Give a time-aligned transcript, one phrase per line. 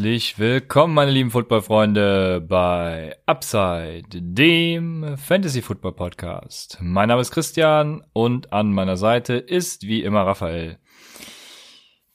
[0.00, 6.78] Herzlich willkommen, meine lieben Footballfreunde, bei Upside, dem Fantasy Football Podcast.
[6.80, 10.78] Mein Name ist Christian und an meiner Seite ist wie immer Raphael.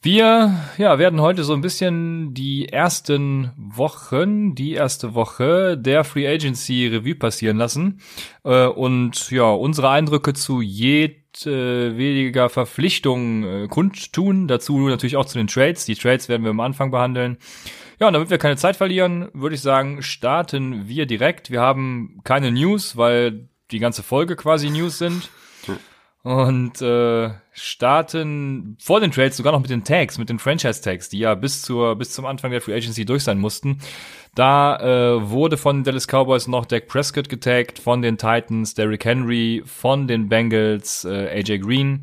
[0.02, 6.27] Wir ja, werden heute so ein bisschen die ersten Wochen, die erste Woche der Free
[6.27, 8.02] Agency Review passieren lassen
[8.43, 14.48] äh, und ja, unsere Eindrücke zu jedem weniger Verpflichtungen äh, kundtun.
[14.48, 15.85] Dazu natürlich auch zu den Trades.
[15.85, 17.38] Die Trades werden wir am Anfang behandeln.
[17.99, 21.52] Ja, und damit wir keine Zeit verlieren, würde ich sagen, starten wir direkt.
[21.52, 25.29] Wir haben keine News, weil die ganze Folge quasi News sind.
[26.25, 31.20] Und äh, starten vor den Trades sogar noch mit den Tags, mit den Franchise-Tags, die
[31.20, 33.77] ja bis zur bis zum Anfang der Free Agency durch sein mussten.
[34.34, 39.05] Da äh, wurde von den Dallas Cowboys noch Dak Prescott getaggt, von den Titans Derrick
[39.05, 42.01] Henry, von den Bengals äh, AJ Green,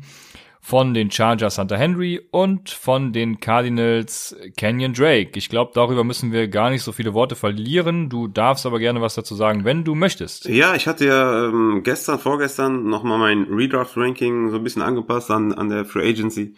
[0.63, 5.31] von den Chargers Hunter Henry und von den Cardinals Kenyon Drake.
[5.35, 8.09] Ich glaube, darüber müssen wir gar nicht so viele Worte verlieren.
[8.09, 10.45] Du darfst aber gerne was dazu sagen, wenn du möchtest.
[10.45, 15.51] Ja, ich hatte ja ähm, gestern, vorgestern nochmal mein Redraft-Ranking so ein bisschen angepasst an,
[15.51, 16.55] an der Free Agency.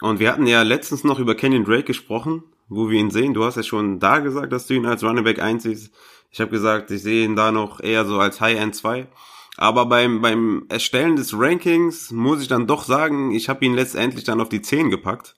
[0.00, 3.34] Und wir hatten ja letztens noch über Kenyon Drake gesprochen wo wir ihn sehen.
[3.34, 5.92] Du hast ja schon da gesagt, dass du ihn als Running Back einziehst.
[6.30, 9.06] Ich habe gesagt, ich sehe ihn da noch eher so als High-End 2.
[9.56, 14.24] Aber beim, beim Erstellen des Rankings muss ich dann doch sagen, ich habe ihn letztendlich
[14.24, 15.36] dann auf die 10 gepackt.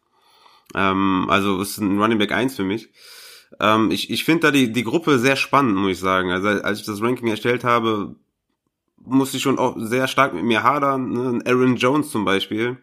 [0.75, 2.89] Ähm, also ist ein Running Back 1 für mich.
[3.61, 6.31] Ähm, ich ich finde da die, die Gruppe sehr spannend, muss ich sagen.
[6.31, 8.17] Also als ich das Ranking erstellt habe,
[8.97, 11.11] musste ich schon auch sehr stark mit mir hadern.
[11.11, 11.43] Ne?
[11.47, 12.79] Aaron Jones zum Beispiel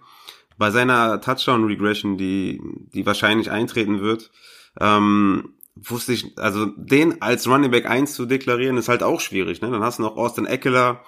[0.57, 2.61] bei seiner Touchdown-Regression, die,
[2.93, 4.31] die wahrscheinlich eintreten wird,
[4.79, 9.61] ähm, wusste ich, also den als Running Back 1 zu deklarieren, ist halt auch schwierig.
[9.61, 9.71] Ne?
[9.71, 11.01] Dann hast du noch Austin Eckler,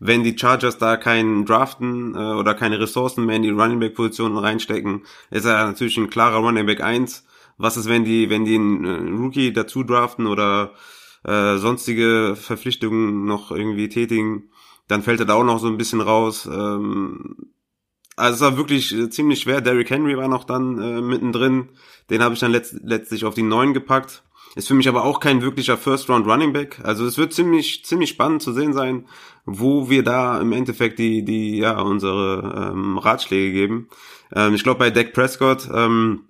[0.00, 3.94] wenn die Chargers da keinen Draften äh, oder keine Ressourcen mehr in die Running Back
[3.94, 7.24] Positionen reinstecken, ist er natürlich ein klarer Running Back 1.
[7.56, 10.72] Was ist, wenn die, wenn die einen äh, Rookie dazu draften oder
[11.24, 14.50] äh, sonstige Verpflichtungen noch irgendwie tätigen,
[14.88, 16.46] dann fällt er da auch noch so ein bisschen raus.
[16.46, 17.36] Ähm,
[18.16, 19.60] also es war wirklich äh, ziemlich schwer.
[19.60, 21.70] Derrick Henry war noch dann äh, mittendrin.
[22.10, 24.22] Den habe ich dann letzt, letztlich auf die neun gepackt.
[24.54, 26.80] Ist für mich aber auch kein wirklicher First Round Running Back.
[26.84, 29.06] Also es wird ziemlich ziemlich spannend zu sehen sein,
[29.44, 33.88] wo wir da im Endeffekt die die ja unsere ähm, Ratschläge geben.
[34.32, 36.26] Ähm, ich glaube bei Dak Prescott ähm,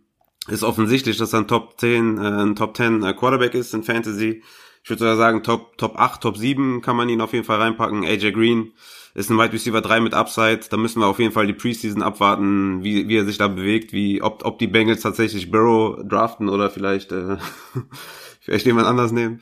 [0.48, 3.82] ist offensichtlich, dass er ein Top 10 äh, ein Top 10 äh, Quarterback ist in
[3.82, 4.42] Fantasy.
[4.82, 7.60] Ich würde sogar sagen Top Top 8, Top 7 kann man ihn auf jeden Fall
[7.60, 8.04] reinpacken.
[8.04, 8.72] AJ Green
[9.14, 10.60] ist ein Wide Receiver 3 mit Upside.
[10.68, 13.92] Da müssen wir auf jeden Fall die Preseason abwarten, wie, wie er sich da bewegt,
[13.92, 17.36] wie, ob, ob die Bengals tatsächlich Burrow draften oder vielleicht, äh,
[18.40, 19.40] vielleicht jemand anders nehmen.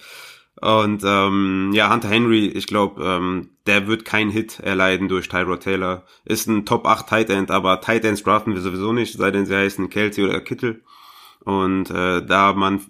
[0.60, 5.62] Und ähm, ja, Hunter Henry, ich glaube, ähm, der wird keinen Hit erleiden durch Tyrod
[5.62, 6.04] Taylor.
[6.24, 9.46] Ist ein Top 8 Tight End, aber Tight Ends draften wir sowieso nicht, sei denn
[9.46, 10.84] sie heißen Kelsey oder Kittel.
[11.40, 12.80] Und äh, da man,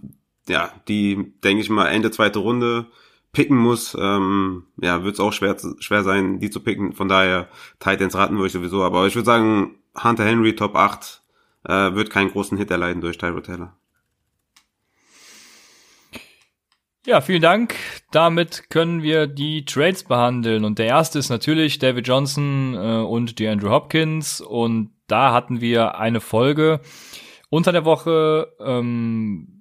[0.48, 2.86] ja, die, denke ich mal, Ende zweite Runde
[3.32, 6.92] picken muss, ähm, ja, wird es auch schwer, schwer sein, die zu picken.
[6.92, 7.48] Von daher,
[7.80, 8.82] Titans raten würde ich sowieso.
[8.82, 11.22] Aber ich würde sagen, Hunter Henry Top 8
[11.64, 13.76] äh, wird keinen großen Hit erleiden durch Tyrod Taylor.
[17.04, 17.74] Ja, vielen Dank.
[18.12, 20.64] Damit können wir die Trades behandeln.
[20.64, 24.40] Und der erste ist natürlich David Johnson äh, und die Andrew Hopkins.
[24.40, 26.80] Und da hatten wir eine Folge
[27.48, 28.52] unter der Woche.
[28.60, 29.51] Ähm,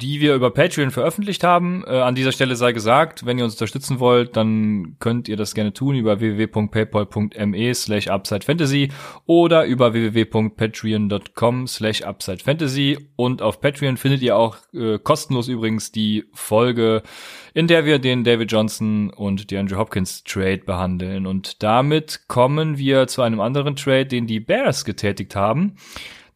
[0.00, 1.84] die wir über Patreon veröffentlicht haben.
[1.86, 5.54] Äh, an dieser Stelle sei gesagt, wenn ihr uns unterstützen wollt, dann könnt ihr das
[5.54, 8.90] gerne tun über www.paypal.me slash upsidefantasy
[9.26, 16.24] oder über www.patreon.com slash upsidefantasy und auf Patreon findet ihr auch äh, kostenlos übrigens die
[16.32, 17.02] Folge,
[17.54, 22.78] in der wir den David Johnson und die Andrew Hopkins Trade behandeln und damit kommen
[22.78, 25.76] wir zu einem anderen Trade, den die Bears getätigt haben.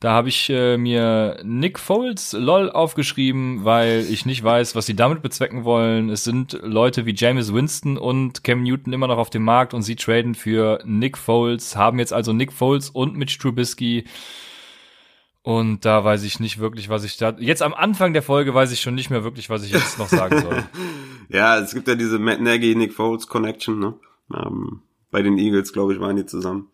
[0.05, 4.95] Da habe ich äh, mir Nick Foles LOL aufgeschrieben, weil ich nicht weiß, was sie
[4.95, 6.11] damit bezwecken wollen.
[6.11, 9.81] Es sind Leute wie James Winston und Cam Newton immer noch auf dem Markt und
[9.81, 14.05] sie traden für Nick Foles, haben jetzt also Nick Foles und Mitch Trubisky.
[15.41, 17.35] Und da weiß ich nicht wirklich, was ich da.
[17.39, 20.09] Jetzt am Anfang der Folge weiß ich schon nicht mehr wirklich, was ich jetzt noch
[20.09, 20.65] sagen soll.
[21.31, 23.95] ja, es gibt ja diese Matt Nagy, Nick Foles Connection, ne?
[24.35, 26.69] Ähm, bei den Eagles, glaube ich, waren die zusammen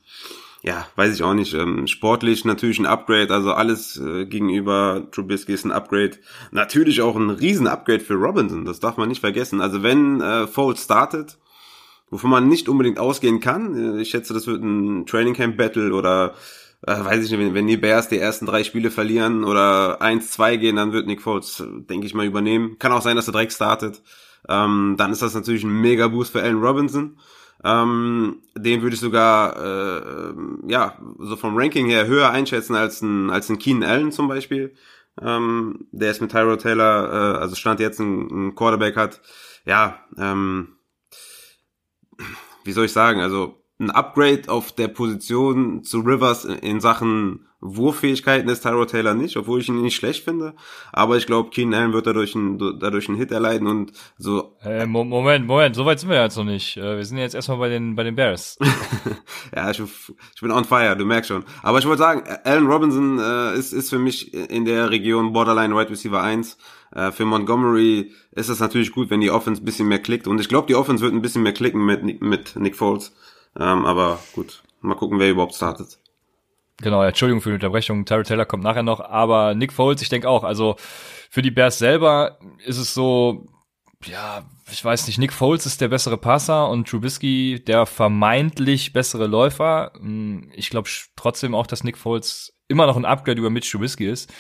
[0.63, 1.55] ja, weiß ich auch nicht.
[1.55, 6.19] Ähm, sportlich natürlich ein Upgrade, also alles äh, gegenüber Trubisky ist ein Upgrade.
[6.51, 9.61] Natürlich auch ein riesen Upgrade für Robinson, das darf man nicht vergessen.
[9.61, 11.39] Also wenn äh, Foles startet,
[12.11, 15.95] wovon man nicht unbedingt ausgehen kann, äh, ich schätze, das wird ein Training Camp Battle
[15.95, 16.35] oder
[16.87, 20.59] äh, weiß ich nicht, wenn, wenn die Bears die ersten drei Spiele verlieren oder 1-2
[20.59, 22.79] gehen, dann wird Nick Foles, denke ich mal, übernehmen.
[22.79, 24.03] Kann auch sein, dass er direkt startet.
[24.49, 27.19] Ähm, dann ist das natürlich ein mega Boost für Allen Robinson.
[27.63, 30.33] Ähm, den würde ich sogar, äh,
[30.67, 34.75] ja, so vom Ranking her höher einschätzen als ein, als ein Keenan Allen zum Beispiel.
[35.21, 39.21] ähm, der ist mit Tyrod Taylor, äh, also Stand jetzt ein, ein Quarterback hat,
[39.67, 40.77] ja, ähm,
[42.65, 48.49] wie soll ich sagen, also ein Upgrade auf der Position zu Rivers in Sachen Wurffähigkeiten
[48.49, 50.55] ist Tyrod Taylor nicht, obwohl ich ihn nicht schlecht finde.
[50.93, 54.57] Aber ich glaube, Keenan Allen wird dadurch, ein, dadurch einen Hit erleiden und so.
[54.63, 56.77] Äh, Moment, Moment, so weit sind wir jetzt noch nicht.
[56.77, 58.59] Äh, wir sind jetzt erstmal bei den, bei den Bears.
[59.55, 61.45] ja, ich, ich bin on fire, du merkst schon.
[61.63, 65.77] Aber ich wollte sagen, Allen Robinson äh, ist, ist für mich in der Region Borderline
[65.77, 66.57] Wide Receiver 1.
[66.93, 70.27] Äh, für Montgomery ist es natürlich gut, wenn die Offense ein bisschen mehr klickt.
[70.27, 73.15] Und ich glaube, die Offense wird ein bisschen mehr klicken mit, mit Nick Foles.
[73.59, 76.00] Ähm, aber gut, mal gucken, wer überhaupt startet.
[76.81, 78.05] Genau, Entschuldigung für die Unterbrechung.
[78.05, 80.77] Terry Taylor kommt nachher noch, aber Nick Foles, ich denke auch, also
[81.31, 83.47] für die Bears selber ist es so,
[84.05, 89.27] ja, ich weiß nicht, Nick Foles ist der bessere Passer und Trubisky der vermeintlich bessere
[89.27, 89.93] Läufer.
[89.99, 94.07] Hm, ich glaube trotzdem auch, dass Nick Foles immer noch ein Upgrade über Mitch Trubisky
[94.07, 94.33] ist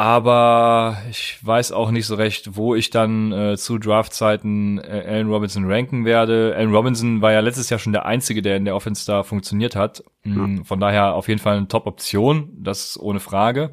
[0.00, 5.28] aber ich weiß auch nicht so recht, wo ich dann äh, zu Draftzeiten äh, Allen
[5.28, 6.54] Robinson ranken werde.
[6.56, 9.76] Allen Robinson war ja letztes Jahr schon der einzige, der in der Offense da funktioniert
[9.76, 10.02] hat.
[10.24, 10.64] Mhm.
[10.64, 13.72] Von daher auf jeden Fall eine Top-Option, das ohne Frage.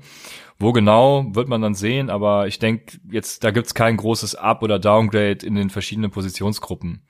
[0.59, 4.63] Wo genau, wird man dann sehen, aber ich denke, jetzt, da gibt's kein großes Up-
[4.63, 7.07] oder Downgrade in den verschiedenen Positionsgruppen.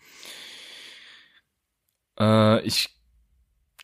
[2.19, 2.96] Äh, ich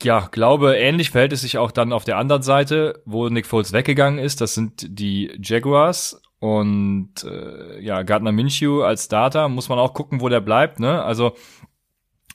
[0.02, 3.74] ja, glaube, ähnlich verhält es sich auch dann auf der anderen Seite, wo Nick Foles
[3.74, 4.42] weggegangen ist.
[4.42, 10.20] Das sind die Jaguars und äh, ja, Gardner Minshew als Starter muss man auch gucken,
[10.20, 10.80] wo der bleibt.
[10.80, 11.02] Ne?
[11.02, 11.36] Also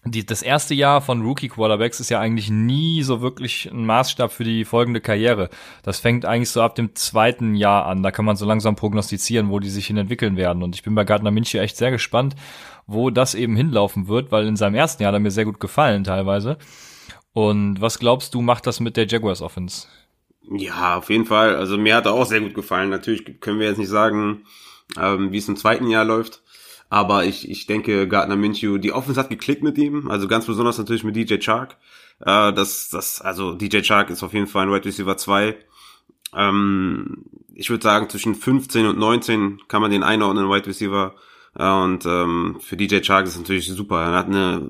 [0.04, 4.32] die, das erste Jahr von Rookie Quarterbacks ist ja eigentlich nie so wirklich ein Maßstab
[4.32, 5.50] für die folgende Karriere.
[5.82, 8.02] Das fängt eigentlich so ab dem zweiten Jahr an.
[8.02, 10.62] Da kann man so langsam prognostizieren, wo die sich hin entwickeln werden.
[10.62, 12.34] Und ich bin bei Gardner Minshew echt sehr gespannt,
[12.86, 15.60] wo das eben hinlaufen wird, weil in seinem ersten Jahr hat er mir sehr gut
[15.60, 16.56] gefallen teilweise.
[17.32, 19.86] Und was glaubst du, macht das mit der Jaguars Offense?
[20.50, 21.56] Ja, auf jeden Fall.
[21.56, 22.90] Also mir hat er auch sehr gut gefallen.
[22.90, 24.44] Natürlich können wir jetzt nicht sagen,
[24.98, 26.42] ähm, wie es im zweiten Jahr läuft.
[26.90, 30.08] Aber ich, ich denke, Gardner Minshew, die Offense hat geklickt mit ihm.
[30.08, 31.76] Also ganz besonders natürlich mit DJ Chark.
[32.20, 35.56] Äh, das, das, also DJ Chark ist auf jeden Fall ein Wide Receiver 2.
[36.34, 41.14] Ähm, ich würde sagen, zwischen 15 und 19 kann man den einordnen, Wide Receiver.
[41.58, 44.00] Äh, und ähm, für DJ Chark ist es natürlich super.
[44.00, 44.66] Er hat eine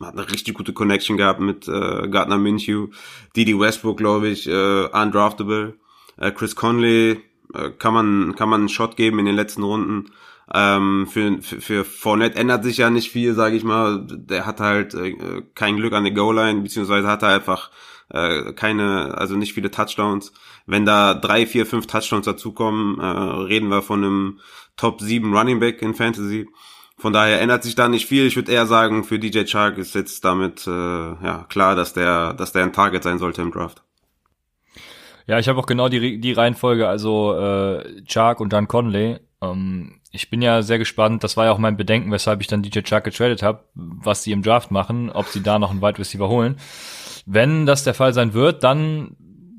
[0.00, 2.88] hat eine richtig gute Connection gehabt mit äh, Gardner Minshew,
[3.36, 5.74] Didi Westbrook, glaube ich, äh, undraftable.
[6.16, 7.20] Äh, Chris Conley
[7.54, 10.10] äh, kann man kann man einen Shot geben in den letzten Runden.
[10.54, 14.06] Ähm, für, für, für Fournette ändert sich ja nicht viel, sage ich mal.
[14.06, 17.70] Der hat halt äh, kein Glück an der Goal-Line, beziehungsweise hat er einfach
[18.10, 20.32] äh, keine, also nicht viele Touchdowns.
[20.66, 24.40] Wenn da drei, vier, fünf Touchdowns dazukommen, äh, reden wir von einem
[24.76, 26.48] Top 7 Running Back in Fantasy.
[27.02, 28.26] Von daher ändert sich da nicht viel.
[28.28, 32.32] Ich würde eher sagen, für DJ Chark ist jetzt damit äh, ja klar, dass der,
[32.32, 33.82] dass der ein Target sein sollte im Draft.
[35.26, 39.18] Ja, ich habe auch genau die, die Reihenfolge, also äh, Chark und dann Conley.
[39.42, 42.62] Ähm, ich bin ja sehr gespannt, das war ja auch mein Bedenken, weshalb ich dann
[42.62, 45.98] DJ Chark getradet habe, was sie im Draft machen, ob sie da noch einen Wide
[45.98, 46.56] Receiver holen.
[47.26, 49.16] Wenn das der Fall sein wird, dann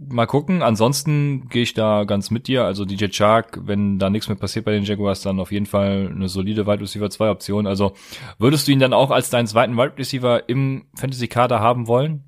[0.10, 0.62] mal gucken.
[0.62, 2.64] Ansonsten gehe ich da ganz mit dir.
[2.64, 6.12] Also DJ Chark, wenn da nichts mehr passiert bei den Jaguars, dann auf jeden Fall
[6.14, 7.68] eine solide Wide Receiver 2 Option.
[7.68, 7.94] Also
[8.38, 12.24] würdest du ihn dann auch als deinen zweiten Wide Receiver im Fantasy Kader haben wollen?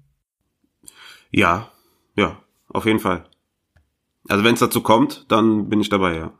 [1.31, 1.71] Ja,
[2.15, 2.37] ja,
[2.69, 3.25] auf jeden Fall.
[4.27, 6.33] Also wenn es dazu kommt, dann bin ich dabei, ja.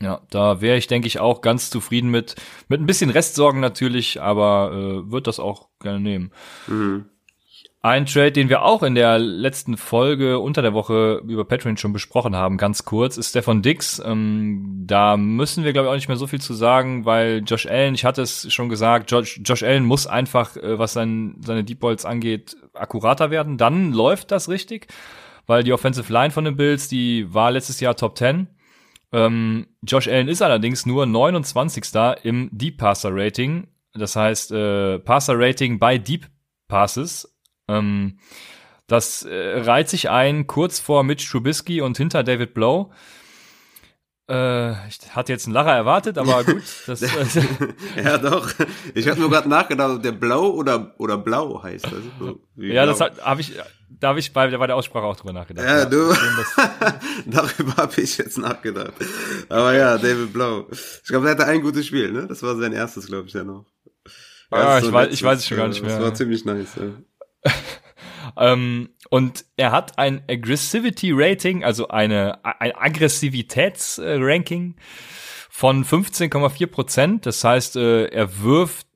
[0.00, 2.36] Ja, da wäre ich, denke ich, auch ganz zufrieden mit.
[2.68, 6.32] Mit ein bisschen Restsorgen natürlich, aber äh, wird das auch gerne nehmen.
[6.66, 7.06] Mhm.
[7.82, 11.92] Ein Trade, den wir auch in der letzten Folge unter der Woche über Patreon schon
[11.92, 14.02] besprochen haben, ganz kurz, ist von Dix.
[14.04, 17.66] Ähm, da müssen wir, glaube ich, auch nicht mehr so viel zu sagen, weil Josh
[17.66, 21.62] Allen, ich hatte es schon gesagt, Josh, Josh Allen muss einfach, äh, was sein, seine
[21.62, 23.56] Deep Balls angeht, akkurater werden.
[23.56, 24.88] Dann läuft das richtig,
[25.46, 28.48] weil die Offensive Line von den Bills, die war letztes Jahr Top 10.
[29.12, 31.84] Ähm, Josh Allen ist allerdings nur 29.
[32.24, 33.68] im Deep Passer Rating.
[33.94, 36.26] Das heißt, äh, Passer Rating bei Deep
[36.66, 37.35] Passes
[37.68, 38.18] ähm,
[38.86, 42.92] das äh, reiht sich ein kurz vor Mitch Trubisky und hinter David Blow.
[44.28, 46.62] Äh, ich hatte jetzt einen Lacher erwartet, aber gut.
[46.86, 48.48] Das, ja, doch.
[48.94, 51.84] Ich habe nur gerade nachgedacht, ob der Blau oder, oder Blau heißt.
[51.84, 52.94] Das so ja, Blau.
[52.96, 53.52] das habe ich,
[53.88, 55.66] da habe ich bei, bei der Aussprache auch drüber nachgedacht.
[55.66, 56.12] Ja, du.
[57.26, 58.94] Darüber habe ich jetzt nachgedacht.
[59.48, 60.66] Aber ja, David Blau.
[60.70, 62.26] Ich glaube, er hatte ein gutes Spiel, ne?
[62.26, 63.64] Das war sein erstes, glaube ich, ja noch.
[64.50, 65.96] Ja, ich, weiß, ich weiß es schon gar nicht mehr.
[65.96, 66.82] Das war ziemlich nice, ja.
[68.36, 74.76] ähm, und er hat ein Aggressivity Rating, also eine, ein Aggressivitätsranking
[75.50, 77.26] von 15,4 Prozent.
[77.26, 78.86] Das heißt, äh, er wirft,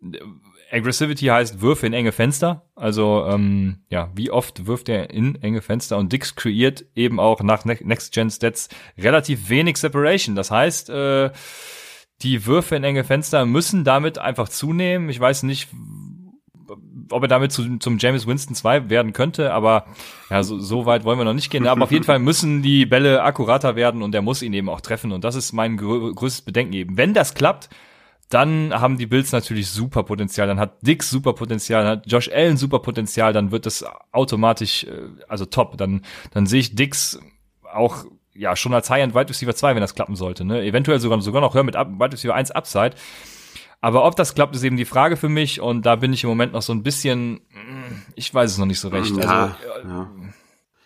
[0.71, 2.69] Aggressivity heißt Würfe in enge Fenster.
[2.77, 7.43] Also ähm, ja, wie oft wirft er in enge Fenster und Dix kreiert eben auch
[7.43, 10.35] nach Next Gen Stats relativ wenig Separation.
[10.35, 11.31] Das heißt, äh,
[12.23, 15.09] die Würfe in enge Fenster müssen damit einfach zunehmen.
[15.09, 15.69] Ich weiß nicht,
[17.11, 19.87] ob er damit zu, zum James Winston 2 werden könnte, aber
[20.31, 21.67] ja, so, so weit wollen wir noch nicht gehen.
[21.67, 24.81] Aber auf jeden Fall müssen die Bälle akkurater werden und er muss ihn eben auch
[24.81, 25.13] treffen.
[25.13, 26.97] Und das ist mein grö größtes Bedenken eben.
[26.97, 27.69] Wenn das klappt,
[28.31, 30.47] dann haben die Bills natürlich super Potenzial.
[30.47, 34.85] Dann hat Dix super Potenzial, dann hat Josh Allen super Potenzial, dann wird das automatisch,
[34.85, 35.77] äh, also top.
[35.77, 36.03] Dann,
[36.33, 37.19] dann sehe ich Dix
[37.73, 40.45] auch ja schon als High-End Wide Receiver 2, wenn das klappen sollte.
[40.45, 40.63] Ne?
[40.63, 42.93] Eventuell sogar, sogar noch höher mit Wide Receiver 1 Upside.
[43.81, 46.29] Aber ob das klappt, ist eben die Frage für mich und da bin ich im
[46.29, 47.41] Moment noch so ein bisschen,
[48.15, 49.17] ich weiß es noch nicht so recht.
[49.17, 50.11] Ja, also, ja.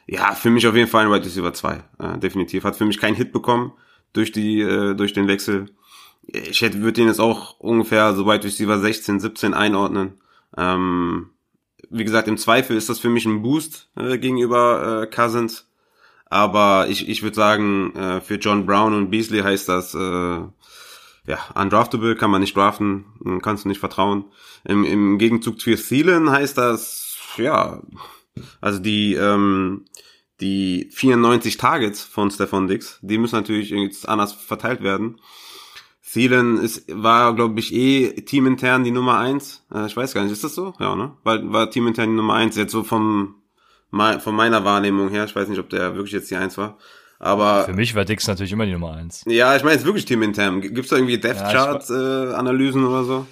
[0.06, 2.64] ja für mich auf jeden Fall ein Wide Receiver 2, äh, definitiv.
[2.64, 3.72] Hat für mich keinen Hit bekommen
[4.12, 5.66] durch die, äh, durch den Wechsel
[6.26, 10.20] ich hätte, würde den jetzt auch ungefähr so durch Receiver 16, 17 einordnen.
[10.56, 11.30] Ähm,
[11.90, 15.68] wie gesagt, im Zweifel ist das für mich ein Boost äh, gegenüber äh, Cousins.
[16.26, 20.40] Aber ich, ich würde sagen, äh, für John Brown und Beasley heißt das, äh,
[21.26, 24.26] ja, undraftable, kann man nicht draften, kannst du nicht vertrauen.
[24.64, 27.82] Im, im Gegenzug für Thielen heißt das, ja,
[28.60, 29.86] also die, ähm,
[30.40, 35.20] die 94 Targets von Stefan Dix, die müssen natürlich jetzt anders verteilt werden.
[36.02, 39.64] Thielen ist, war, glaube ich, eh teamintern die Nummer eins.
[39.74, 40.74] Äh, ich weiß gar nicht, ist das so?
[40.78, 41.16] Ja, ne?
[41.24, 42.56] War, war teamintern die Nummer eins.
[42.56, 43.36] Jetzt so vom,
[43.90, 45.24] von meiner Wahrnehmung her.
[45.24, 46.78] Ich weiß nicht, ob der wirklich jetzt die eins war.
[47.24, 49.24] Aber für mich war Dix natürlich immer die Nummer eins.
[49.26, 50.60] Ja, ich meine jetzt wirklich teamintern.
[50.60, 53.26] Gibt's da irgendwie Death Chart äh, Analysen oder so?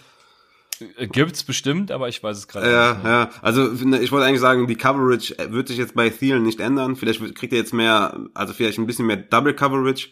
[0.96, 3.04] Äh, gibt's bestimmt, aber ich weiß es gerade ja, nicht.
[3.04, 3.30] Ja, ja.
[3.42, 6.96] Also ich wollte eigentlich sagen, die Coverage wird sich jetzt bei Thielen nicht ändern.
[6.96, 10.08] Vielleicht kriegt er jetzt mehr, also vielleicht ein bisschen mehr Double Coverage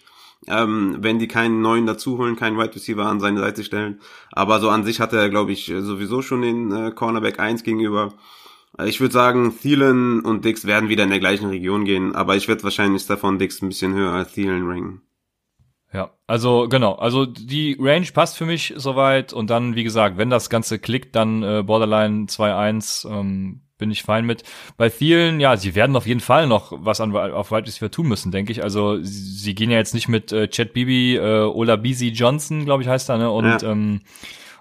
[0.48, 4.00] ähm, wenn die keinen neuen dazuholen, keinen Wide Receiver an seine Seite stellen.
[4.32, 8.14] Aber so an sich hat er, glaube ich, sowieso schon den äh, Cornerback 1 gegenüber.
[8.78, 12.36] Äh, ich würde sagen, Thielen und Dix werden wieder in der gleichen Region gehen, aber
[12.36, 15.02] ich werde wahrscheinlich davon Dix ein bisschen höher als Thielen ranken.
[15.92, 20.30] Ja, also genau, also die Range passt für mich soweit und dann, wie gesagt, wenn
[20.30, 24.44] das Ganze klickt, dann äh, Borderline 2-1, ähm, bin ich fein mit.
[24.76, 28.06] Bei vielen, ja, sie werden auf jeden Fall noch was an, auf Wide Receiver tun
[28.06, 28.62] müssen, denke ich.
[28.62, 32.66] Also sie, sie, gehen ja jetzt nicht mit äh, Chad Bibi, äh, Ola Beasy Johnson,
[32.66, 33.30] glaube ich, heißt er, ne?
[33.30, 33.62] Und ja.
[33.62, 34.02] ähm,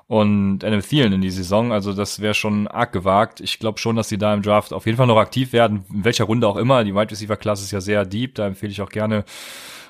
[0.10, 1.72] und Adam Thielen in die Saison.
[1.72, 3.42] Also das wäre schon arg gewagt.
[3.42, 6.04] Ich glaube schon, dass sie da im Draft auf jeden Fall noch aktiv werden, in
[6.04, 6.84] welcher Runde auch immer.
[6.84, 9.24] Die Wide Receiver Klasse ist ja sehr deep, da empfehle ich auch gerne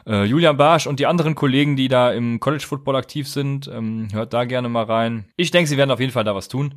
[0.05, 3.69] äh, Julian Barsch und die anderen Kollegen, die da im College Football aktiv sind.
[3.73, 5.23] Ähm, hört da gerne mal rein.
[5.38, 6.75] Ich denke, sie werden auf jeden Fall da was tun.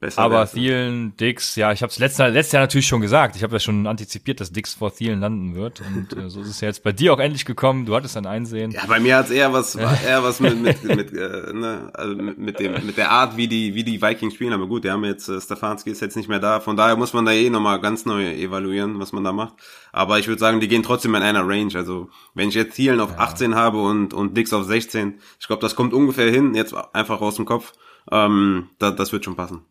[0.00, 3.36] Besser aber Thielen, Dix, ja, ich habe es letztes, letztes Jahr natürlich schon gesagt.
[3.36, 5.80] Ich habe ja schon antizipiert, dass Dix vor Thielen landen wird.
[5.80, 7.86] Und äh, so ist es ja jetzt bei dir auch endlich gekommen.
[7.86, 8.72] Du hattest ein Einsehen.
[8.72, 12.58] Ja, bei mir hat's eher was, eher was mit, mit, mit, äh, ne, also mit,
[12.58, 14.52] dem, mit der Art, wie die, wie die Vikings spielen.
[14.52, 16.60] Aber gut, die haben jetzt, äh, Stefanski ist jetzt nicht mehr da.
[16.60, 19.54] Von daher muss man da eh nochmal ganz neu evaluieren, was man da macht.
[19.92, 21.74] Aber ich würde sagen, die gehen trotzdem in einer Range.
[21.76, 23.18] Also wenn ich jetzt Thielen auf ja.
[23.18, 27.20] 18 habe und, und Dix auf 16, ich glaube, das kommt ungefähr hin, jetzt einfach
[27.20, 27.72] aus dem Kopf.
[28.10, 29.62] Ähm, da, das wird schon passen.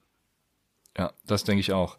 [0.98, 1.98] Ja, das denke ich auch.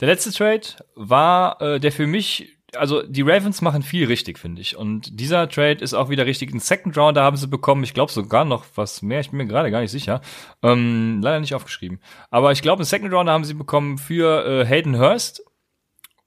[0.00, 0.62] Der letzte Trade
[0.94, 4.76] war äh, der für mich, also die Ravens machen viel richtig, finde ich.
[4.76, 6.52] Und dieser Trade ist auch wieder richtig.
[6.52, 9.36] Ein Second Round, da haben sie bekommen, ich glaube sogar noch was mehr, ich bin
[9.36, 10.20] mir gerade gar nicht sicher.
[10.62, 12.00] Ähm, leider nicht aufgeschrieben.
[12.30, 15.44] Aber ich glaube, ein Second Round haben sie bekommen für äh, Hayden Hurst.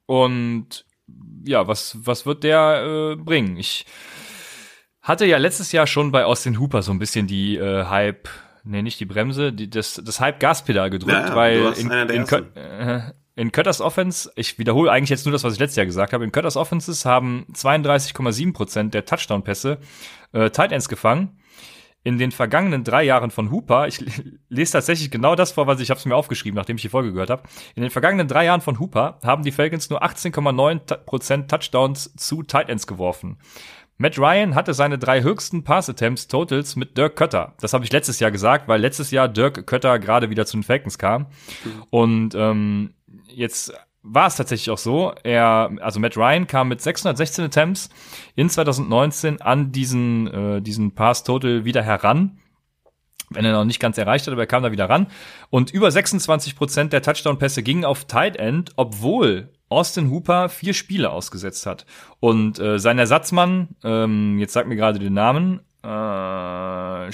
[0.05, 0.85] Und
[1.43, 3.57] ja, was, was wird der äh, bringen?
[3.57, 3.85] Ich
[5.01, 8.29] hatte ja letztes Jahr schon bei Austin Hooper so ein bisschen die äh, Hype
[8.65, 13.01] nee, nicht die Bremse, die, das, das Halb-Gaspedal gedrückt, ja, weil in, in, äh,
[13.35, 16.23] in Cutters Offense, ich wiederhole eigentlich jetzt nur das, was ich letztes Jahr gesagt habe,
[16.23, 19.77] in Cutters Offenses haben 32,7 Prozent der Touchdown-Pässe
[20.31, 21.37] äh, Tight Ends gefangen.
[22.03, 24.03] In den vergangenen drei Jahren von Hooper, ich
[24.49, 27.11] lese tatsächlich genau das vor, was ich habe es mir aufgeschrieben, nachdem ich die Folge
[27.11, 27.43] gehört habe.
[27.73, 32.43] In den vergangenen drei Jahren von Hooper haben die Falcons nur 18,9 Prozent Touchdowns zu
[32.43, 33.39] Tight Ends geworfen.
[33.97, 37.53] Matt Ryan hatte seine drei höchsten Pass-Attempts Totals mit Dirk Kötter.
[37.61, 40.63] Das habe ich letztes Jahr gesagt, weil letztes Jahr Dirk Kötter gerade wieder zu den
[40.63, 41.27] Falcons kam.
[41.63, 41.83] Mhm.
[41.89, 42.93] Und ähm,
[43.27, 43.73] jetzt
[44.03, 45.13] war es tatsächlich auch so.
[45.23, 47.89] Er, also Matt Ryan kam mit 616 Attempts
[48.35, 52.39] in 2019 an diesen, äh, diesen Pass-Total wieder heran
[53.31, 55.07] wenn er noch nicht ganz erreicht hat, aber er kam da wieder ran.
[55.49, 61.09] Und über 26 Prozent der Touchdown-Pässe gingen auf Tight End, obwohl Austin Hooper vier Spiele
[61.09, 61.85] ausgesetzt hat.
[62.19, 67.11] Und äh, sein Ersatzmann, ähm, jetzt sagt mir gerade den Namen, äh,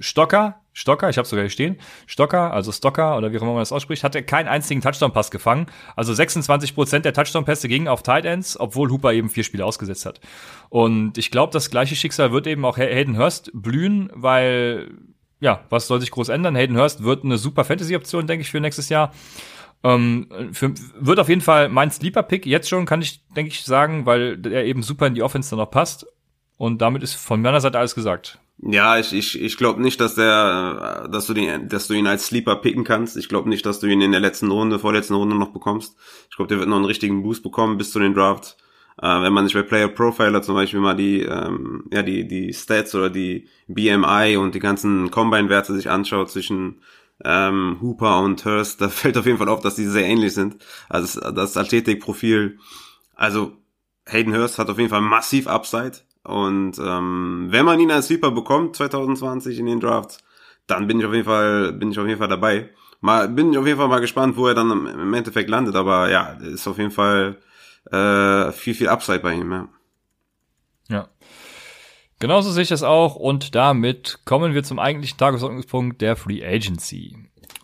[0.00, 1.76] Stocker, Stocker, ich habe sogar hier stehen,
[2.06, 5.66] Stocker, also Stocker oder wie auch immer man das ausspricht, hatte keinen einzigen Touchdown-Pass gefangen.
[5.96, 10.06] Also 26 Prozent der Touchdown-Pässe gingen auf Tight Ends, obwohl Hooper eben vier Spiele ausgesetzt
[10.06, 10.20] hat.
[10.68, 14.90] Und ich glaube, das gleiche Schicksal wird eben auch Hayden Hurst blühen, weil
[15.40, 16.54] ja, was soll sich groß ändern?
[16.54, 19.12] Hayden Hurst wird eine super Fantasy-Option, denke ich, für nächstes Jahr.
[19.82, 24.06] Ähm, für, wird auf jeden Fall mein Sleeper-Pick jetzt schon, kann ich, denke ich, sagen,
[24.06, 26.06] weil er eben super in die Offense dann noch passt.
[26.58, 28.38] Und damit ist von meiner Seite alles gesagt.
[28.62, 32.26] Ja, ich, ich, ich glaube nicht, dass der, dass du den, dass du ihn als
[32.26, 33.16] Sleeper picken kannst.
[33.16, 35.96] Ich glaube nicht, dass du ihn in der letzten Runde, vorletzten Runde noch bekommst.
[36.28, 38.58] Ich glaube, der wird noch einen richtigen Boost bekommen bis zu den Drafts.
[39.00, 42.52] Äh, wenn man sich bei Player Profiler zum Beispiel mal die, ähm, ja, die, die
[42.52, 46.82] Stats oder die BMI und die ganzen Combine-Werte sich anschaut zwischen
[47.24, 50.56] ähm, Hooper und Hurst, da fällt auf jeden Fall auf, dass die sehr ähnlich sind.
[50.88, 52.58] Also das, Athletikprofil,
[53.14, 53.52] also
[54.06, 55.98] Hayden Hurst hat auf jeden Fall massiv Upside.
[56.22, 60.18] Und ähm, wenn man ihn als Sweeper bekommt 2020 in den Drafts,
[60.66, 62.70] dann bin ich auf jeden Fall bin ich auf jeden Fall dabei.
[63.00, 65.74] Mal bin ich auf jeden Fall mal gespannt, wo er dann im Endeffekt landet.
[65.74, 67.38] Aber ja, ist auf jeden Fall
[67.90, 69.50] äh, viel viel Upside bei ihm.
[69.50, 69.68] Ja.
[72.20, 77.16] Genauso sehe ich das auch und damit kommen wir zum eigentlichen Tagesordnungspunkt der Free Agency.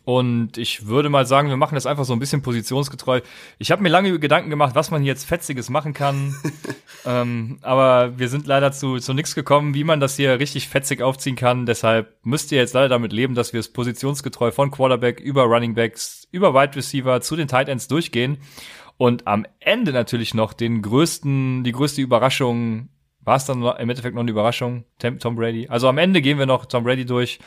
[0.06, 3.20] Und ich würde mal sagen, wir machen das einfach so ein bisschen positionsgetreu.
[3.58, 6.34] Ich habe mir lange Gedanken gemacht, was man hier jetzt Fetziges machen kann.
[7.04, 11.02] ähm, aber wir sind leider zu, zu nichts gekommen, wie man das hier richtig fetzig
[11.02, 11.66] aufziehen kann.
[11.66, 15.74] Deshalb müsst ihr jetzt leider damit leben, dass wir es positionsgetreu von Quarterback über Running
[15.74, 18.38] Backs, über Wide Receiver zu den Tight Ends durchgehen.
[18.96, 22.88] Und am Ende natürlich noch den größten, die größte Überraschung
[23.26, 25.66] war es dann im Endeffekt noch eine Überraschung, Tom Brady.
[25.68, 27.40] Also am Ende gehen wir noch Tom Brady durch,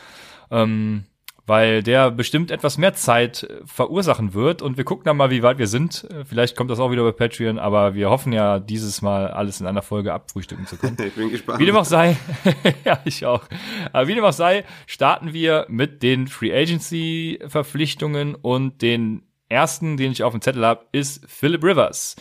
[0.52, 1.06] ähm,
[1.48, 5.42] weil der bestimmt etwas mehr Zeit äh, verursachen wird und wir gucken dann mal, wie
[5.42, 6.06] weit wir sind.
[6.12, 9.62] Äh, vielleicht kommt das auch wieder bei Patreon, aber wir hoffen ja, dieses Mal alles
[9.62, 10.98] in einer Folge abfrühstücken zu können.
[11.04, 11.60] ich bin gespannt.
[11.60, 12.18] Wie dem auch sei,
[12.84, 13.46] ja, ich auch.
[13.94, 19.96] Aber wie dem auch sei, starten wir mit den Free Agency Verpflichtungen und den ersten,
[19.96, 22.18] den ich auf dem Zettel habe, ist Philip Rivers.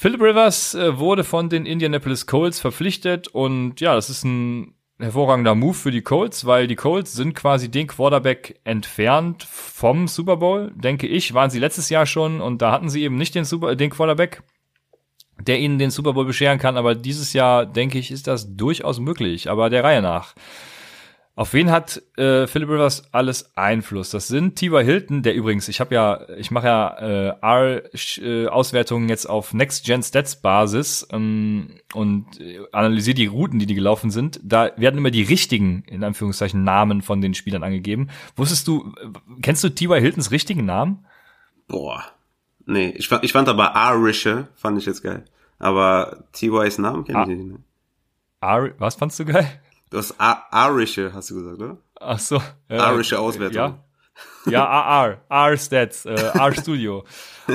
[0.00, 5.56] Philip Rivers äh, wurde von den Indianapolis Colts verpflichtet und ja, das ist ein hervorragender
[5.56, 10.70] Move für die Colts, weil die Colts sind quasi den Quarterback entfernt vom Super Bowl,
[10.76, 13.74] denke ich, waren sie letztes Jahr schon und da hatten sie eben nicht den Super
[13.74, 14.44] den Quarterback,
[15.40, 19.00] der ihnen den Super Bowl bescheren kann, aber dieses Jahr denke ich, ist das durchaus
[19.00, 20.36] möglich, aber der Reihe nach.
[21.38, 24.10] Auf wen hat äh, Philip Rivers alles Einfluss?
[24.10, 24.84] Das sind T.Y.
[24.84, 27.80] Hilton, der übrigens, ich habe ja, ich mache ja äh,
[28.18, 34.40] R-Auswertungen jetzt auf Next-Gen-Stats-Basis ähm, und äh, analysiere die Routen, die die gelaufen sind.
[34.42, 38.08] Da werden immer die richtigen, in Anführungszeichen, Namen von den Spielern angegeben.
[38.34, 38.92] Wusstest du,
[39.40, 40.00] kennst du T.Y.
[40.00, 41.06] Hiltons richtigen Namen?
[41.68, 42.02] Boah.
[42.66, 45.24] Nee, ich fand, ich fand aber Arische, fand ich jetzt geil.
[45.60, 47.46] Aber T.Y.'s Namen kenne ich nicht.
[47.46, 47.58] Ne?
[48.40, 49.48] R, was fandst du geil?
[49.90, 51.78] Du hast arische, hast du gesagt, oder?
[52.00, 52.40] Ach so.
[52.68, 53.56] Ja, arische Auswertung.
[53.56, 57.04] Ja, ja AR, R-Stats, äh, R-Studio,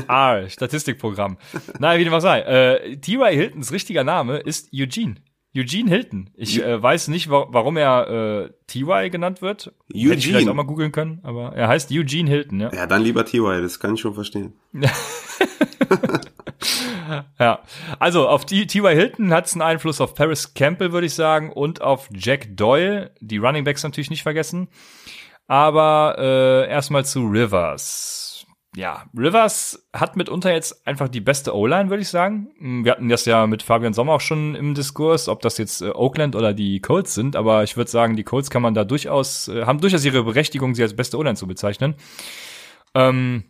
[0.07, 1.37] R, Statistikprogramm.
[1.79, 2.41] Naja, wie dem auch sei.
[2.41, 3.35] Äh, T.Y.
[3.35, 5.15] Hiltons richtiger Name ist Eugene.
[5.55, 6.31] Eugene Hilton.
[6.33, 9.09] Ich äh, weiß nicht, wa warum er äh, T.Y.
[9.11, 9.71] genannt wird.
[9.93, 10.09] Eugene.
[10.09, 12.73] Hätte ich vielleicht auch mal googeln können, aber er heißt Eugene Hilton, ja.
[12.73, 14.53] Ja, dann lieber T.Y., das kann ich schon verstehen.
[17.39, 17.59] ja,
[17.99, 18.95] also auf T.Y.
[18.95, 23.11] Hilton hat es einen Einfluss auf Paris Campbell, würde ich sagen, und auf Jack Doyle.
[23.19, 24.67] Die Running Backs natürlich nicht vergessen.
[25.47, 28.45] Aber äh, erstmal zu Rivers.
[28.75, 32.49] Ja, Rivers hat mitunter jetzt einfach die beste O-Line, würde ich sagen.
[32.59, 35.91] Wir hatten das ja mit Fabian Sommer auch schon im Diskurs, ob das jetzt äh,
[35.91, 37.35] Oakland oder die Colts sind.
[37.35, 40.73] Aber ich würde sagen, die Colts kann man da durchaus, äh, haben durchaus ihre Berechtigung,
[40.73, 41.95] sie als beste O-Line zu bezeichnen.
[42.95, 43.43] Ähm,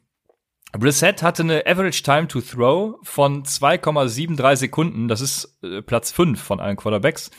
[0.73, 5.07] Brissett hatte eine Average Time to Throw von 2,73 Sekunden.
[5.07, 7.29] Das ist äh, Platz 5 von allen Quarterbacks.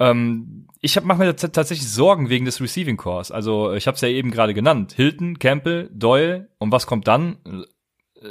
[0.00, 3.30] Ähm, ich mache mir tatsächlich Sorgen wegen des Receiving Cores.
[3.30, 4.92] Also ich habe es ja eben gerade genannt.
[4.94, 6.48] Hilton, Campbell, Doyle.
[6.58, 7.38] Und was kommt dann?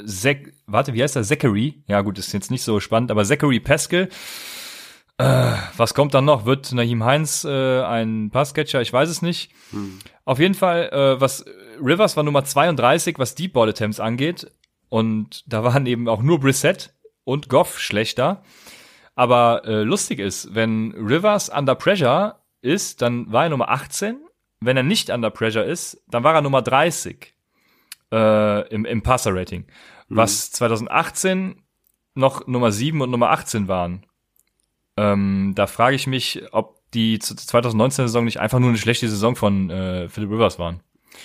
[0.05, 0.35] Zach,
[0.67, 1.23] warte, wie heißt der?
[1.23, 1.83] Zachary.
[1.87, 4.09] Ja gut, ist jetzt nicht so spannend, aber Zachary Pascal.
[5.17, 6.45] Äh, was kommt dann noch?
[6.45, 8.81] Wird Naheem Heinz äh, ein Passcatcher?
[8.81, 9.51] Ich weiß es nicht.
[9.71, 9.99] Hm.
[10.25, 11.43] Auf jeden Fall, äh, was
[11.83, 14.51] Rivers war Nummer 32, was Deep Ball Attempts angeht.
[14.89, 18.43] Und da waren eben auch nur Brissett und Goff schlechter.
[19.15, 24.17] Aber äh, lustig ist, wenn Rivers under pressure ist, dann war er Nummer 18.
[24.61, 27.33] Wenn er nicht under pressure ist, dann war er Nummer 30
[28.11, 29.65] äh, im, im Passer-Rating.
[30.07, 30.15] Mhm.
[30.15, 31.61] Was 2018
[32.15, 34.05] noch Nummer 7 und Nummer 18 waren.
[34.97, 39.69] Ähm, da frage ich mich, ob die 2019-Saison nicht einfach nur eine schlechte Saison von
[39.69, 40.81] äh, Philip Rivers waren.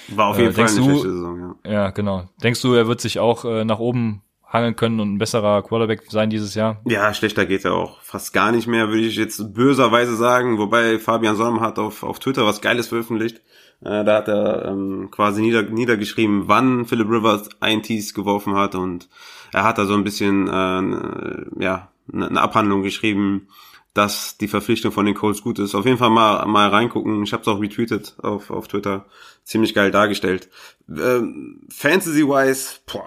[0.09, 1.73] War auf jeden äh, Fall eine du, schlechte Saison, ja.
[1.73, 2.25] Ja, genau.
[2.43, 4.23] Denkst du, er wird sich auch äh, nach oben
[4.55, 6.81] hangeln können und ein besserer Quarterback sein dieses Jahr?
[6.85, 10.59] Ja, schlechter geht er auch fast gar nicht mehr, würde ich jetzt böserweise sagen.
[10.59, 13.43] Wobei Fabian Solm hat auf, auf Twitter was Geiles veröffentlicht.
[13.81, 19.09] Äh, da hat er ähm, quasi nieder, niedergeschrieben, wann Philip Rivers INTs geworfen hat und
[19.53, 23.49] er hat da so ein bisschen äh, ja eine Abhandlung geschrieben
[23.95, 25.75] dass die Verpflichtung von den Colts gut ist.
[25.75, 27.23] Auf jeden Fall mal, mal reingucken.
[27.23, 29.07] Ich habe es auch retweetet auf, auf Twitter.
[29.45, 30.51] Ziemlich geil dargestellt.
[30.89, 33.07] Ähm, Fantasy-wise, boah.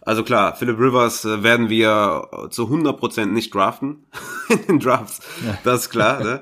[0.00, 4.06] Also klar, Philip Rivers äh, werden wir zu 100% nicht draften
[4.48, 5.20] in den Drafts.
[5.44, 5.58] Ja.
[5.64, 6.22] Das ist klar.
[6.22, 6.40] Ne?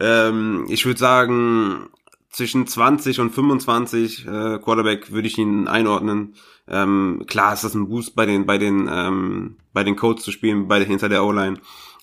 [0.00, 1.88] ähm, ich würde sagen,
[2.30, 6.34] zwischen 20 und 25 äh, Quarterback würde ich ihn einordnen.
[6.68, 10.32] Ähm, klar ist das ein Boost bei den bei den ähm, bei den Codes zu
[10.32, 11.58] spielen, bei hinter der O-Line.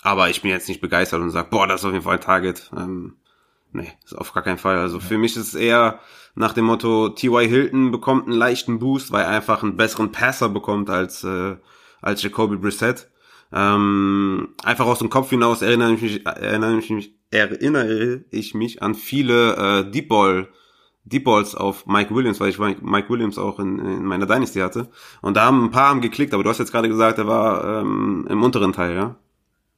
[0.06, 2.22] Aber ich bin jetzt nicht begeistert und sage, boah, das ist auf jeden Fall ein
[2.22, 2.70] Target.
[2.78, 3.16] Ähm,
[3.72, 4.78] nee, ist auf gar keinen Fall.
[4.78, 6.00] Also für mich ist es eher
[6.36, 7.50] nach dem Motto, T.Y.
[7.50, 11.56] Hilton bekommt einen leichten Boost, weil er einfach einen besseren Passer bekommt als, äh,
[12.04, 13.10] als Jacoby Brissett.
[13.52, 18.84] Ähm, einfach aus dem Kopf hinaus erinnere ich mich, erinnere ich mich, erinnere ich mich
[18.84, 20.50] an viele äh, Deep Ball
[21.06, 24.90] Deep Balls auf Mike Williams, weil ich Mike Williams auch in, in meiner Dynasty hatte.
[25.22, 27.82] Und da haben ein paar haben geklickt, aber du hast jetzt gerade gesagt, er war
[27.82, 29.16] ähm, im unteren Teil, ja?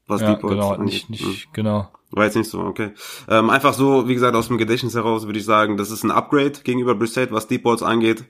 [0.08, 1.36] Was ja, Deep Balls genau, nicht, nicht, hm.
[1.54, 1.90] genau.
[2.12, 2.92] War jetzt nicht so, okay.
[3.28, 6.12] Ähm, einfach so, wie gesagt, aus dem Gedächtnis heraus würde ich sagen, das ist ein
[6.12, 8.24] Upgrade gegenüber Brissett, was Deep Balls angeht.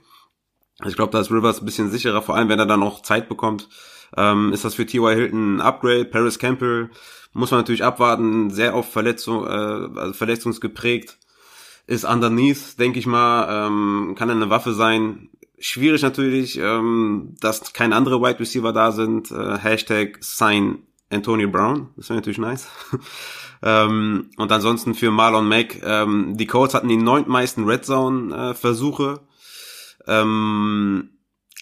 [0.86, 3.30] Ich glaube, da ist Rivers ein bisschen sicherer, vor allem wenn er dann auch Zeit
[3.30, 3.70] bekommt.
[4.16, 5.16] Ähm, ist das für T.Y.
[5.16, 6.06] Hilton ein Upgrade?
[6.06, 6.90] Paris Campbell
[7.34, 11.18] muss man natürlich abwarten, sehr oft Verletzung, äh, also verletzungsgeprägt
[11.88, 15.30] ist underneath, denke ich mal, ähm, kann eine Waffe sein.
[15.58, 19.32] Schwierig natürlich, ähm, dass keine andere Wide Receiver da sind.
[19.32, 22.68] Äh, Hashtag sign Antonio Brown, das wäre natürlich nice.
[23.64, 28.54] ähm, und ansonsten für Marlon Mack, ähm, die Colts hatten die neuntmeisten Red Zone äh,
[28.54, 29.22] Versuche,
[30.06, 31.10] ähm,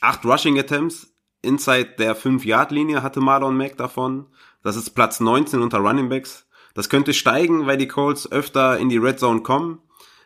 [0.02, 4.26] acht Rushing Attempts inside der 5-Yard-Linie hatte Marlon Mack davon.
[4.64, 6.48] Das ist Platz 19 unter Running Backs.
[6.74, 9.80] Das könnte steigen, weil die Colts öfter in die Red Zone kommen.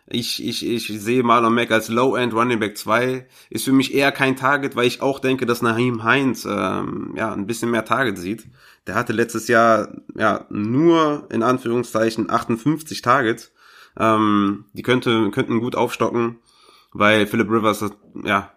[0.08, 3.28] Ich, ich, ich sehe Marlon Mack als Low-End Running Back 2.
[3.52, 7.32] Ist für mich eher kein Target, weil ich auch denke, dass Naheem Heinz ähm, ja,
[7.32, 8.48] ein bisschen mehr Target sieht.
[8.88, 13.52] Der hatte letztes Jahr ja nur in Anführungszeichen 58 Targets.
[13.98, 16.40] Ähm, die könnte, könnten gut aufstocken,
[16.94, 17.86] weil Philip Rivers
[18.24, 18.52] ja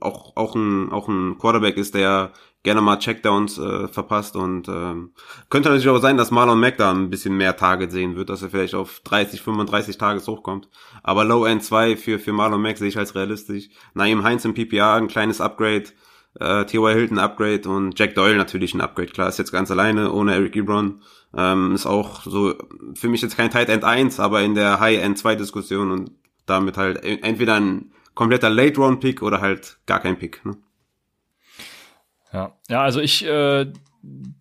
[0.00, 5.12] auch, auch, ein, auch ein Quarterback ist, der gerne mal Checkdowns äh, verpasst und ähm,
[5.48, 8.42] könnte natürlich auch sein, dass Marlon Mack da ein bisschen mehr Target sehen wird, dass
[8.42, 10.68] er vielleicht auf 30, 35 Tages hochkommt.
[11.02, 13.68] Aber Low End 2 für, für Marlon Mack sehe ich als realistisch.
[13.94, 15.84] Naim Heinz im PPA, ein kleines Upgrade,
[16.40, 16.94] äh, T.Y.
[16.94, 19.08] Hilton Upgrade und Jack Doyle natürlich ein Upgrade.
[19.08, 21.02] Klar, ist jetzt ganz alleine, ohne Eric Ebron.
[21.36, 22.54] Ähm, ist auch so,
[22.94, 26.10] für mich jetzt kein Tight End 1, aber in der High End 2 Diskussion und
[26.46, 30.44] damit halt entweder ein kompletter Late Round Pick oder halt gar kein Pick.
[30.44, 30.56] Ne?
[32.32, 33.72] Ja, ja, also ich äh,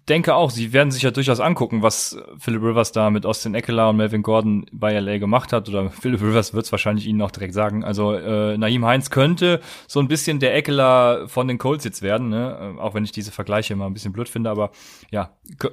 [0.10, 3.89] denke auch, sie werden sich ja durchaus angucken, was Philip Rivers da mit Austin Eckler
[3.89, 5.67] und Melvin Gordon bei LA gemacht hat.
[5.67, 7.84] Oder Philip Rivers wird es wahrscheinlich ihnen auch direkt sagen.
[7.84, 12.30] Also äh, Naim Heinz könnte so ein bisschen der Eckler von den Colts jetzt werden,
[12.30, 12.75] ne?
[12.77, 14.49] Äh, auch wenn ich diese Vergleiche immer ein bisschen blöd finde.
[14.49, 14.71] Aber
[15.12, 15.32] ja,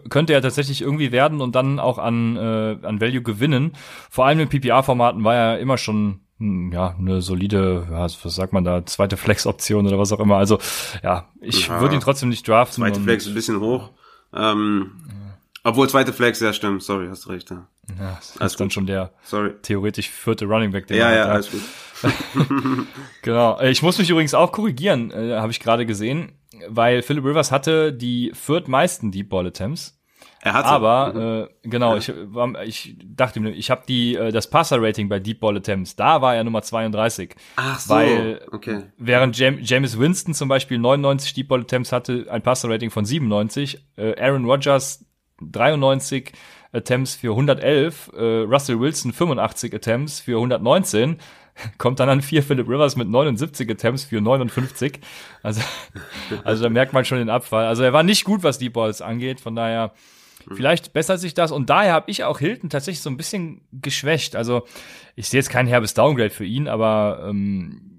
[0.09, 3.73] könnte er tatsächlich irgendwie werden und dann auch an, äh, an Value gewinnen.
[4.11, 6.24] Vor allem in PPA-Formaten war er immer schon
[6.73, 10.37] ja, eine solide, ja, was sagt man da, zweite Flex-Option oder was auch immer.
[10.37, 10.59] Also,
[11.03, 12.83] ja, ich ja, würde ihn trotzdem nicht draften.
[12.83, 13.91] Zweite Flex ein bisschen hoch.
[14.35, 15.39] Ähm, ja.
[15.65, 17.51] Obwohl zweite Flex, ja stimmt, sorry, hast recht.
[17.51, 17.67] Ja,
[17.99, 19.53] ja das alles ist dann schon der sorry.
[19.63, 20.87] theoretisch vierte Running Back.
[20.87, 21.63] Den ja, ja, hat, alles gut.
[23.23, 23.59] genau.
[23.59, 26.33] Äh, ich muss mich übrigens auch korrigieren, äh, habe ich gerade gesehen,
[26.69, 29.99] weil Philip Rivers hatte die viertmeisten Deep Ball Attempts.
[30.45, 31.97] Er hat aber äh, genau, ja.
[31.97, 32.13] ich,
[32.67, 36.21] ich dachte mir, ich habe die äh, das Passer Rating bei Deep Ball Attempts, da
[36.21, 37.35] war er Nummer 32.
[37.57, 38.83] Ach so, weil okay.
[38.99, 43.07] während Jam James Winston zum Beispiel 99 Deep Ball Attempts hatte, ein Passer Rating von
[43.07, 45.07] 97, äh, Aaron Rodgers
[45.41, 46.33] 93
[46.73, 51.21] Attempts für 111, äh, Russell Wilson 85 Attempts für 119
[51.79, 55.01] kommt dann an vier Philip Rivers mit 79 Attempts für 59.
[55.43, 55.63] Also,
[56.45, 57.67] also da merkt man schon den Abfall.
[57.67, 59.41] Also er war nicht gut, was Deep Balls angeht.
[59.41, 59.93] Von daher
[60.53, 64.37] Vielleicht bessert sich das und daher habe ich auch Hilton tatsächlich so ein bisschen geschwächt.
[64.37, 64.65] Also
[65.17, 67.95] ich sehe jetzt kein herbes Downgrade für ihn, aber ähm,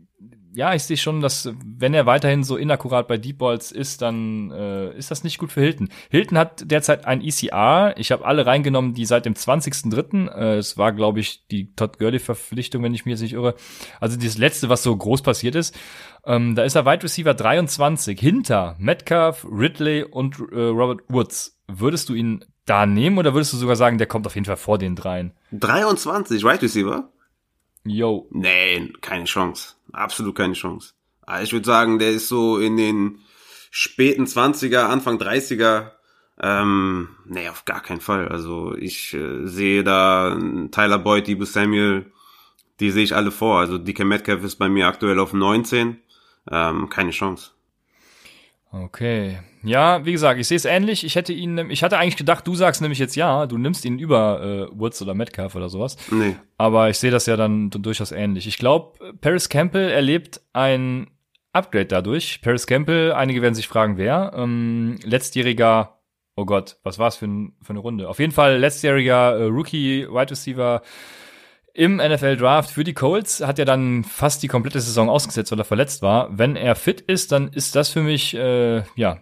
[0.55, 4.51] ja, ich sehe schon, dass wenn er weiterhin so inakkurat bei Deep Balls ist, dann
[4.51, 5.89] äh, ist das nicht gut für Hilton.
[6.09, 7.93] Hilton hat derzeit ein ECR.
[7.97, 10.29] Ich habe alle reingenommen, die seit dem 20.03.
[10.29, 13.55] Äh, es war, glaube ich, die Todd Gurley-Verpflichtung, wenn ich mir jetzt nicht irre.
[13.99, 15.77] Also das letzte, was so groß passiert ist.
[16.25, 21.54] Ähm, da ist er Wide Receiver 23 hinter Metcalf, Ridley und äh, Robert Woods.
[21.67, 24.57] Würdest du ihn da nehmen oder würdest du sogar sagen, der kommt auf jeden Fall
[24.57, 25.33] vor den dreien?
[25.51, 27.09] 23, Right Receiver?
[27.83, 28.27] Yo.
[28.31, 29.75] Nee, keine Chance.
[29.91, 30.93] Absolut keine Chance.
[31.21, 33.19] Also ich würde sagen, der ist so in den
[33.71, 35.91] späten 20er, Anfang 30er.
[36.41, 38.27] Ähm, nee, auf gar keinen Fall.
[38.27, 40.37] Also ich äh, sehe da
[40.71, 42.11] Tyler Boyd, Debo Samuel,
[42.79, 43.59] die sehe ich alle vor.
[43.59, 45.97] Also DK Metcalf ist bei mir aktuell auf 19.
[46.51, 47.51] Ähm, keine Chance.
[48.83, 49.39] Okay.
[49.63, 51.05] Ja, wie gesagt, ich sehe es ähnlich.
[51.05, 53.99] Ich hätte ihn, ich hatte eigentlich gedacht, du sagst nämlich jetzt ja, du nimmst ihn
[53.99, 55.95] über äh, Woods oder Metcalf oder sowas.
[56.11, 56.35] Nee.
[56.57, 58.47] Aber ich sehe das ja dann durchaus ähnlich.
[58.47, 61.07] Ich glaube, Paris Campbell erlebt ein
[61.53, 62.41] Upgrade dadurch.
[62.41, 64.33] Paris Campbell, einige werden sich fragen, wer.
[64.35, 65.99] Ähm, letztjähriger,
[66.35, 68.09] oh Gott, was war es für, ein, für eine Runde?
[68.09, 70.81] Auf jeden Fall letztjähriger äh, Rookie Wide Receiver
[71.75, 75.59] im NFL Draft für die Colts hat er dann fast die komplette Saison ausgesetzt, weil
[75.59, 76.29] er verletzt war.
[76.37, 79.19] Wenn er fit ist, dann ist das für mich äh, ja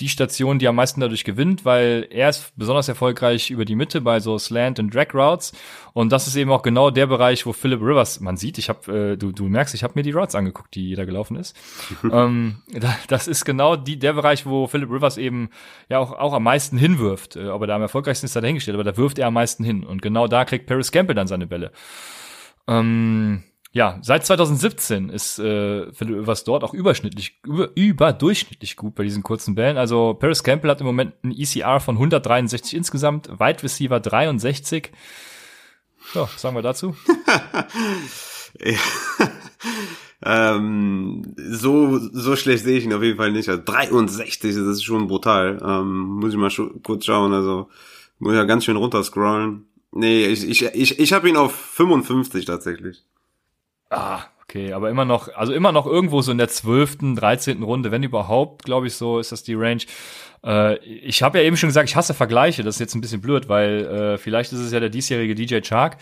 [0.00, 4.00] die Station, die am meisten dadurch gewinnt, weil er ist besonders erfolgreich über die Mitte
[4.00, 5.52] bei so Slant und Drag Routes
[5.92, 9.12] und das ist eben auch genau der Bereich, wo Philip Rivers, man sieht, ich habe,
[9.12, 11.56] äh, du, du merkst, ich habe mir die Routes angeguckt, die da gelaufen ist.
[12.12, 12.62] ähm,
[13.08, 15.50] das ist genau die der Bereich, wo Philip Rivers eben
[15.88, 17.36] ja auch auch am meisten hinwirft.
[17.36, 19.64] Äh, ob er da am erfolgreichsten ist, da dahingestellt, aber da wirft er am meisten
[19.64, 21.72] hin und genau da kriegt Paris Campbell dann seine Bälle.
[22.66, 29.04] Ähm, ja, seit 2017 ist äh, Philipp Rivers dort auch überschnittlich, über, überdurchschnittlich gut bei
[29.04, 29.76] diesen kurzen Bällen.
[29.76, 34.90] Also Paris Campbell hat im Moment ein ECR von 163 insgesamt, Wide Receiver 63.
[36.12, 36.96] So, was sagen wir dazu?
[40.24, 43.48] ähm, so, so schlecht sehe ich ihn auf jeden Fall nicht.
[43.48, 45.60] Also 63, das ist schon brutal.
[45.64, 46.50] Ähm, muss ich mal
[46.82, 47.32] kurz schauen.
[47.32, 47.68] Also
[48.18, 49.68] muss ja ganz schön runterscrollen.
[49.92, 53.04] Nee, ich, ich, ich, ich habe ihn auf 55 tatsächlich.
[53.90, 57.90] Ah, okay, aber immer noch, also immer noch irgendwo so in der zwölften, dreizehnten Runde,
[57.90, 59.82] wenn überhaupt, glaube ich, so ist das die Range.
[60.44, 63.20] Äh, ich habe ja eben schon gesagt, ich hasse Vergleiche, das ist jetzt ein bisschen
[63.20, 65.98] blöd, weil äh, vielleicht ist es ja der diesjährige DJ Chark,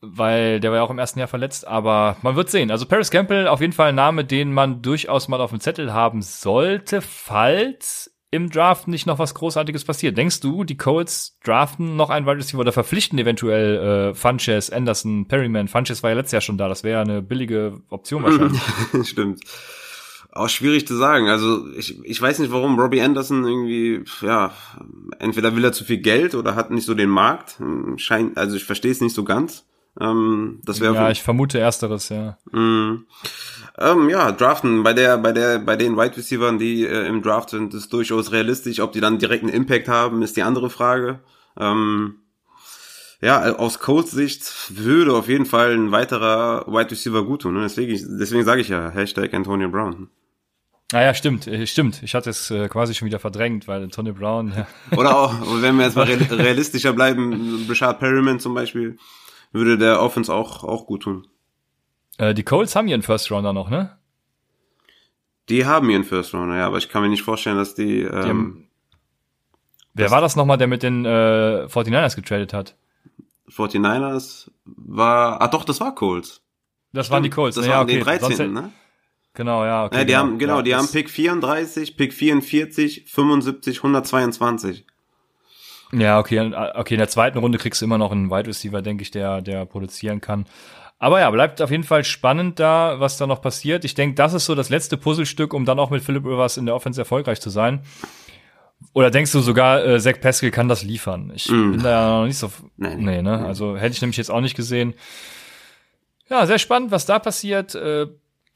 [0.00, 2.70] weil der war ja auch im ersten Jahr verletzt, aber man wird sehen.
[2.70, 5.92] Also Paris Campbell auf jeden Fall ein Name, den man durchaus mal auf dem Zettel
[5.92, 10.18] haben sollte, falls im Draft nicht noch was Großartiges passiert.
[10.18, 15.26] Denkst du, die Colts draften noch einen Wide Receiver oder verpflichten eventuell äh, Funches, Anderson,
[15.26, 15.68] Perryman?
[15.68, 18.60] Funches war ja letztes Jahr schon da, das wäre eine billige Option wahrscheinlich.
[19.08, 19.40] Stimmt.
[20.30, 21.28] Auch schwierig zu sagen.
[21.28, 24.52] Also ich, ich weiß nicht, warum Robbie Anderson irgendwie, ja,
[25.18, 27.56] entweder will er zu viel Geld oder hat nicht so den Markt.
[27.96, 29.64] Scheint, also ich verstehe es nicht so ganz.
[30.00, 32.38] Ähm, das wäre ja, ich vermute ersteres, ja.
[32.52, 33.06] Mm.
[33.80, 37.50] Ähm, ja, draften bei der, bei der, bei den Wide Receivers, die äh, im Draft
[37.50, 38.80] sind, ist durchaus realistisch.
[38.80, 41.20] Ob die dann direkt einen Impact haben, ist die andere Frage.
[41.58, 42.16] Ähm,
[43.20, 47.54] ja, aus Colts Sicht würde auf jeden Fall ein weiterer Wide Receiver gut tun.
[47.54, 47.62] Ne?
[47.62, 50.08] Deswegen, deswegen sage ich ja Hashtag Antonio Brown.
[50.92, 52.02] Ah ja, stimmt, äh, stimmt.
[52.02, 54.54] Ich hatte es äh, quasi schon wieder verdrängt, weil Antonio Brown.
[54.56, 54.66] Ja.
[54.96, 58.96] Oder auch, wenn wir jetzt mal realistischer bleiben, Bashard Perryman zum Beispiel,
[59.52, 61.26] würde der Offense auch, auch gut tun.
[62.18, 63.96] Äh, die Colts haben ihren First Rounder noch, ne?
[65.48, 68.02] Die haben ihren First Rounder, ja, aber ich kann mir nicht vorstellen, dass die.
[68.02, 68.68] Ähm, die haben,
[69.94, 72.76] wer war das nochmal, der mit den äh, 49ers getradet hat?
[73.50, 75.40] 49ers war.
[75.40, 76.42] Ah doch, das war Colts.
[76.92, 77.56] Das Stimmt, waren die Colts.
[77.56, 77.98] Das ja, waren okay.
[77.98, 78.52] die 13.
[78.52, 78.72] ne?
[79.34, 79.98] Genau, ja, okay.
[79.98, 84.84] Ja, die genau, haben, genau, ja, die haben Pick 34, Pick 44, 75, 122.
[85.92, 89.02] Ja, okay, okay, in der zweiten Runde kriegst du immer noch einen Wide Receiver, denke
[89.02, 90.46] ich, der, der produzieren kann.
[90.98, 93.84] Aber ja, bleibt auf jeden Fall spannend da, was da noch passiert.
[93.84, 96.66] Ich denke, das ist so das letzte Puzzlestück, um dann auch mit Philip Rivers in
[96.66, 97.82] der Offense erfolgreich zu sein.
[98.94, 101.32] Oder denkst du sogar, äh, Zach Pascal kann das liefern?
[101.34, 101.72] Ich mm.
[101.72, 102.50] bin da ja noch nicht so.
[102.76, 103.44] Nee, nee ne?
[103.44, 104.94] Also hätte ich nämlich jetzt auch nicht gesehen.
[106.28, 107.74] Ja, sehr spannend, was da passiert.
[107.74, 108.06] Äh,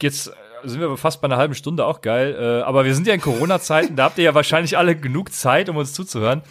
[0.00, 0.32] jetzt
[0.64, 2.36] sind wir fast bei einer halben Stunde, auch geil.
[2.38, 5.68] Äh, aber wir sind ja in Corona-Zeiten, da habt ihr ja wahrscheinlich alle genug Zeit,
[5.68, 6.42] um uns zuzuhören.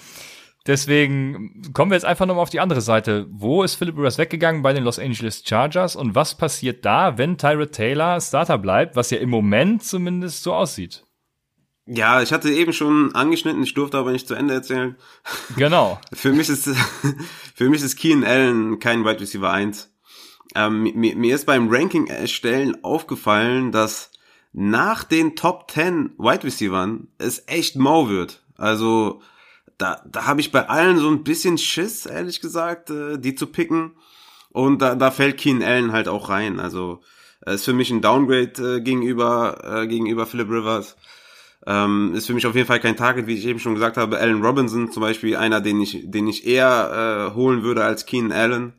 [0.68, 3.26] Deswegen kommen wir jetzt einfach nochmal auf die andere Seite.
[3.32, 7.38] Wo ist Philip Rivers weggegangen bei den Los Angeles Chargers und was passiert da, wenn
[7.38, 11.04] Tyrod Taylor Starter bleibt, was ja im Moment zumindest so aussieht?
[11.88, 14.96] Ja, ich hatte eben schon angeschnitten, ich durfte aber nicht zu Ende erzählen.
[15.58, 16.00] Genau.
[16.14, 16.70] für mich ist,
[17.56, 19.92] für mich ist Keenan Allen kein Wide Receiver 1.
[20.54, 24.12] Ähm, mir, mir ist beim Ranking erstellen aufgefallen, dass
[24.54, 28.44] nach den Top 10 Wide Receivern es echt mau wird.
[28.58, 29.22] Also,
[29.82, 33.48] da, da habe ich bei allen so ein bisschen Schiss, ehrlich gesagt, äh, die zu
[33.48, 33.92] picken.
[34.50, 36.60] Und da, da fällt Keen Allen halt auch rein.
[36.60, 37.02] Also
[37.46, 40.96] ist für mich ein Downgrade äh, gegenüber, äh, gegenüber Philip Rivers.
[41.66, 44.18] Ähm, ist für mich auf jeden Fall kein Target, wie ich eben schon gesagt habe.
[44.18, 48.32] Allen Robinson zum Beispiel, einer, den ich, den ich eher äh, holen würde als Keen
[48.32, 48.74] Allen.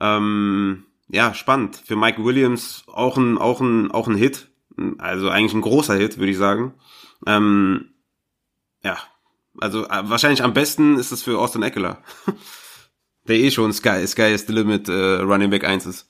[0.00, 1.82] Ähm, ja, spannend.
[1.84, 4.48] Für Mike Williams auch ein, auch ein, auch ein Hit.
[4.98, 6.74] Also eigentlich ein großer Hit, würde ich sagen.
[7.26, 7.90] Ähm,
[8.84, 8.98] ja,
[9.60, 12.02] also äh, wahrscheinlich am besten ist es für Austin Eckler.
[13.28, 16.08] Der eh schon Sky, Sky is the Limit äh, Running Back 1 ist.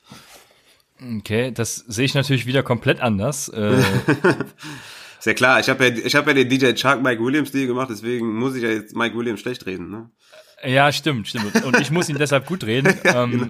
[1.18, 3.48] Okay, das sehe ich natürlich wieder komplett anders.
[3.48, 3.78] Äh,
[5.18, 7.66] ist ja klar, ich habe ja, ich hab ja den DJ Shark Mike Williams Deal
[7.66, 9.90] gemacht, deswegen muss ich ja jetzt Mike Williams schlecht reden.
[9.90, 10.10] Ne?
[10.64, 11.64] Ja, stimmt, stimmt.
[11.64, 12.94] Und ich muss ihn deshalb gut reden.
[13.04, 13.46] Ähm, genau.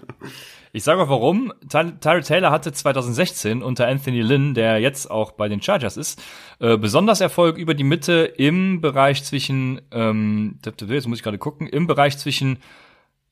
[0.73, 1.53] Ich sage auch warum.
[1.69, 6.23] Ty Tyrell Taylor hatte 2016 unter Anthony Lynn, der jetzt auch bei den Chargers ist,
[6.61, 11.67] äh, besonders Erfolg über die Mitte im Bereich zwischen, ähm, jetzt muss ich gerade gucken,
[11.67, 12.59] im Bereich zwischen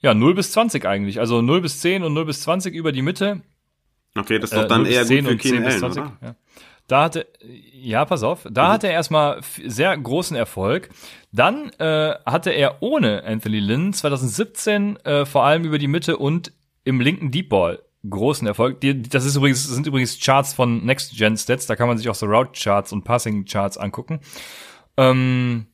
[0.01, 1.21] ja, 0 bis 20 eigentlich.
[1.21, 3.43] Also 0 bis 10 und 0 bis 20 über die Mitte.
[4.17, 6.13] Okay, das ist doch äh, dann eher gut für Keenan Allen, oder?
[6.23, 6.35] Ja.
[6.89, 7.27] Da hatte,
[7.73, 8.73] ja, pass auf, da mhm.
[8.73, 10.91] hatte er erstmal sehr großen Erfolg.
[11.33, 16.53] Dann äh, hatte er ohne Anthony Lynn 2017 äh, vor allem über die Mitte und
[16.87, 18.81] im linken Deep Ball großen Erfolg.
[19.11, 22.15] Das ist übrigens, sind übrigens Charts von Next Gen Stats, da kann man sich auch
[22.15, 24.21] so Route Charts und Passing Charts angucken.
[24.97, 25.67] Ähm,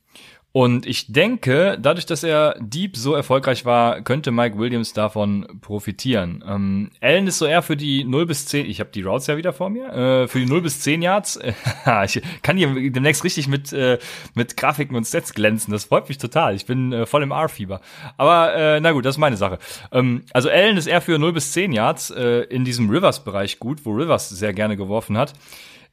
[0.55, 6.43] und ich denke, dadurch, dass er Deep so erfolgreich war, könnte Mike Williams davon profitieren.
[6.47, 9.35] Ähm, Allen ist so eher für die 0 bis 10, ich habe die Routes ja
[9.35, 11.39] wieder vor mir, äh, für die 0 bis 10 Yards.
[12.05, 13.97] ich kann hier demnächst richtig mit, äh,
[14.35, 15.71] mit Grafiken und Stats glänzen.
[15.71, 16.53] Das freut mich total.
[16.53, 17.81] Ich bin äh, voll im R-Fieber.
[18.17, 19.57] Aber äh, na gut, das ist meine Sache.
[19.91, 23.79] Ähm, also Allen ist eher für 0 bis 10 Yards äh, in diesem Rivers-Bereich gut,
[23.85, 25.33] wo Rivers sehr gerne geworfen hat.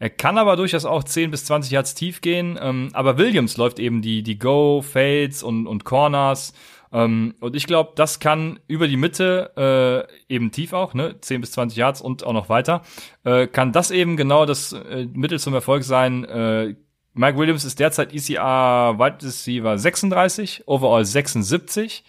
[0.00, 2.58] Er kann aber durchaus auch 10 bis 20 Yards tief gehen.
[2.60, 6.54] Ähm, aber Williams läuft eben die, die Go, Fades und, und Corners.
[6.90, 11.42] Ähm, und ich glaube, das kann über die Mitte, äh, eben tief auch, ne, 10
[11.42, 12.82] bis 20 Yards und auch noch weiter,
[13.24, 16.24] äh, kann das eben genau das äh, Mittel zum Erfolg sein.
[16.24, 16.76] Äh,
[17.12, 22.04] Mike Williams ist derzeit ECR Wide Receiver 36, Overall 76.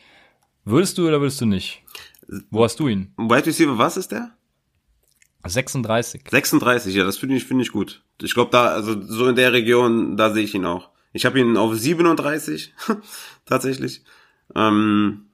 [0.63, 1.83] Würdest du oder würdest du nicht?
[2.49, 3.13] Wo hast du ihn?
[3.17, 4.31] Wide Receiver, was ist der?
[5.43, 6.23] 36.
[6.29, 8.03] 36, ja, das finde ich, finde ich gut.
[8.21, 10.89] Ich glaube, da, also so in der Region, da sehe ich ihn auch.
[11.13, 12.73] Ich habe ihn auf 37,
[13.45, 14.03] tatsächlich.
[14.55, 15.25] Ähm,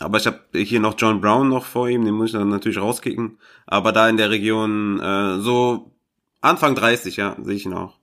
[0.00, 2.78] aber ich habe hier noch John Brown noch vor ihm, den muss ich dann natürlich
[2.78, 3.38] rauskicken.
[3.66, 5.92] Aber da in der Region, äh, so
[6.40, 7.98] Anfang 30, ja, sehe ich ihn auch.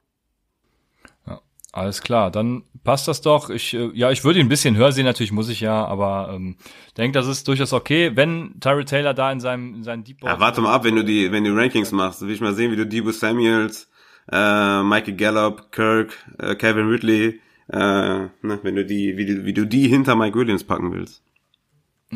[1.72, 3.52] Alles klar, dann passt das doch.
[3.52, 6.32] Ich, äh, ja, ich würde ihn ein bisschen höher sehen, natürlich muss ich ja, aber
[6.34, 6.56] ähm,
[6.98, 10.34] denke, das ist durchaus okay, wenn Tyree Taylor da in seinem in seinem Deep Ball.
[10.34, 12.72] Ja, warte mal ab, wenn du die, wenn du Rankings machst, will ich mal sehen,
[12.72, 13.88] wie du Debo Samuels,
[14.32, 17.40] äh, Michael Gallup, Kirk, äh, Kevin Ridley,
[17.72, 21.22] äh, ne, wenn du die, wie du, wie du die hinter Mike Williams packen willst.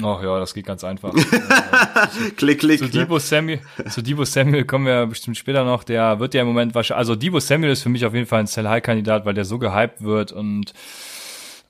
[0.01, 1.13] Ach ja, das geht ganz einfach.
[2.36, 2.79] klick, klick.
[2.79, 5.84] Zu Debo Samuel, zu Debo Samuel kommen wir bestimmt später noch.
[5.84, 8.39] Der wird ja im Moment wahrscheinlich, also Debo Samuel ist für mich auf jeden Fall
[8.39, 10.73] ein Sell-High-Kandidat, weil der so gehypt wird und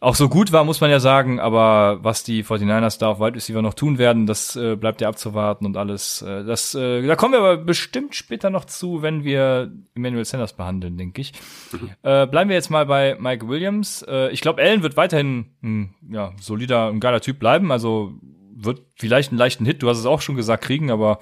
[0.04, 3.36] auch so gut war, muss man ja sagen, aber was die 49ers da auf Wide
[3.36, 6.22] Receiver noch tun werden, das äh, bleibt ja abzuwarten und alles.
[6.22, 10.54] Äh, das, äh, da kommen wir aber bestimmt später noch zu, wenn wir Emmanuel Sanders
[10.54, 11.32] behandeln, denke ich.
[11.72, 11.90] Mhm.
[12.04, 14.04] Äh, bleiben wir jetzt mal bei Mike Williams.
[14.08, 17.72] Äh, ich glaube, Allen wird weiterhin ein ja, solider, ein geiler Typ bleiben.
[17.72, 18.14] Also
[18.56, 21.20] wird vielleicht einen leichten Hit, du hast es auch schon gesagt, kriegen, aber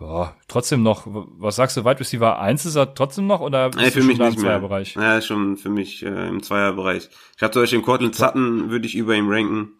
[0.00, 3.76] ja, trotzdem noch, was sagst du, Wide Receiver 1 ist er trotzdem noch oder ist
[3.76, 4.94] nee, für mich nicht im Zweierbereich?
[4.94, 7.08] Ja, schon für mich äh, im Zweierbereich.
[7.36, 9.72] Ich habe zum Beispiel den Cortland Sutton würde ich über ihm ranken,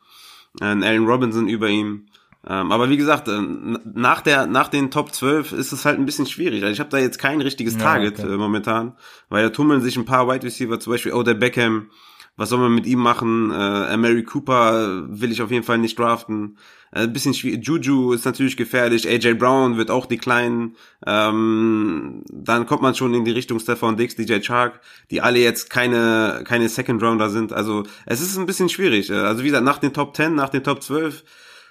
[0.60, 2.06] äh, Allen Robinson über ihm.
[2.46, 6.04] Ähm, aber wie gesagt, äh, nach der nach den Top 12 ist es halt ein
[6.04, 6.62] bisschen schwierig.
[6.62, 8.34] Also ich habe da jetzt kein richtiges Target ja, okay.
[8.34, 8.96] äh, momentan,
[9.30, 11.90] weil da tummeln sich ein paar Wide Receiver, zum Beispiel Odell Beckham,
[12.36, 13.52] was soll man mit ihm machen?
[13.52, 16.58] Äh, Mary Cooper will ich auf jeden Fall nicht draften.
[16.90, 17.64] Äh, ein bisschen schwierig.
[17.64, 19.08] Juju ist natürlich gefährlich.
[19.08, 20.72] AJ Brown wird auch decline.
[21.06, 25.70] Ähm, dann kommt man schon in die Richtung Stefan Dix, DJ Chark, die alle jetzt
[25.70, 27.52] keine, keine Second Rounder sind.
[27.52, 29.10] Also es ist ein bisschen schwierig.
[29.10, 31.24] Äh, also wie gesagt, nach den Top 10, nach den Top 12,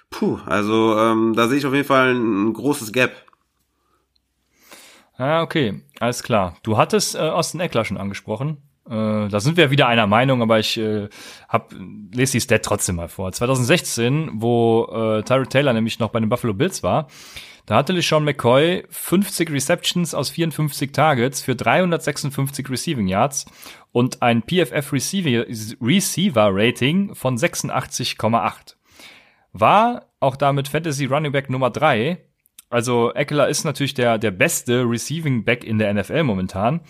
[0.08, 3.12] puh, also ähm, da sehe ich auf jeden Fall ein, ein großes Gap.
[5.16, 6.56] Ah, okay, alles klar.
[6.62, 8.63] Du hattest äh, Austin Eckler schon angesprochen.
[8.86, 11.08] Äh, da sind wir wieder einer Meinung, aber ich äh,
[11.48, 11.72] hab,
[12.12, 13.32] lese die Stat trotzdem mal vor.
[13.32, 17.08] 2016, wo äh, Tyrell Taylor nämlich noch bei den Buffalo Bills war,
[17.66, 23.46] da hatte LeSean McCoy 50 Receptions aus 54 Targets für 356 Receiving Yards
[23.90, 25.46] und ein PFF Receiver,
[25.80, 28.76] Receiver Rating von 86,8.
[29.54, 32.18] War auch damit Fantasy Running Back Nummer 3
[32.74, 36.80] also Eckler ist natürlich der, der beste Receiving Back in der NFL momentan.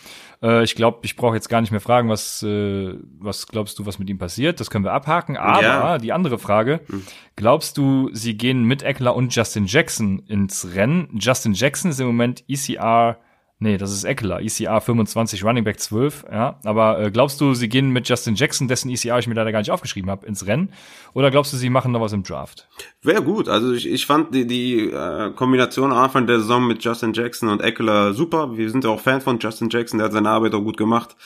[0.43, 3.87] Äh, ich glaube, ich brauche jetzt gar nicht mehr fragen, was, äh, was glaubst du,
[3.87, 4.61] was mit ihm passiert.
[4.61, 5.37] Das können wir abhaken.
[5.37, 5.99] Aber ja.
[5.99, 7.05] die andere Frage, hm.
[7.37, 11.09] glaubst du, sie gehen mit Eckler und Justin Jackson ins Rennen?
[11.19, 13.19] Justin Jackson ist im Moment ECR
[13.61, 16.59] Nee, das ist Eckler, ECR 25, Running Back 12, ja.
[16.65, 19.61] Aber äh, glaubst du, sie gehen mit Justin Jackson, dessen ECR ich mir leider gar
[19.61, 20.73] nicht aufgeschrieben habe, ins Rennen?
[21.15, 22.69] Oder glaubst du, sie machen noch was im Draft?
[23.01, 23.49] Wäre gut.
[23.49, 27.63] Also ich, ich fand die, die äh, Kombination Anfang der Saison mit Justin Jackson und
[27.63, 28.57] Eckler super.
[28.57, 31.17] Wir sind ja auch Fan von Justin Jackson, der hat seine Arbeit auch gut gemacht.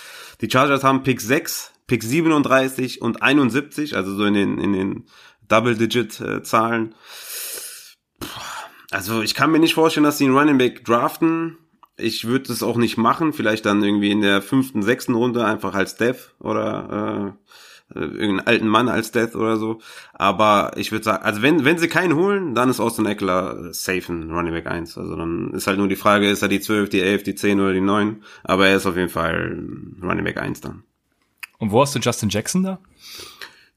[0.42, 5.07] Die Chargers haben Pick 6, Pick 37 und 71, also so in den, in den
[5.48, 6.94] Double-Digit-Zahlen.
[8.20, 8.24] Äh,
[8.90, 11.57] also ich kann mir nicht vorstellen, dass sie einen Running Back draften
[11.99, 15.74] ich würde es auch nicht machen, vielleicht dann irgendwie in der fünften, sechsten Runde einfach
[15.74, 17.51] als Dev oder äh,
[17.94, 19.80] äh, irgendeinen alten Mann als Death oder so.
[20.12, 24.12] Aber ich würde sagen, also wenn, wenn sie keinen holen, dann ist Austin Eckler safe
[24.12, 24.99] ein Running Back 1.
[24.99, 27.61] Also dann ist halt nur die Frage, ist er die 12, die 11, die 10
[27.61, 28.22] oder die 9?
[28.44, 29.59] Aber er ist auf jeden Fall
[30.03, 30.82] Running Back 1 dann.
[31.59, 32.78] Und wo hast du Justin Jackson da?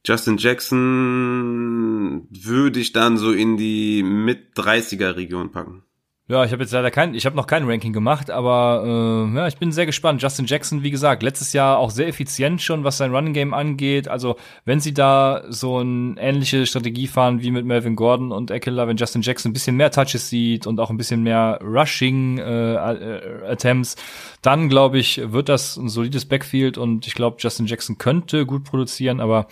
[0.06, 5.84] Justin Jackson würde ich dann so in die mit 30er Region packen.
[6.32, 9.48] Ja, ich habe jetzt leider kein, ich habe noch kein Ranking gemacht, aber äh, ja,
[9.48, 10.22] ich bin sehr gespannt.
[10.22, 14.08] Justin Jackson, wie gesagt, letztes Jahr auch sehr effizient schon, was sein Running Game angeht.
[14.08, 18.88] Also wenn sie da so eine ähnliche Strategie fahren wie mit Melvin Gordon und Eckler,
[18.88, 22.76] wenn Justin Jackson ein bisschen mehr Touches sieht und auch ein bisschen mehr Rushing äh,
[22.76, 23.98] äh, Attempts,
[24.42, 28.64] dann glaube ich, wird das ein solides Backfield und ich glaube, Justin Jackson könnte gut
[28.64, 29.48] produzieren, aber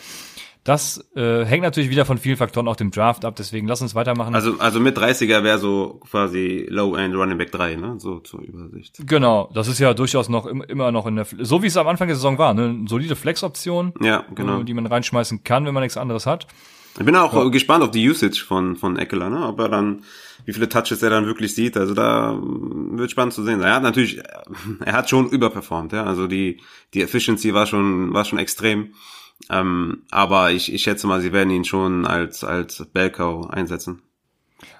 [0.70, 3.95] das äh, hängt natürlich wieder von vielen Faktoren auch dem Draft ab, deswegen lass uns
[3.95, 4.36] weitermachen.
[4.36, 7.95] Also, also mit 30er wäre so quasi Low-End Running Back 3, ne?
[7.97, 8.99] So zur Übersicht.
[9.07, 12.07] Genau, das ist ja durchaus noch immer noch in der, so wie es am Anfang
[12.07, 12.65] der Saison war, ne?
[12.65, 14.61] Eine solide Flex-Option, ja, genau.
[14.61, 16.45] Äh, die man reinschmeißen kann, wenn man nichts anderes hat.
[16.99, 17.49] Ich bin auch ja.
[17.49, 19.47] gespannt auf die Usage von, von Eckler, ne?
[19.47, 20.03] Ob er dann,
[20.45, 21.78] wie viele Touches er dann wirklich sieht.
[21.78, 23.61] Also da wird spannend zu sehen.
[23.61, 24.22] Er hat natürlich,
[24.86, 26.03] er hat schon überperformt, ja.
[26.03, 26.61] Also die,
[26.93, 28.93] die Efficiency war schon, war schon extrem.
[29.49, 34.01] Ähm, aber ich, ich schätze mal, sie werden ihn schon als, als Bellcow einsetzen.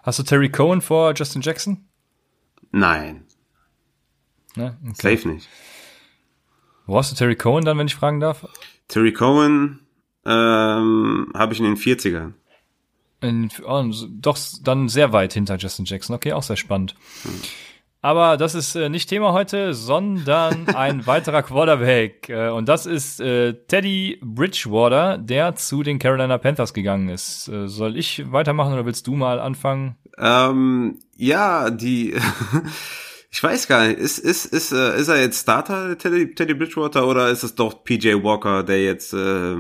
[0.04, 1.86] Hast du Terry Cohen vor Justin Jackson?
[2.72, 3.26] Nein.
[4.56, 4.78] Ne?
[4.84, 5.16] Okay.
[5.16, 5.48] Safe nicht.
[6.86, 8.48] Wo hast du Terry Cohen dann, wenn ich fragen darf?
[8.88, 9.80] Terry Cohen
[10.26, 12.34] ähm, habe ich in den 40ern.
[13.22, 16.16] In, oh, doch dann sehr weit hinter Justin Jackson.
[16.16, 16.96] Okay, auch sehr spannend.
[17.24, 17.42] Hm.
[18.02, 22.30] Aber das ist äh, nicht Thema heute, sondern ein weiterer Quarterback.
[22.30, 27.50] Äh, und das ist äh, Teddy Bridgewater, der zu den Carolina Panthers gegangen ist.
[27.50, 29.98] Äh, soll ich weitermachen oder willst du mal anfangen?
[30.18, 32.16] Ähm, ja, die.
[33.32, 34.00] ich weiß gar nicht.
[34.00, 37.84] Ist, ist, ist, äh, ist er jetzt Starter, Teddy, Teddy Bridgewater, oder ist es doch
[37.84, 39.58] PJ Walker, der jetzt äh,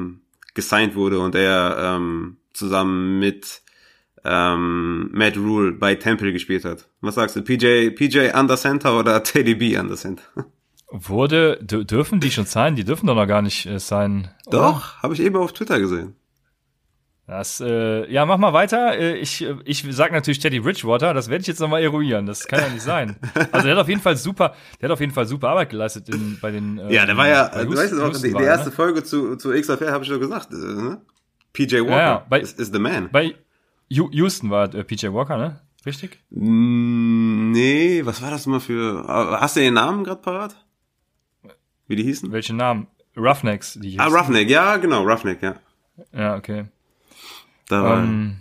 [0.54, 3.62] gesigned wurde und der ähm, zusammen mit
[4.26, 6.88] ähm, Matt Rule bei Temple gespielt hat.
[7.02, 10.24] Was sagst du, PJ, PJ under Center oder Teddy B under Center?
[10.92, 12.76] Wurde, dürfen die schon sein?
[12.76, 14.30] Die dürfen doch noch gar nicht äh, sein.
[14.50, 16.16] Doch, habe ich eben auf Twitter gesehen.
[17.30, 18.98] Das, äh, ja, mach mal weiter.
[18.98, 22.26] Äh, ich, ich sag natürlich Teddy Bridgewater, das werde ich jetzt nochmal eruieren.
[22.26, 23.18] Das kann ja nicht sein.
[23.52, 26.10] Also der hat auf jeden Fall super, der hat auf jeden Fall super Arbeit geleistet
[26.10, 26.80] in, bei den.
[26.80, 28.76] Äh, ja, der war ja, du weißt es auch, die, die erste ne?
[28.76, 31.02] Folge zu, zu XFL habe ich schon gesagt, äh, ne?
[31.54, 33.10] PJ Walker ja, ja, bei, is, is the man.
[33.12, 33.36] Bei,
[33.90, 35.62] Houston war äh, PJ Walker, ne?
[35.86, 36.20] Richtig?
[36.30, 39.06] Mm, nee, was war das immer für.
[39.08, 40.56] Hast du den Namen gerade parat?
[41.88, 42.32] Wie die hießen?
[42.32, 42.88] Welche Namen?
[43.18, 44.02] Roughnecks, die hießen.
[44.02, 45.56] Ah, Roughneck, ja, genau, Roughneck, ja.
[46.14, 46.66] Ja, okay.
[47.68, 48.38] Da war um, ähm,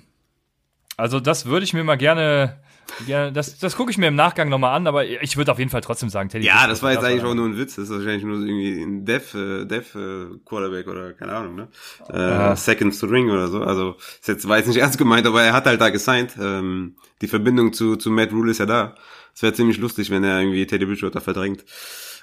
[0.97, 2.61] also das würde ich mir mal gerne
[3.07, 5.71] ja, das, das gucke ich mir im Nachgang nochmal an, aber ich würde auf jeden
[5.71, 6.47] Fall trotzdem sagen, Teddy.
[6.47, 7.77] Ja, das war jetzt eigentlich auch nur ein Witz.
[7.77, 11.69] Das ist wahrscheinlich nur irgendwie ein Dev, äh, Dev äh, Quarterback oder keine Ahnung, ne?
[12.09, 13.63] Äh, Second String oder so.
[13.63, 16.33] Also ist jetzt war jetzt nicht ernst gemeint, aber er hat halt da gesigned.
[16.41, 18.95] Ähm, die Verbindung zu, zu Matt Rule ist ja da.
[19.35, 21.65] Es wäre ziemlich lustig, wenn er irgendwie Teddy Bridgewater verdrängt.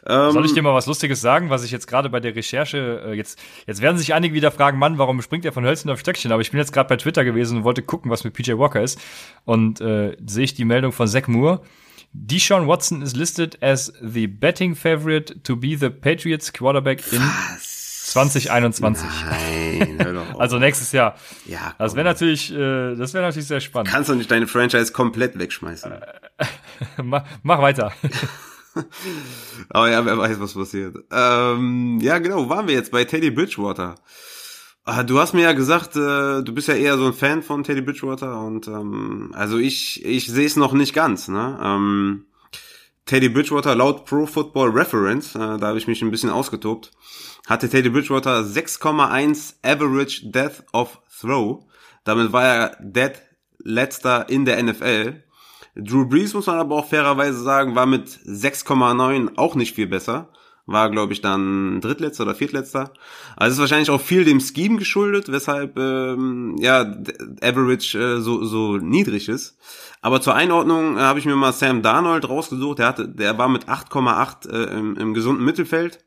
[0.07, 3.03] Ähm, Soll ich dir mal was Lustiges sagen, was ich jetzt gerade bei der Recherche,
[3.07, 5.99] äh, jetzt, jetzt werden sich einige wieder fragen, Mann, warum springt er von Hölzchen auf
[5.99, 6.31] Stöckchen?
[6.31, 8.81] Aber ich bin jetzt gerade bei Twitter gewesen und wollte gucken, was mit PJ Walker
[8.81, 8.99] ist.
[9.45, 11.61] Und äh, sehe ich die Meldung von Zach Moore.
[12.13, 17.75] Deshaun Watson is listed as the betting favorite to be the Patriots quarterback in was?
[18.13, 19.05] 2021.
[19.25, 20.39] Nein, hör doch auf.
[20.39, 21.15] also nächstes Jahr.
[21.45, 21.59] Ja.
[21.59, 21.73] Komm.
[21.79, 23.89] Das wäre natürlich, äh, das wäre natürlich sehr spannend.
[23.89, 25.91] Kannst du nicht deine Franchise komplett wegschmeißen?
[27.03, 27.91] mach, mach weiter.
[29.69, 30.97] Aber ja, wer weiß, was passiert.
[31.11, 32.91] Ähm, ja, genau, waren wir jetzt?
[32.91, 33.95] Bei Teddy Bridgewater.
[34.87, 37.63] Ah, du hast mir ja gesagt, äh, du bist ja eher so ein Fan von
[37.63, 41.27] Teddy Bridgewater und ähm, also ich, ich sehe es noch nicht ganz.
[41.27, 41.59] Ne?
[41.59, 42.25] Ähm,
[43.05, 46.91] Teddy Bridgewater laut Pro Football Reference, äh, da habe ich mich ein bisschen ausgetobt,
[47.47, 51.65] hatte Teddy Bridgewater 6,1 Average Death of Throw.
[52.03, 53.13] Damit war er Dead
[53.63, 55.23] letzter in der NFL.
[55.75, 60.29] Drew Brees, muss man aber auch fairerweise sagen, war mit 6,9 auch nicht viel besser.
[60.67, 62.91] War, glaube ich, dann drittletzter oder viertletzter.
[63.35, 66.81] Also ist wahrscheinlich auch viel dem Scheme geschuldet, weshalb ähm, ja
[67.41, 69.59] Average äh, so, so niedrig ist.
[70.01, 72.79] Aber zur Einordnung äh, habe ich mir mal Sam Darnold rausgesucht.
[72.79, 76.03] Der, hatte, der war mit 8,8 äh, im, im gesunden Mittelfeld.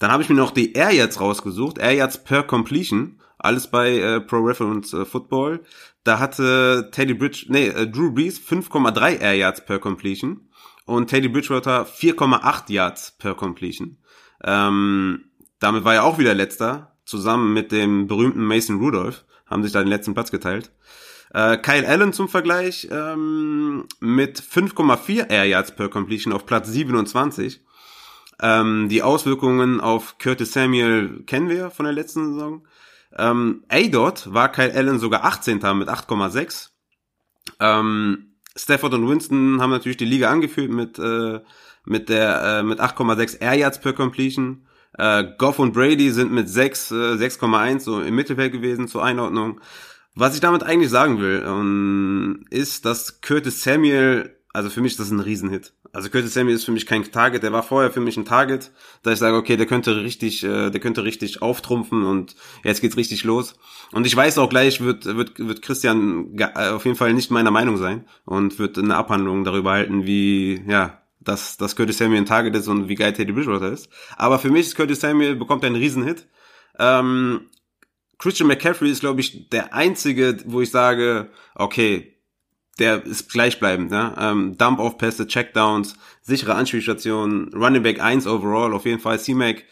[0.00, 1.78] Dann habe ich mir noch die Air Yards rausgesucht.
[1.78, 3.20] Air Yards per Completion.
[3.38, 5.60] Alles bei äh, Pro Reference äh, Football.
[6.06, 10.48] Da hatte Teddy Bridge, nee, äh, Drew Brees 5,3 Air Yards per Completion
[10.84, 13.98] und Teddy Bridgewater 4,8 Yards per Completion.
[14.44, 15.24] Ähm,
[15.58, 19.80] damit war er auch wieder letzter, zusammen mit dem berühmten Mason Rudolph, haben sich da
[19.80, 20.70] den letzten Platz geteilt.
[21.34, 27.64] Äh, Kyle Allen zum Vergleich ähm, mit 5,4 Air Yards per Completion auf Platz 27.
[28.40, 32.64] Ähm, die Auswirkungen auf Curtis Samuel kennen wir von der letzten Saison.
[33.16, 35.58] Ähm, A-Dot war Kyle Allen sogar 18.
[35.76, 36.70] mit 8,6.
[37.60, 41.40] Ähm, Stafford und Winston haben natürlich die Liga angeführt mit, äh,
[41.84, 44.66] mit der, äh, mit 8,6 Air Yards per Completion.
[44.98, 49.60] Äh, Goff und Brady sind mit 6, äh, 6,1 so im Mittelfeld gewesen zur Einordnung.
[50.14, 55.00] Was ich damit eigentlich sagen will, ähm, ist, dass Curtis Samuel, also für mich ist
[55.00, 55.74] das ein Riesenhit.
[55.92, 58.72] Also Curtis Samuel ist für mich kein Target, der war vorher für mich ein Target,
[59.02, 62.96] da ich sage, okay, der könnte richtig, äh, der könnte richtig auftrumpfen und jetzt geht's
[62.96, 63.54] richtig los.
[63.92, 67.50] Und ich weiß auch gleich, wird, wird, wird Christian äh, auf jeden Fall nicht meiner
[67.50, 72.26] Meinung sein und wird eine Abhandlung darüber halten, wie, ja, dass, dass Curtis Samuel ein
[72.26, 73.90] Target ist und wie geil Teddy Bridgewater ist.
[74.16, 76.28] Aber für mich ist Curtis Samuel bekommt einen Riesenhit.
[76.78, 77.42] Ähm,
[78.16, 82.15] Christian McCaffrey ist, glaube ich, der einzige, wo ich sage, okay,
[82.78, 84.14] der ist gleichbleibend, ne?
[84.18, 89.64] Ähm, Dump-Off-Pässe, Checkdowns, sichere Anspielstationen, Running Back 1 overall, auf jeden Fall C-Mac.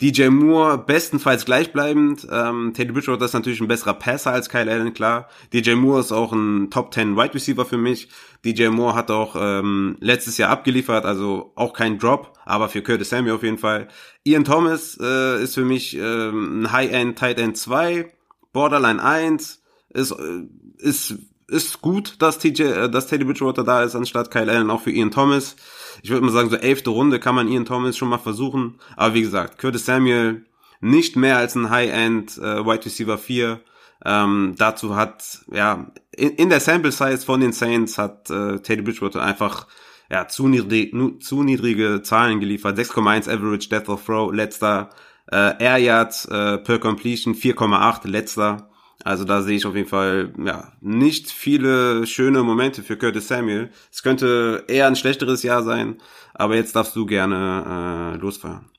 [0.00, 2.26] DJ Moore bestenfalls gleichbleibend.
[2.30, 5.28] Ähm, Teddy Bridgewater ist natürlich ein besserer Passer als Kyle Allen, klar.
[5.52, 8.08] DJ Moore ist auch ein Top 10 Wide Receiver für mich.
[8.44, 13.10] DJ Moore hat auch ähm, letztes Jahr abgeliefert, also auch kein Drop, aber für Curtis
[13.10, 13.86] Samuel auf jeden Fall.
[14.24, 18.12] Ian Thomas äh, ist für mich ähm, ein High-End Tight End 2,
[18.52, 20.42] Borderline 1, ist, äh,
[20.78, 24.82] ist, ist gut, dass, TJ, äh, dass Teddy Bridgewater da ist, anstatt Kyle Allen, auch
[24.82, 25.56] für Ian Thomas.
[26.02, 28.78] Ich würde mal sagen, so elfte Runde kann man Ian Thomas schon mal versuchen.
[28.96, 30.44] Aber wie gesagt, Curtis Samuel
[30.80, 33.60] nicht mehr als ein High-End äh, Wide Receiver 4.
[34.04, 38.82] Ähm, dazu hat, ja, in, in der Sample Size von den Saints hat äh, Teddy
[38.82, 39.66] Bridgewater einfach
[40.10, 42.78] ja, zu, niedrig, nu, zu niedrige Zahlen geliefert.
[42.78, 44.90] 6,1 Average Death of Throw, letzter.
[45.32, 48.68] Äh, Air Yards äh, per Completion 4,8, letzter.
[49.02, 53.70] Also da sehe ich auf jeden Fall ja nicht viele schöne Momente für Curtis Samuel.
[53.92, 55.98] Es könnte eher ein schlechteres Jahr sein,
[56.32, 58.70] aber jetzt darfst du gerne äh, losfahren.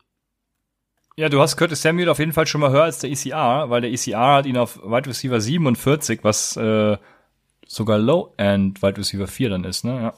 [1.17, 3.81] Ja, du hast Curtis Samuel auf jeden Fall schon mal höher als der ECR, weil
[3.81, 6.97] der ECR hat ihn auf Wide Receiver 47, was äh,
[7.65, 10.01] sogar Low-End Wide Receiver 4 dann ist, ne?
[10.01, 10.13] Ja.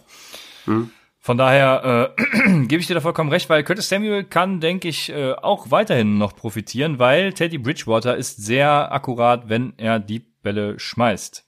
[0.65, 0.91] Hm.
[1.27, 5.09] Von daher äh, gebe ich dir da vollkommen recht, weil Curtis Samuel kann, denke ich,
[5.09, 10.79] äh, auch weiterhin noch profitieren, weil Teddy Bridgewater ist sehr akkurat, wenn er die Bälle
[10.79, 11.45] schmeißt.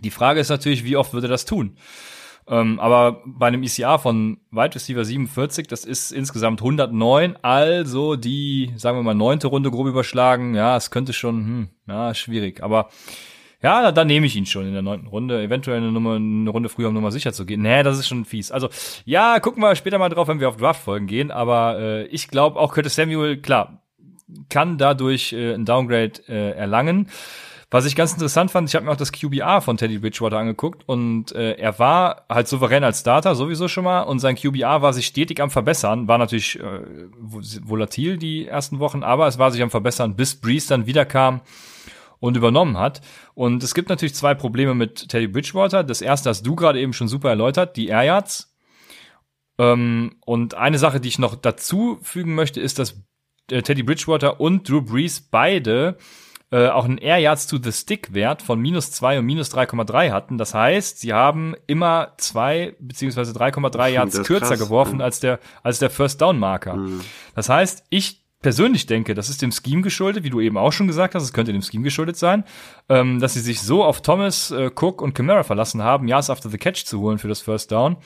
[0.00, 1.76] Die Frage ist natürlich, wie oft würde er das tun?
[2.48, 8.72] Ähm, aber bei einem ECA von Wide Receiver 47, das ist insgesamt 109, also die,
[8.74, 10.56] sagen wir mal, neunte Runde grob überschlagen.
[10.56, 12.60] Ja, es könnte schon, hm, ja, schwierig.
[12.60, 12.88] Aber
[13.62, 15.42] ja, dann, dann nehme ich ihn schon in der neunten Runde.
[15.42, 17.62] Eventuell eine, Nummer, eine Runde früher, um Nummer sicher zu gehen.
[17.62, 18.50] Nee, das ist schon fies.
[18.50, 18.68] Also,
[19.04, 21.30] ja, gucken wir später mal drauf, wenn wir auf Draft-Folgen gehen.
[21.30, 23.82] Aber äh, ich glaube, auch Curtis Samuel, klar,
[24.48, 27.08] kann dadurch äh, ein Downgrade äh, erlangen.
[27.72, 30.82] Was ich ganz interessant fand, ich habe mir auch das QBR von Teddy Bridgewater angeguckt
[30.88, 34.92] und äh, er war halt souverän als Starter sowieso schon mal und sein QBR war
[34.92, 36.80] sich stetig am verbessern, war natürlich äh,
[37.20, 41.42] volatil die ersten Wochen, aber es war sich am verbessern, bis Breeze dann wiederkam
[42.18, 43.02] und übernommen hat.
[43.40, 45.82] Und es gibt natürlich zwei Probleme mit Teddy Bridgewater.
[45.82, 48.54] Das erste hast du gerade eben schon super erläutert, die Air Yards.
[49.56, 53.00] Ähm, und eine Sache, die ich noch dazu fügen möchte, ist, dass
[53.50, 55.96] äh, Teddy Bridgewater und Drew Brees beide
[56.50, 60.10] äh, auch einen Air Yards to the Stick Wert von minus zwei und minus 3,3
[60.10, 60.36] hatten.
[60.36, 64.58] Das heißt, sie haben immer zwei beziehungsweise 3,3 Yards kürzer krass.
[64.58, 66.76] geworfen als der, als der First Down Marker.
[66.76, 67.00] Mhm.
[67.34, 70.86] Das heißt, ich persönlich denke, das ist dem Scheme geschuldet, wie du eben auch schon
[70.86, 72.44] gesagt hast, es könnte dem Scheme geschuldet sein,
[72.88, 76.48] ähm, dass sie sich so auf Thomas, äh, Cook und Camara verlassen haben, Yards after
[76.48, 77.96] the Catch zu holen für das First Down.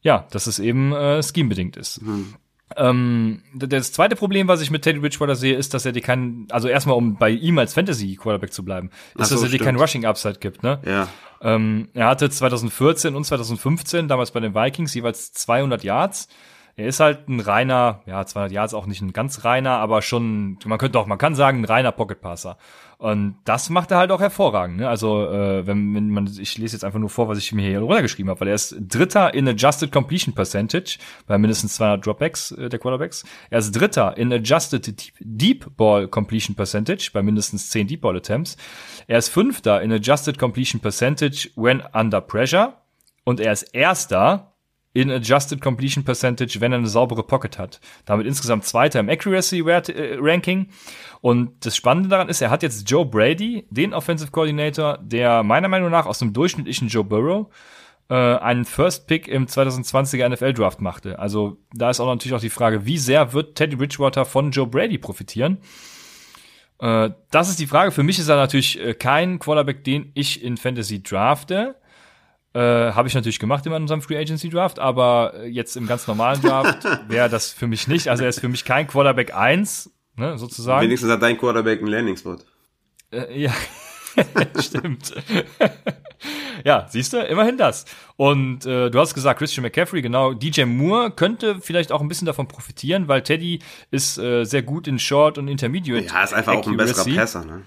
[0.00, 2.02] Ja, dass es eben äh, Scheme-bedingt ist.
[2.02, 2.34] Mhm.
[2.76, 6.46] Ähm, das zweite Problem, was ich mit Teddy Bridgewater sehe, ist, dass er dir keinen,
[6.50, 9.64] also erstmal um bei ihm als Fantasy Quarterback zu bleiben, ist, so, dass er dir
[9.64, 10.80] keinen Rushing Upside gibt, ne?
[10.84, 11.08] Ja.
[11.40, 16.28] Ähm, er hatte 2014 und 2015 damals bei den Vikings jeweils 200 Yards.
[16.74, 20.58] Er ist halt ein reiner, ja, 200 Yards auch nicht ein ganz reiner, aber schon,
[20.64, 22.56] man könnte auch, man kann sagen, ein reiner Pocket Passer.
[23.02, 24.76] Und das macht er halt auch hervorragend.
[24.76, 24.88] Ne?
[24.88, 27.80] Also äh, wenn, wenn man, ich lese jetzt einfach nur vor, was ich mir hier
[27.80, 32.68] runtergeschrieben habe, weil er ist Dritter in Adjusted Completion Percentage bei mindestens 200 Dropbacks äh,
[32.68, 33.24] der Quarterbacks.
[33.50, 38.16] Er ist Dritter in Adjusted Deep, Deep Ball Completion Percentage bei mindestens 10 Deep Ball
[38.16, 38.56] Attempts.
[39.08, 42.74] Er ist Fünfter in Adjusted Completion Percentage when under pressure
[43.24, 44.51] und er ist Erster
[44.94, 47.80] in Adjusted Completion Percentage, wenn er eine saubere Pocket hat.
[48.04, 50.68] Damit insgesamt Zweiter im Accuracy äh, Ranking.
[51.20, 55.68] Und das Spannende daran ist, er hat jetzt Joe Brady, den Offensive Coordinator, der meiner
[55.68, 57.48] Meinung nach aus dem durchschnittlichen Joe Burrow
[58.10, 61.18] äh, einen First Pick im 2020er NFL Draft machte.
[61.18, 64.66] Also da ist auch natürlich auch die Frage, wie sehr wird Teddy Bridgewater von Joe
[64.66, 65.58] Brady profitieren?
[66.78, 67.92] Äh, das ist die Frage.
[67.92, 71.76] Für mich ist er natürlich äh, kein Quarterback, den ich in Fantasy drafte.
[72.54, 72.60] Äh,
[72.92, 76.40] Habe ich natürlich gemacht in unserem Free Agency Draft, aber äh, jetzt im ganz normalen
[76.42, 78.08] Draft wäre das für mich nicht.
[78.08, 80.84] Also er ist für mich kein Quarterback 1, ne, sozusagen.
[80.84, 82.36] Wenigstens hat dein Quarterback einen Landing-Spot.
[83.10, 83.52] Äh, ja,
[84.60, 85.14] stimmt.
[86.64, 87.86] ja, siehst du, immerhin das.
[88.16, 92.26] Und äh, du hast gesagt, Christian McCaffrey, genau, DJ Moore könnte vielleicht auch ein bisschen
[92.26, 96.06] davon profitieren, weil Teddy ist äh, sehr gut in Short und Intermediate.
[96.06, 96.68] Ja, ist einfach Accuracy.
[96.68, 97.62] auch ein besserer Passer, ne?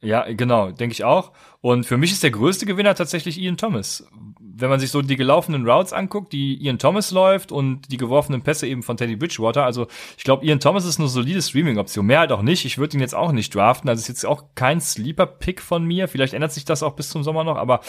[0.00, 1.32] Ja, genau, denke ich auch.
[1.62, 4.04] Und für mich ist der größte Gewinner tatsächlich Ian Thomas.
[4.40, 8.42] Wenn man sich so die gelaufenen Routes anguckt, die Ian Thomas läuft und die geworfenen
[8.42, 9.64] Pässe eben von Teddy Bridgewater.
[9.64, 9.86] Also
[10.18, 12.04] ich glaube, Ian Thomas ist eine solide Streaming-Option.
[12.04, 12.64] Mehr halt auch nicht.
[12.64, 13.88] Ich würde ihn jetzt auch nicht draften.
[13.88, 16.08] Also ist jetzt auch kein Sleeper-Pick von mir.
[16.08, 17.80] Vielleicht ändert sich das auch bis zum Sommer noch, aber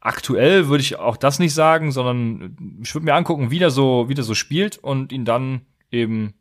[0.00, 4.08] aktuell würde ich auch das nicht sagen, sondern ich würde mir angucken, wie der so,
[4.08, 5.62] wie der so spielt und ihn dann
[5.92, 6.34] eben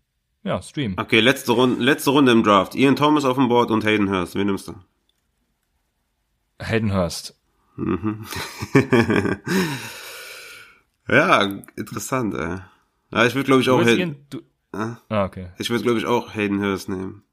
[0.43, 0.97] ja, streamen.
[0.99, 2.74] Okay, letzte Runde, letzte Runde im Draft.
[2.74, 4.34] Ian Thomas auf dem Board und Hayden Hurst.
[4.34, 4.74] Wen nimmst du?
[6.64, 7.36] Hayden Hurst.
[7.76, 8.26] Mhm.
[11.07, 11.41] ja,
[11.76, 12.57] interessant, ey.
[13.11, 14.16] Ja, ich würde glaube ich auch Hayden,
[14.72, 15.49] ah, okay.
[15.57, 17.24] Ich würde glaube ich auch Hayden Hurst nehmen.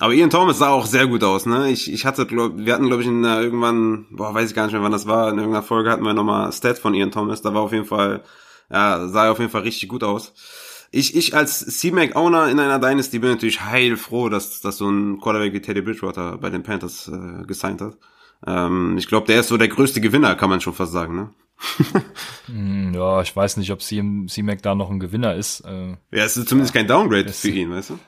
[0.00, 1.70] Aber Ian Thomas sah auch sehr gut aus, ne?
[1.70, 4.64] Ich, ich hatte, glaub, wir hatten, glaube ich, in uh, irgendwann, boah, weiß ich gar
[4.64, 7.42] nicht mehr, wann das war, in irgendeiner Folge hatten wir nochmal Stats von Ian Thomas,
[7.42, 8.22] da war auf jeden Fall,
[8.70, 10.32] ja, sah auf jeden Fall richtig gut aus.
[10.90, 15.52] Ich, ich als C-Mac-Owner in einer Dynasty bin natürlich heilfroh, dass, dass so ein Quarterback
[15.52, 17.98] wie Teddy Bridgewater bei den Panthers äh, gesigned hat.
[18.46, 21.30] Ähm, ich glaube, der ist so der größte Gewinner, kann man schon fast sagen, ne?
[22.46, 25.60] Hm, ja, ich weiß nicht, ob C-Mac da noch ein Gewinner ist.
[25.60, 27.98] Äh, ja, es ist zumindest kein Downgrade für ihn, weißt du?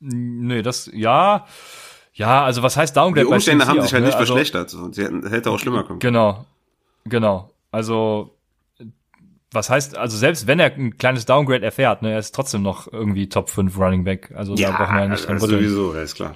[0.00, 1.46] Nee, das, ja,
[2.14, 3.26] ja, also was heißt Downgrade?
[3.26, 4.08] Die Umstände haben sich halt ne?
[4.08, 4.74] nicht also, verschlechtert.
[4.74, 6.44] Und sie hätten, hätte auch schlimmer kommen Genau,
[7.04, 7.50] genau.
[7.70, 8.36] Also,
[9.52, 12.92] was heißt, also selbst wenn er ein kleines Downgrade erfährt, ne, er ist trotzdem noch
[12.92, 14.32] irgendwie Top 5 Running Back.
[14.34, 16.34] Also ja, da brauchen wir ja nicht dran also sowieso, ja, ist klar.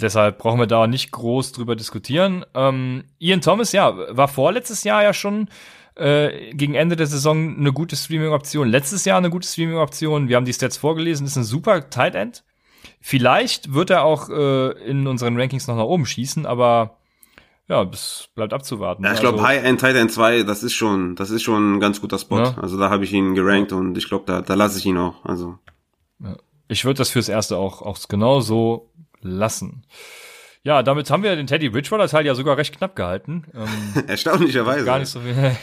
[0.00, 2.44] Deshalb brauchen wir da nicht groß drüber diskutieren.
[2.54, 5.48] Ähm, Ian Thomas, ja, war vorletztes Jahr ja schon
[5.96, 8.68] äh, gegen Ende der Saison eine gute Streaming-Option.
[8.68, 10.28] Letztes Jahr eine gute Streaming-Option.
[10.28, 12.44] Wir haben die Stats vorgelesen, ist ein super Tight End.
[13.00, 16.98] Vielleicht wird er auch äh, in unseren Rankings noch nach oben schießen, aber
[17.68, 19.04] ja, das bleibt abzuwarten.
[19.04, 21.76] Ja, ich glaube, also, High End Tight End 2, das ist schon, das ist schon
[21.76, 22.38] ein ganz guter Spot.
[22.38, 22.56] Ja.
[22.58, 25.24] Also da habe ich ihn gerankt und ich glaube, da, da lasse ich ihn auch.
[25.24, 25.58] Also.
[26.20, 26.36] Ja.
[26.68, 28.87] Ich würde das fürs Erste auch, auch genau so
[29.20, 29.84] lassen.
[30.62, 33.44] Ja, damit haben wir den Teddy Bridgewater Teil ja sogar recht knapp gehalten.
[33.54, 34.84] Ähm, Erstaunlicherweise.
[34.84, 35.34] Gar nicht so viel.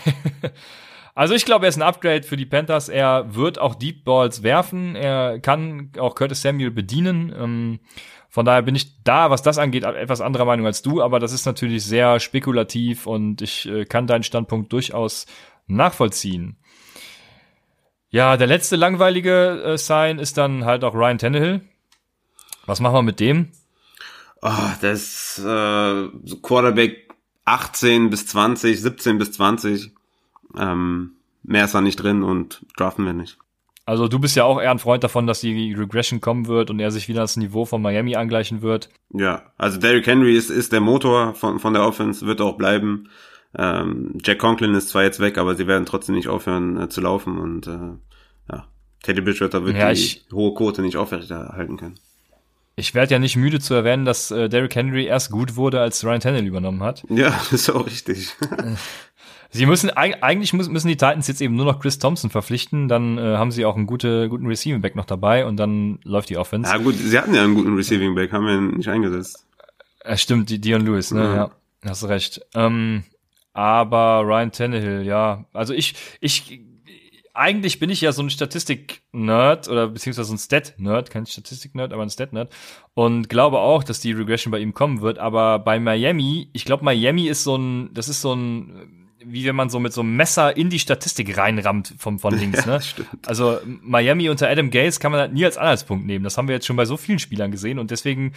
[1.15, 2.89] also ich glaube, er ist ein Upgrade für die Panthers.
[2.89, 4.95] Er wird auch Deep Balls werfen.
[4.95, 7.33] Er kann auch Curtis Samuel bedienen.
[7.37, 7.79] Ähm,
[8.35, 11.31] von daher bin ich da, was das angeht, etwas anderer Meinung als du, aber das
[11.31, 15.25] ist natürlich sehr spekulativ und ich äh, kann deinen Standpunkt durchaus
[15.67, 16.57] nachvollziehen.
[18.09, 21.61] Ja, der letzte langweilige äh, Sign ist dann halt auch Ryan Tannehill.
[22.65, 23.49] Was machen wir mit dem?
[24.41, 24.51] Oh,
[24.81, 26.07] das äh,
[26.41, 27.09] Quarterback
[27.45, 29.91] 18 bis 20, 17 bis 20.
[30.57, 31.11] Ähm,
[31.43, 33.37] mehr ist da nicht drin und draften wir nicht.
[33.85, 36.79] Also du bist ja auch eher ein Freund davon, dass die Regression kommen wird und
[36.79, 38.89] er sich wieder das Niveau von Miami angleichen wird.
[39.13, 43.09] Ja, also Derrick Henry ist, ist der Motor von, von der Offense, wird auch bleiben.
[43.55, 46.99] Ähm, Jack Conklin ist zwar jetzt weg, aber sie werden trotzdem nicht aufhören äh, zu
[46.99, 48.67] laufen und äh, ja,
[49.03, 51.99] Teddy Bridgewater wird ja, die hohe Quote nicht aufrechterhalten können.
[52.77, 56.03] Ich werde ja nicht müde zu erwähnen, dass äh, Derrick Henry erst gut wurde, als
[56.03, 57.03] Ryan Tannehill übernommen hat.
[57.09, 58.35] Ja, das ist auch richtig.
[59.49, 63.37] sie müssen eigentlich müssen die Titans jetzt eben nur noch Chris Thompson verpflichten, dann äh,
[63.37, 66.69] haben sie auch einen gute, guten Receiving Back noch dabei und dann läuft die Offense.
[66.69, 69.45] Ja gut, sie hatten ja einen guten Receiving Back, haben wir nicht eingesetzt.
[70.03, 71.23] Ja, stimmt, die Dion Lewis, ne?
[71.23, 71.51] Ja, ja
[71.85, 72.41] hast recht.
[72.53, 73.03] Ähm,
[73.53, 76.59] aber Ryan Tannehill, ja, also ich ich
[77.35, 82.09] eigentlich bin ich ja so ein Statistik-Nerd oder beziehungsweise ein Stat-Nerd, kein Statistik-Nerd, aber ein
[82.09, 82.51] Stat-Nerd
[82.93, 85.19] und glaube auch, dass die Regression bei ihm kommen wird.
[85.19, 89.55] Aber bei Miami, ich glaube, Miami ist so ein, das ist so ein, wie wenn
[89.55, 92.65] man so mit so einem Messer in die Statistik reinrammt vom, von links.
[92.65, 92.79] Ne?
[92.97, 96.23] Ja, also Miami unter Adam Gaze kann man halt nie als Anhaltspunkt nehmen.
[96.23, 98.33] Das haben wir jetzt schon bei so vielen Spielern gesehen und deswegen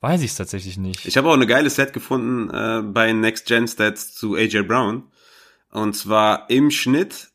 [0.00, 1.06] weiß ich es tatsächlich nicht.
[1.06, 5.04] Ich habe auch eine geile Set gefunden äh, bei Next Gen Stats zu AJ Brown.
[5.70, 7.27] Und zwar im Schnitt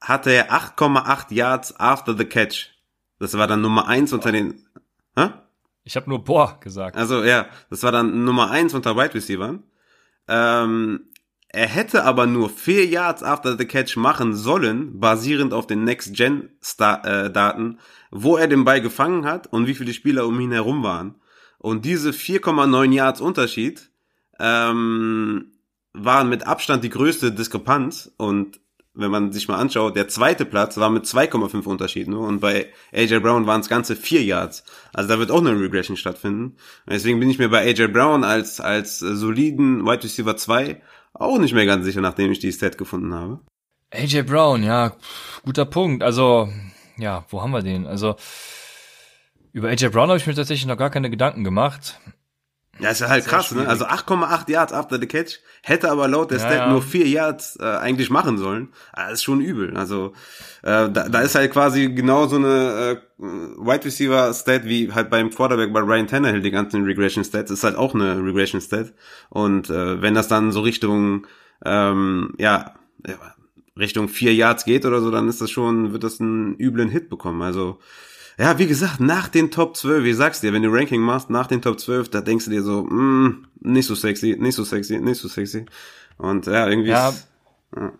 [0.00, 2.70] hatte er 8,8 Yards after the catch.
[3.18, 4.66] Das war dann Nummer eins unter den.
[5.16, 5.30] Hä?
[5.84, 6.96] Ich habe nur boah gesagt.
[6.96, 9.56] Also ja, das war dann Nummer eins unter Wide Receivers.
[10.28, 11.10] Ähm,
[11.48, 16.14] er hätte aber nur vier Yards after the catch machen sollen, basierend auf den Next
[16.14, 17.78] Gen äh, Daten,
[18.10, 21.16] wo er den Ball gefangen hat und wie viele Spieler um ihn herum waren.
[21.58, 23.90] Und diese 4,9 Yards Unterschied
[24.38, 25.52] ähm,
[25.92, 28.60] waren mit Abstand die größte Diskrepanz und
[29.00, 32.72] wenn man sich mal anschaut, der zweite Platz war mit 2,5 Unterschied nur und bei
[32.92, 34.64] AJ Brown waren es ganze vier Yards.
[34.92, 36.56] Also da wird auch eine Regression stattfinden.
[36.88, 40.80] Deswegen bin ich mir bei AJ Brown als, als soliden Wide Receiver 2
[41.14, 43.40] auch nicht mehr ganz sicher, nachdem ich die Stat gefunden habe.
[43.90, 44.92] AJ Brown, ja,
[45.44, 46.02] guter Punkt.
[46.02, 46.48] Also,
[46.96, 47.86] ja, wo haben wir den?
[47.86, 48.16] Also,
[49.52, 51.98] über AJ Brown habe ich mir tatsächlich noch gar keine Gedanken gemacht.
[52.80, 53.68] Ja, ist ja halt krass, ne?
[53.68, 56.70] Also 8,8 Yards after the catch, hätte aber laut der ja, Stat ja.
[56.70, 58.68] nur 4 Yards äh, eigentlich machen sollen.
[58.92, 59.76] Ah, das ist schon übel.
[59.76, 60.14] Also
[60.62, 65.10] äh, da, da ist halt quasi genau so eine äh, Wide Receiver Stat wie halt
[65.10, 68.92] beim Quarterback bei Ryan Tannehill, die ganzen Regression Stats, ist halt auch eine Regression Stat.
[69.28, 71.26] Und äh, wenn das dann so Richtung,
[71.64, 72.74] ähm, ja,
[73.78, 77.08] Richtung 4 Yards geht oder so, dann ist das schon, wird das einen üblen Hit
[77.08, 77.42] bekommen.
[77.42, 77.78] Also
[78.40, 81.46] ja, wie gesagt, nach den Top 12, wie sagst dir, wenn du Ranking machst, nach
[81.46, 84.98] den Top 12, da denkst du dir so, mm, nicht so sexy, nicht so sexy,
[84.98, 85.66] nicht so sexy.
[86.16, 87.10] Und ja, irgendwie ja.
[87.10, 87.28] Ist,
[87.76, 87.92] ja.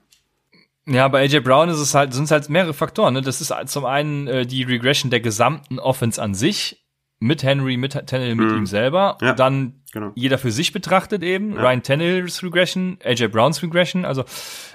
[0.86, 3.12] Ja, bei AJ Brown ist es halt, sind es halt mehrere Faktoren.
[3.12, 3.20] Ne?
[3.20, 6.86] Das ist zum einen äh, die Regression der gesamten Offense an sich
[7.18, 8.57] mit Henry, mit Tannehill, mit mhm.
[8.57, 9.18] ihm selber.
[9.20, 10.12] Ja, dann genau.
[10.14, 11.55] jeder für sich betrachtet eben.
[11.55, 11.62] Ja.
[11.62, 14.05] Ryan Tannehills Regression, AJ Browns Regression.
[14.05, 14.24] Also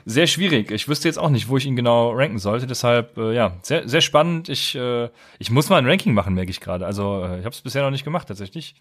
[0.06, 0.72] sehr schwierig.
[0.72, 2.68] Ich wüsste jetzt auch nicht, wo ich ihn genau ranken sollte.
[2.68, 4.50] Deshalb, äh, ja, sehr, sehr spannend.
[4.50, 5.10] Ich, äh,
[5.40, 6.86] ich muss mal ein Ranking machen, merke ich gerade.
[6.86, 8.76] Also äh, ich habe es bisher noch nicht gemacht, tatsächlich.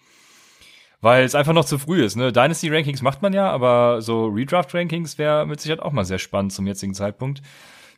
[1.00, 2.16] Weil es einfach noch zu früh ist.
[2.16, 2.32] Ne?
[2.32, 6.66] Dynasty-Rankings macht man ja, aber so Redraft-Rankings wäre mit Sicherheit auch mal sehr spannend zum
[6.66, 7.42] jetzigen Zeitpunkt.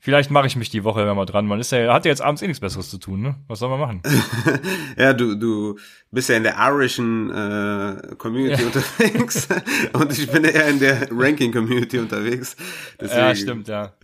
[0.01, 1.47] Vielleicht mache ich mich die Woche mal dran.
[1.47, 3.37] Man ist ja, hat ja jetzt abends eh nichts Besseres zu tun, ne?
[3.49, 4.03] Was soll man machen?
[4.97, 5.79] ja, du, du
[6.11, 8.67] bist ja in der irischen äh, Community ja.
[8.73, 9.49] unterwegs
[9.93, 12.57] und ich bin ja eher in der Ranking-Community unterwegs.
[13.01, 13.21] Deswegen.
[13.21, 13.95] Ja, stimmt, ja.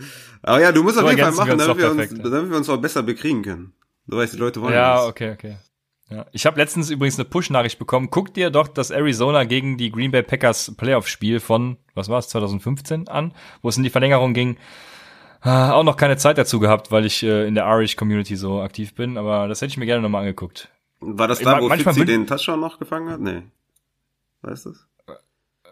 [0.42, 2.68] Aber ja, du musst so auf jeden Fall machen, damit wir, uns, damit wir uns
[2.68, 3.72] auch besser bekriegen können.
[4.06, 5.06] Du weißt, die Leute wollen Ja, das.
[5.06, 5.56] okay, okay.
[6.10, 6.26] Ja.
[6.32, 8.10] Ich habe letztens übrigens eine Push-Nachricht bekommen.
[8.10, 12.28] Guck dir doch das Arizona gegen die Green Bay Packers Playoff-Spiel von, was war es,
[12.28, 13.32] 2015 an,
[13.62, 14.56] wo es in die Verlängerung ging.
[15.42, 18.62] Ah, auch noch keine Zeit dazu gehabt, weil ich äh, in der Irish Community so
[18.62, 20.68] aktiv bin, aber das hätte ich mir gerne nochmal angeguckt.
[21.00, 23.20] War das da, wo Manchmal Fitzy den Touchdown noch gefangen hat?
[23.20, 23.42] Nee.
[24.42, 24.74] Weißt du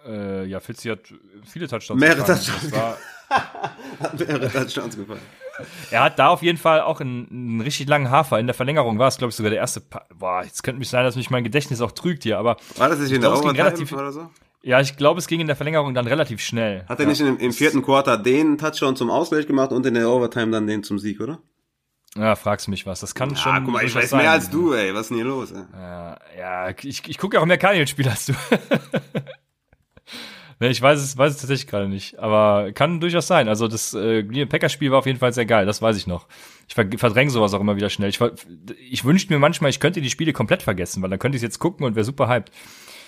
[0.07, 1.01] äh, ja, Fitzy hat
[1.45, 2.41] viele Touchdowns Mehrere gefangen.
[2.41, 2.73] Touchdowns.
[2.73, 2.99] War,
[4.01, 5.21] hat mehrere Touchdowns gefangen.
[5.91, 8.39] Er hat da auf jeden Fall auch einen, einen richtig langen Hafer.
[8.39, 9.83] In der Verlängerung war es, glaube ich, sogar der erste.
[9.83, 12.57] Pa Boah, jetzt könnte mich sein, dass mich mein Gedächtnis auch trügt hier, aber.
[12.77, 14.31] War das nicht in der Overtime relativ, oder so?
[14.63, 16.85] Ja, ich glaube, es ging in der Verlängerung dann relativ schnell.
[16.87, 17.09] Hat er ja.
[17.09, 20.67] nicht im, im vierten Quarter den Touchdown zum Ausgleich gemacht und in der Overtime dann
[20.67, 21.39] den zum Sieg, oder?
[22.17, 23.01] Ja, fragst mich was.
[23.01, 23.65] Das kann ja, schon.
[23.65, 24.23] guck mal, ich weiß sein.
[24.23, 24.93] mehr als du, ey.
[24.93, 25.63] Was ist denn hier los, ey?
[25.73, 28.33] Ja, ja ich, ich gucke ja auch mehr Cardinals-Spiele als du.
[30.67, 32.19] ich weiß es, weiß es tatsächlich gerade nicht.
[32.19, 33.49] Aber kann durchaus sein.
[33.49, 35.67] Also das äh, Green Packers-Spiel war auf jeden Fall sehr geil.
[35.67, 36.27] Das weiß ich noch.
[36.67, 38.11] Ich verdränge sowas auch immer wieder schnell.
[38.11, 38.21] Ich,
[38.91, 41.61] ich wünschte mir manchmal, ich könnte die Spiele komplett vergessen, weil dann könnte ich jetzt
[41.61, 42.51] gucken und wäre super hyped.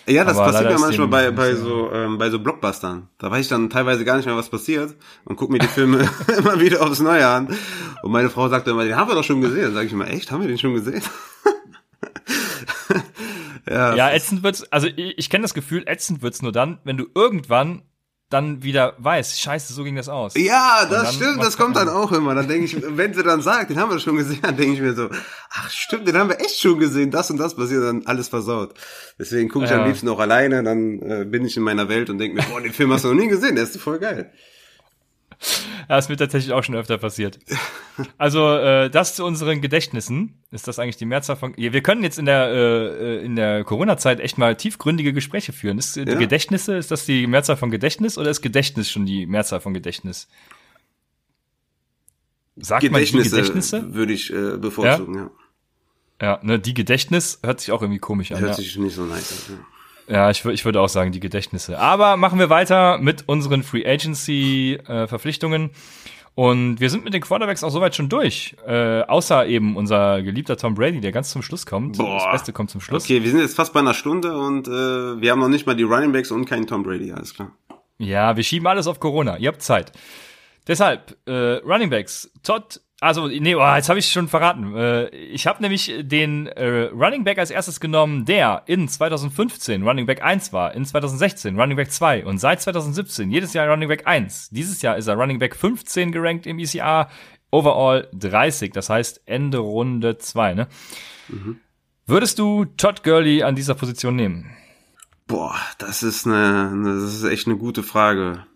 [0.06, 3.08] Ja, das Aber passiert mir manchmal bei, bei so, ähm, bei so Blockbustern.
[3.18, 4.94] Da weiß ich dann teilweise gar nicht mehr, was passiert
[5.24, 7.56] und guck mir die Filme immer wieder aufs Neue an.
[8.02, 9.62] Und meine Frau sagt immer, den haben wir doch schon gesehen.
[9.62, 11.02] Dann sage ich immer, echt, haben wir den schon gesehen?
[13.68, 16.96] ja, ja ätzend wird's, also ich, ich kenne das Gefühl, ätzend wird's nur dann, wenn
[16.96, 17.82] du irgendwann
[18.32, 20.34] dann wieder weiß, scheiße, so ging das aus.
[20.36, 22.34] Ja, das stimmt, das kommt dann auch immer.
[22.34, 24.80] Dann denke ich, wenn sie dann sagt, den haben wir schon gesehen, dann denke ich
[24.80, 25.08] mir so,
[25.50, 28.74] ach stimmt, den haben wir echt schon gesehen, das und das passiert, dann alles versaut.
[29.18, 29.80] Deswegen gucke ich ja.
[29.80, 32.60] am liebsten auch alleine, dann äh, bin ich in meiner Welt und denke mir, boah,
[32.60, 34.32] den Film hast du noch nie gesehen, der ist voll geil.
[35.88, 37.38] Ja, ist mir tatsächlich auch schon öfter passiert.
[38.16, 40.42] Also äh, das zu unseren Gedächtnissen.
[40.50, 41.54] Ist das eigentlich die Mehrzahl von?
[41.56, 45.78] Wir können jetzt in der äh, in der Corona-Zeit echt mal tiefgründige Gespräche führen.
[45.78, 46.14] Ist äh, ja.
[46.14, 50.28] Gedächtnisse ist das die Mehrzahl von Gedächtnis oder ist Gedächtnis schon die Mehrzahl von Gedächtnis?
[52.56, 53.94] Sagt Gedächtnisse man die Gedächtnisse?
[53.94, 55.30] Würde ich äh, bevorzugen, ja.
[56.20, 58.40] Ja, ja ne, die Gedächtnis hört sich auch irgendwie komisch an.
[58.40, 58.56] Hört ja.
[58.56, 59.56] sich nicht so nice an.
[59.56, 59.64] Ja.
[60.08, 61.78] Ja, ich, ich würde auch sagen, die Gedächtnisse.
[61.78, 65.70] Aber machen wir weiter mit unseren Free Agency äh, Verpflichtungen.
[66.34, 68.56] Und wir sind mit den Quarterbacks auch soweit schon durch.
[68.66, 71.98] Äh, außer eben unser geliebter Tom Brady, der ganz zum Schluss kommt.
[71.98, 72.22] Boah.
[72.24, 73.04] Das Beste kommt zum Schluss.
[73.04, 74.70] Okay, wir sind jetzt fast bei einer Stunde und äh,
[75.20, 77.52] wir haben noch nicht mal die Running Backs und keinen Tom Brady, alles klar.
[77.98, 79.36] Ja, wir schieben alles auf Corona.
[79.36, 79.92] Ihr habt Zeit.
[80.66, 84.76] Deshalb, äh, Running Backs, Todd also, nee, oh, jetzt habe ich schon verraten.
[84.76, 90.06] Äh, ich habe nämlich den äh, Running Back als erstes genommen, der in 2015 Running
[90.06, 94.06] Back 1 war, in 2016 Running Back 2 und seit 2017 jedes Jahr Running Back
[94.06, 94.50] 1.
[94.50, 97.08] Dieses Jahr ist er Running Back 15 gerankt im ECR,
[97.50, 100.54] overall 30, das heißt Ende Runde 2.
[100.54, 100.68] Ne?
[101.26, 101.58] Mhm.
[102.06, 104.56] Würdest du Todd Gurley an dieser Position nehmen?
[105.26, 108.46] Boah, das ist eine, das ist echt eine gute Frage.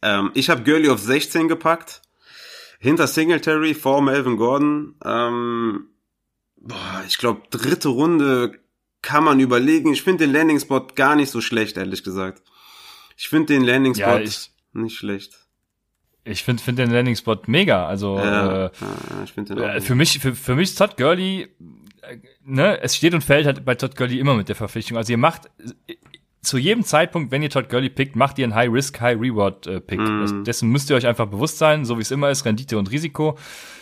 [0.00, 2.02] Ähm, ich habe Gurley auf 16 gepackt
[2.80, 4.96] hinter Singletary vor Melvin Gordon.
[5.04, 5.86] Ähm,
[6.56, 8.58] boah, ich glaube, dritte Runde
[9.02, 9.92] kann man überlegen.
[9.92, 12.42] Ich finde den Landing Spot gar nicht so schlecht, ehrlich gesagt.
[13.16, 14.30] Ich finde den Landing Spot ja,
[14.72, 15.40] nicht schlecht.
[16.24, 17.86] Ich finde find den Landing-Spot mega.
[17.86, 18.70] Also ja, äh,
[19.36, 21.48] den auch äh, für mich, für, für mich ist Todd Gurley,
[22.02, 24.98] äh, ne, es steht und fällt halt bei Todd Gurley immer mit der Verpflichtung.
[24.98, 25.50] Also ihr macht
[26.42, 30.00] zu jedem Zeitpunkt, wenn ihr Todd Gurley pickt, macht ihr einen High-Risk, High-Reward-Pick.
[30.00, 30.44] Mm.
[30.44, 33.36] Dessen müsst ihr euch einfach bewusst sein, so wie es immer ist, Rendite und Risiko.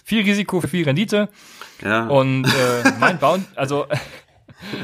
[0.04, 1.28] Viel Risiko, viel Rendite.
[1.84, 2.08] Ja.
[2.08, 3.86] Und äh, mein Bound, also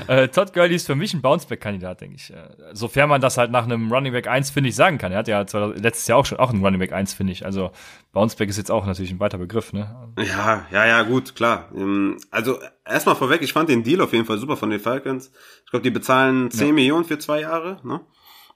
[0.09, 2.31] äh, Todd Gurley ist für mich ein Bounceback-Kandidat, denke ich.
[2.31, 5.13] Äh, sofern man das halt nach einem Running Back 1, finde ich, sagen kann.
[5.13, 5.41] Er hat ja
[5.75, 7.45] letztes Jahr auch schon auch einen Running Back 1, finde ich.
[7.45, 7.71] Also
[8.13, 10.13] Bounceback ist jetzt auch natürlich ein weiter Begriff, ne?
[10.19, 11.71] Ja, ja, ja, gut, klar.
[11.75, 15.31] Ähm, also erstmal vorweg, ich fand den Deal auf jeden Fall super von den Falcons.
[15.65, 16.73] Ich glaube, die bezahlen 10 ja.
[16.73, 18.01] Millionen für zwei Jahre, ne?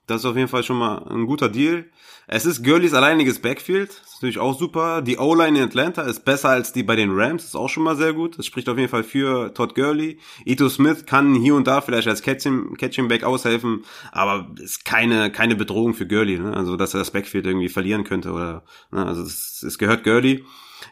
[0.08, 1.84] Das ist auf jeden Fall schon mal ein guter Deal.
[2.26, 3.90] Es ist Gurleys alleiniges Backfield.
[3.90, 5.02] Ist natürlich auch super.
[5.02, 7.44] Die O-Line in Atlanta ist besser als die bei den Rams.
[7.44, 8.38] Ist auch schon mal sehr gut.
[8.38, 10.18] Das spricht auf jeden Fall für Todd Gurley.
[10.46, 15.30] Ito Smith kann hier und da vielleicht als Catching, Catching Back aushelfen, aber ist keine,
[15.30, 16.38] keine Bedrohung für Gurley.
[16.38, 16.56] Ne?
[16.56, 19.04] Also, dass er das Backfield irgendwie verlieren könnte oder, ne?
[19.04, 20.42] also, es, es gehört Gurley.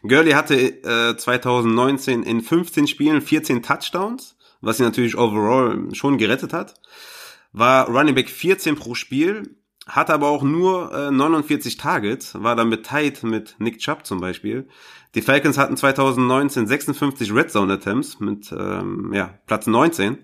[0.03, 6.53] Gurley hatte äh, 2019 in 15 Spielen 14 Touchdowns, was ihn natürlich overall schon gerettet
[6.53, 6.75] hat
[7.57, 12.85] war Running Back 14 pro Spiel, hat aber auch nur äh, 49 Targets, war damit
[12.85, 14.69] tight mit Nick Chubb zum Beispiel.
[15.15, 20.19] Die Falcons hatten 2019 56 Red Zone Attempts mit ähm, ja, Platz 19.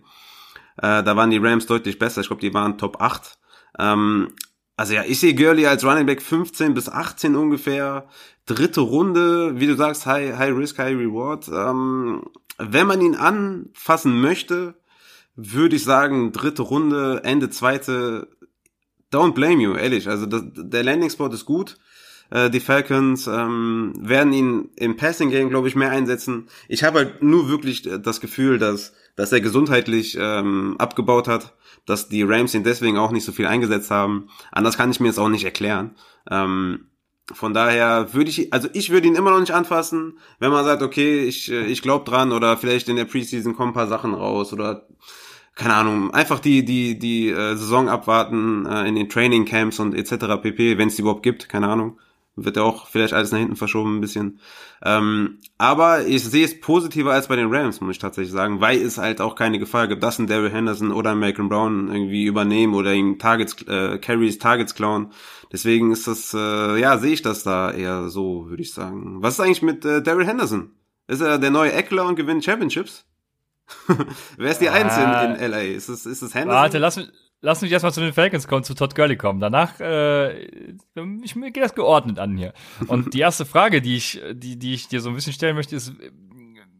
[0.76, 2.20] Äh, da waren die Rams deutlich besser.
[2.20, 3.38] Ich glaube, die waren Top 8.
[3.78, 4.28] Ähm,
[4.76, 8.08] also ja, ich sehe Gurley als Running Back 15 bis 18 ungefähr.
[8.44, 11.48] Dritte Runde, wie du sagst, High, high Risk, High Reward.
[11.48, 12.24] Ähm,
[12.58, 14.74] wenn man ihn anfassen möchte,
[15.34, 18.28] würde ich sagen, dritte Runde, Ende zweite.
[19.12, 20.08] Don't blame you, ehrlich.
[20.08, 21.78] Also das, der Landing Spot ist gut.
[22.30, 26.48] Äh, die Falcons ähm, werden ihn im Passing Game, glaube ich, mehr einsetzen.
[26.68, 31.54] Ich habe halt nur wirklich das Gefühl, dass, dass er gesundheitlich ähm, abgebaut hat,
[31.84, 34.28] dass die Rams ihn deswegen auch nicht so viel eingesetzt haben.
[34.50, 35.94] Anders kann ich mir jetzt auch nicht erklären.
[36.30, 36.86] Ähm,
[37.32, 40.82] von daher würde ich, also ich würde ihn immer noch nicht anfassen, wenn man sagt,
[40.82, 44.14] okay, ich, äh, ich glaube dran oder vielleicht in der Preseason kommen ein paar Sachen
[44.14, 44.86] raus oder
[45.54, 49.94] keine Ahnung, einfach die die die äh, Saison abwarten äh, in den Training Camps und
[49.94, 50.40] etc.
[50.42, 51.98] pp, wenn es die überhaupt gibt, keine Ahnung.
[52.34, 54.40] Wird ja auch vielleicht alles nach hinten verschoben ein bisschen.
[54.82, 58.80] Ähm, aber ich sehe es positiver als bei den Rams, muss ich tatsächlich sagen, weil
[58.80, 62.24] es halt auch keine Gefahr gibt, dass ein Daryl Henderson oder ein Malcolm Brown irgendwie
[62.24, 65.12] übernehmen oder ihm Targets, äh, Carries, Targets klauen.
[65.52, 69.18] Deswegen ist das, äh, ja, sehe ich das da eher so, würde ich sagen.
[69.20, 70.70] Was ist eigentlich mit äh, Daryl Henderson?
[71.08, 73.04] Ist er der neue Eckler und gewinnt Championships?
[74.36, 75.60] Wer ist die ah, Eins in, in LA?
[75.62, 76.62] Ist es, ist es Henderson?
[76.62, 77.08] Warte, lass mich,
[77.40, 79.40] lass mich erstmal zu den Falcons kommen, zu Todd Gurley kommen.
[79.40, 80.46] Danach, äh,
[81.22, 82.52] ich, mir geht das geordnet an hier.
[82.86, 85.76] Und die erste Frage, die ich, die, die ich dir so ein bisschen stellen möchte,
[85.76, 85.92] ist,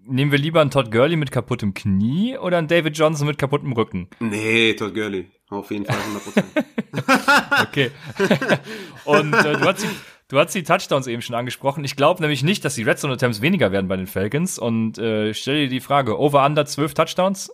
[0.04, 3.72] nehmen wir lieber einen Todd Gurley mit kaputtem Knie oder einen David Johnson mit kaputtem
[3.72, 4.08] Rücken?
[4.20, 5.30] Nee, Todd Gurley.
[5.48, 7.62] Auf jeden Fall 100%.
[7.62, 7.90] okay.
[9.04, 9.88] Und äh, du hast die,
[10.32, 11.84] Du hast die Touchdowns eben schon angesprochen.
[11.84, 14.58] Ich glaube nämlich nicht, dass die Red Zone Attempts weniger werden bei den Falcons.
[14.58, 17.50] Und äh, stell dir die Frage, over under 12 Touchdowns?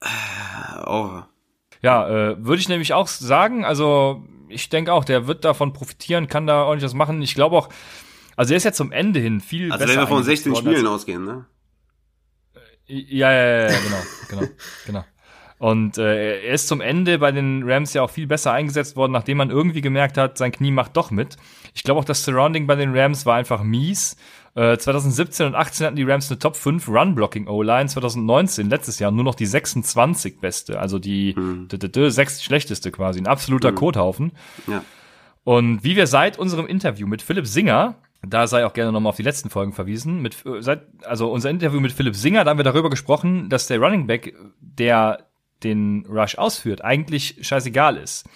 [0.00, 1.28] Äh, over.
[1.82, 3.66] Ja, äh, würde ich nämlich auch sagen.
[3.66, 7.20] Also ich denke auch, der wird davon profitieren, kann da ordentlich was machen.
[7.20, 7.68] Ich glaube auch,
[8.34, 10.00] also er ist ja zum Ende hin viel also besser.
[10.00, 11.44] Also wenn wir von 16 Spielen ausgehen, ne?
[12.86, 14.52] Ja, ja, ja, ja genau, genau,
[14.86, 15.04] genau.
[15.58, 19.12] Und äh, er ist zum Ende bei den Rams ja auch viel besser eingesetzt worden,
[19.12, 21.36] nachdem man irgendwie gemerkt hat, sein Knie macht doch mit.
[21.74, 24.16] Ich glaube auch, das Surrounding bei den Rams war einfach mies.
[24.54, 27.88] Äh, 2017 und 18 hatten die Rams eine Top 5 Run-Blocking O-Line.
[27.88, 31.68] 2019, letztes Jahr, nur noch die 26 beste, also die mhm.
[32.10, 33.20] sechs schlechteste quasi.
[33.20, 33.76] Ein absoluter mhm.
[33.76, 34.32] Kothaufen.
[34.66, 34.84] Ja.
[35.44, 37.96] Und wie wir seit unserem Interview mit Philipp Singer,
[38.26, 40.20] da sei auch gerne nochmal auf die letzten Folgen verwiesen.
[40.20, 43.66] Mit, äh, seit, also unser Interview mit Philipp Singer, da haben wir darüber gesprochen, dass
[43.66, 45.26] der Running Back, der
[45.62, 48.28] den Rush ausführt, eigentlich scheißegal ist.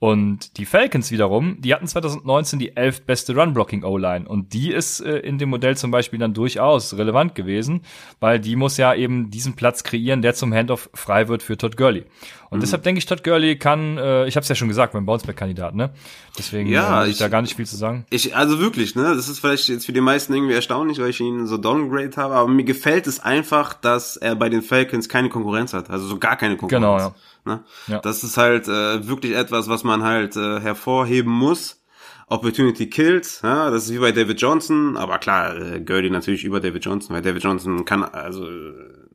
[0.00, 4.28] Und die Falcons wiederum, die hatten 2019 die elf beste Run-Blocking-O-Line.
[4.28, 7.80] Und die ist äh, in dem Modell zum Beispiel dann durchaus relevant gewesen,
[8.20, 11.76] weil die muss ja eben diesen Platz kreieren, der zum Handoff frei wird für Todd
[11.76, 12.04] Gurley.
[12.50, 12.60] Und mhm.
[12.60, 15.74] deshalb denke ich, Todd Gurley kann, äh, ich habe es ja schon gesagt, mein Bounceback-Kandidat,
[15.74, 15.90] ne?
[16.38, 18.06] Deswegen ja, äh, ich, da gar nicht viel zu sagen.
[18.10, 19.14] Ich, also wirklich, ne?
[19.16, 22.34] Das ist vielleicht jetzt für die meisten irgendwie erstaunlich, weil ich ihn so downgrade habe,
[22.34, 25.90] aber mir gefällt es einfach, dass er bei den Falcons keine Konkurrenz hat.
[25.90, 26.84] Also so gar keine Konkurrenz.
[26.84, 27.14] Genau, ja.
[27.48, 27.64] Ne?
[27.88, 27.98] Ja.
[27.98, 31.82] Das ist halt äh, wirklich etwas, was man halt äh, hervorheben muss.
[32.30, 36.60] Opportunity Kills, ja, das ist wie bei David Johnson, aber klar, äh, Gurley natürlich über
[36.60, 39.08] David Johnson, weil David Johnson kann, also äh,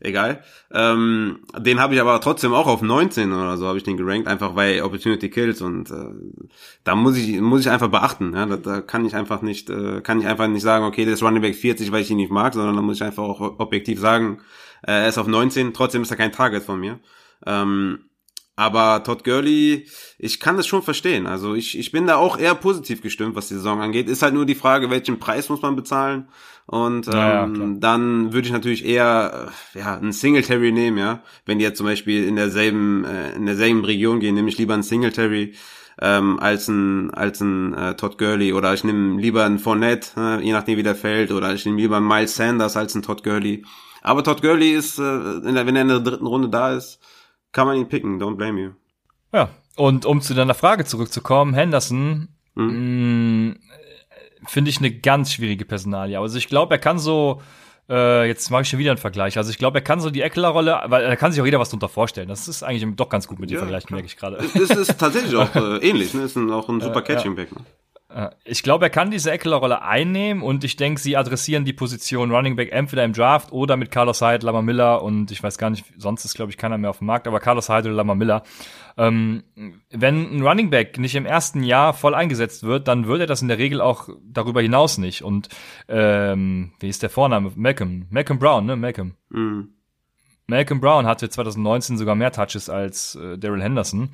[0.00, 0.42] egal.
[0.72, 4.28] Ähm, den habe ich aber trotzdem auch auf 19 oder so habe ich den gerankt,
[4.28, 6.10] einfach weil Opportunity Kills und äh,
[6.84, 8.34] da muss ich muss ich einfach beachten.
[8.34, 11.14] Ja, da, da kann ich einfach nicht äh, kann ich einfach nicht sagen, okay, das
[11.14, 13.40] ist Running Back 40, weil ich ihn nicht mag, sondern da muss ich einfach auch
[13.58, 14.40] objektiv sagen,
[14.86, 17.00] äh, er ist auf 19, trotzdem ist er kein Target von mir.
[17.46, 18.10] Ähm,
[18.56, 21.26] Aber Todd Gurley, ich kann das schon verstehen.
[21.26, 24.08] Also ich, ich bin da auch eher positiv gestimmt, was die Saison angeht.
[24.08, 26.28] Ist halt nur die Frage, welchen Preis muss man bezahlen.
[26.66, 31.22] Und ähm, ja, dann würde ich natürlich eher äh, ja einen Singletary nehmen, ja.
[31.44, 34.72] Wenn die jetzt zum Beispiel in derselben äh, in derselben Region gehen, nehme ich lieber
[34.72, 35.54] einen Singletary
[36.00, 40.40] ähm, als ein als ein äh, Todd Gurley oder ich nehme lieber einen Fournette, äh,
[40.42, 43.24] je nachdem wie der fällt, oder ich nehme lieber einen Miles Sanders als einen Todd
[43.24, 43.64] Gurley.
[44.00, 46.98] Aber Todd Gurley ist, äh, in der, wenn er in der dritten Runde da ist,
[47.54, 48.20] kann man ihn picken.
[48.20, 48.70] Don't blame you.
[49.32, 49.48] Ja.
[49.76, 53.56] Und um zu deiner Frage zurückzukommen, Henderson, mhm.
[54.46, 56.18] Finde ich eine ganz schwierige Personalie.
[56.18, 57.40] Also ich glaube, er kann so,
[57.88, 59.36] äh, jetzt mache ich schon wieder einen Vergleich.
[59.36, 61.70] Also ich glaube, er kann so die Eckler-Rolle, weil da kann sich auch jeder was
[61.70, 62.28] drunter vorstellen.
[62.28, 64.38] Das ist eigentlich doch ganz gut mit dem ja, Vergleich, merke ich gerade.
[64.54, 66.22] Das ist tatsächlich auch äh, ähnlich, ne?
[66.22, 67.52] Ist ein, auch ein super Catching-Back.
[67.52, 67.64] Ne?
[68.14, 72.30] Äh, ich glaube, er kann diese Eckler-Rolle einnehmen und ich denke, sie adressieren die Position
[72.30, 75.70] Running Back entweder im Draft oder mit Carlos Hyde, Lama Miller und ich weiß gar
[75.70, 78.14] nicht, sonst ist glaube ich keiner mehr auf dem Markt, aber Carlos Hyde oder Lama
[78.14, 78.44] Miller.
[78.96, 79.42] Ähm,
[79.90, 83.42] wenn ein Running Back nicht im ersten Jahr voll eingesetzt wird, dann wird er das
[83.42, 85.22] in der Regel auch darüber hinaus nicht.
[85.22, 85.48] Und
[85.88, 87.50] ähm, wie ist der Vorname?
[87.56, 88.06] Malcolm.
[88.10, 88.76] Malcolm Brown, ne?
[88.76, 89.14] Malcolm.
[89.30, 89.73] Mhm.
[90.46, 94.10] Malcolm Brown hatte 2019 sogar mehr Touches als äh, Daryl Henderson.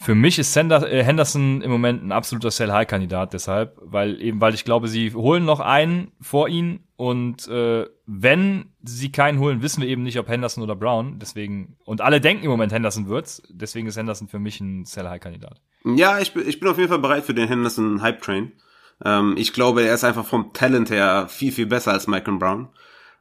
[0.00, 4.54] Für mich ist Sender, äh, Henderson im Moment ein absoluter Sell-High-Kandidat deshalb, weil eben, weil
[4.54, 9.82] ich glaube, sie holen noch einen vor ihn und äh, wenn sie keinen holen, wissen
[9.82, 11.18] wir eben nicht, ob Henderson oder Brown.
[11.18, 13.42] Deswegen und alle denken im Moment Henderson wird's.
[13.50, 15.60] Deswegen ist Henderson für mich ein Sell-High-Kandidat.
[15.84, 18.52] Ja, ich bin, ich bin auf jeden Fall bereit für den Henderson Hype Train.
[19.04, 22.68] Ähm, ich glaube, er ist einfach vom Talent her viel viel besser als Malcolm Brown.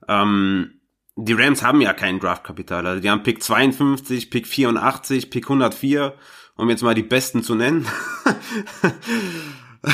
[0.08, 0.80] Ähm,
[1.16, 2.86] die Rams haben ja kein Draftkapital.
[2.88, 6.14] Also die haben Pick 52, Pick 84, Pick 104,
[6.56, 7.86] um jetzt mal die besten zu nennen.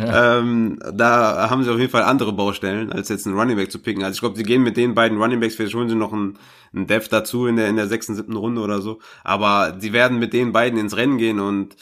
[0.00, 0.38] ja.
[0.38, 3.78] ähm, da haben sie auf jeden Fall andere Baustellen, als jetzt einen Running Back zu
[3.78, 4.02] picken.
[4.04, 6.38] Also ich glaube, sie gehen mit den beiden Running Backs, vielleicht holen sie noch einen,
[6.72, 9.00] einen Dev dazu in der, in der sechsten, siebten Runde oder so.
[9.24, 11.76] Aber sie werden mit den beiden ins Rennen gehen und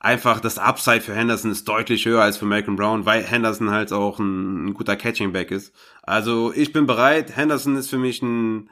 [0.00, 3.92] einfach das Upside für Henderson ist deutlich höher als für Malcolm Brown, weil Henderson halt
[3.92, 5.74] auch ein, ein guter Catching Back ist.
[6.02, 7.36] Also ich bin bereit.
[7.36, 8.70] Henderson ist für mich ein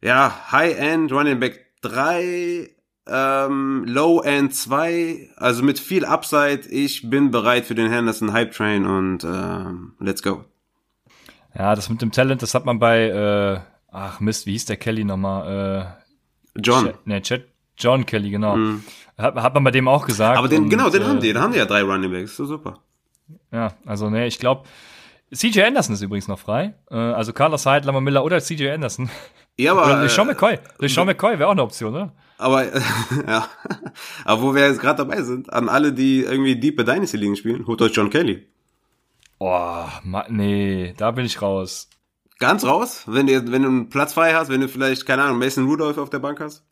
[0.00, 2.70] ja, High-End Running Back 3,
[3.06, 6.68] ähm, Low-End 2, also mit viel Upside.
[6.70, 10.44] Ich bin bereit für den Henderson Hype Train und ähm, let's go.
[11.56, 14.76] Ja, das mit dem Talent, das hat man bei, äh, ach Mist, wie hieß der
[14.76, 15.96] Kelly nochmal?
[16.56, 16.92] Äh, John.
[16.92, 17.40] Ch nee, Ch
[17.76, 18.56] John Kelly, genau.
[18.56, 18.84] Mm.
[19.16, 20.38] Hat, hat man bei dem auch gesagt.
[20.38, 21.32] Aber den, und, genau, den äh, haben die.
[21.32, 22.36] Da haben die ja drei Running Backs.
[22.36, 22.78] So super.
[23.52, 24.64] Ja, also nee, ich glaube,
[25.32, 26.74] CJ Anderson ist übrigens noch frei.
[26.90, 29.08] Äh, also Carlos Hyde, Lamar Miller oder CJ Anderson.
[29.56, 29.84] Ja, aber.
[29.84, 30.58] Oder LeSean McCoy.
[30.78, 32.12] LeSean McCoy wäre auch eine Option, oder?
[32.38, 32.64] Aber,
[33.26, 33.48] ja.
[34.24, 37.66] Aber wo wir jetzt gerade dabei sind, an alle, die irgendwie Deep Dynasty Ligen spielen,
[37.66, 38.48] holt euch John Kelly.
[39.38, 41.88] Boah, nee, da bin ich raus.
[42.38, 43.04] Ganz raus?
[43.06, 45.98] Wenn du, wenn du einen Platz frei hast, wenn du vielleicht, keine Ahnung, Mason Rudolph
[45.98, 46.64] auf der Bank hast?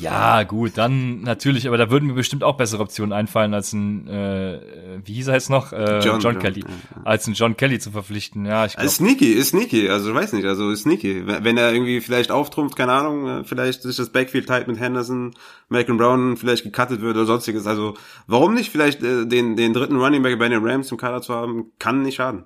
[0.00, 4.06] Ja, gut, dann natürlich, aber da würden mir bestimmt auch bessere Optionen einfallen, als ein,
[4.06, 4.60] äh,
[5.04, 5.72] wie hieß er jetzt noch?
[5.72, 6.60] Äh, John, John Kelly.
[6.60, 7.02] Ja.
[7.04, 8.64] Als ein John Kelly zu verpflichten, ja.
[8.64, 8.84] Ich glaub.
[8.84, 11.26] Also sneaky, ist sneaky, also weiß nicht, also ist sneaky.
[11.26, 15.34] Wenn er irgendwie vielleicht auftrumpft, keine Ahnung, äh, vielleicht sich das Backfield teilt mit Henderson,
[15.68, 17.66] Malcolm Brown vielleicht gecuttet wird oder sonstiges.
[17.66, 17.94] Also
[18.26, 21.34] warum nicht vielleicht äh, den, den dritten Running Back bei den Rams im Kader zu
[21.34, 22.44] haben, kann nicht schaden.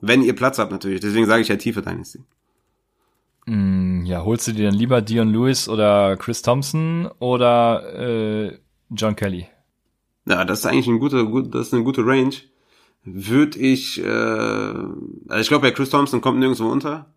[0.00, 2.20] Wenn ihr Platz habt natürlich, deswegen sage ich ja tiefe Dynasty.
[3.46, 8.58] Mm, ja, holst du dir dann lieber Dion Lewis oder Chris Thompson oder äh,
[8.90, 9.48] John Kelly?
[10.26, 12.34] Ja, das ist eigentlich ein guter, gut, das ist eine gute Range.
[13.04, 17.14] Würde ich, äh, also ich glaube, bei Chris Thompson kommt nirgendwo unter.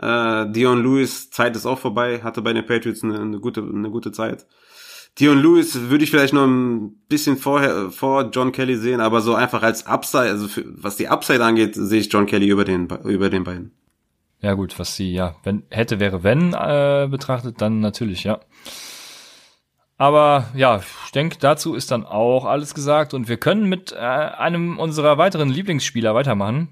[0.00, 3.90] Äh, Dion Lewis Zeit ist auch vorbei, hatte bei den Patriots eine, eine gute, eine
[3.90, 4.46] gute Zeit.
[5.18, 9.34] Dion Lewis würde ich vielleicht noch ein bisschen vorher vor John Kelly sehen, aber so
[9.34, 12.88] einfach als Upside, also für, was die Upside angeht, sehe ich John Kelly über den
[13.04, 13.72] über den beiden.
[14.42, 18.40] Ja gut, was sie ja wenn hätte wäre wenn äh, betrachtet, dann natürlich ja.
[19.96, 23.98] Aber ja, ich denke, dazu ist dann auch alles gesagt und wir können mit äh,
[23.98, 26.70] einem unserer weiteren Lieblingsspieler weitermachen.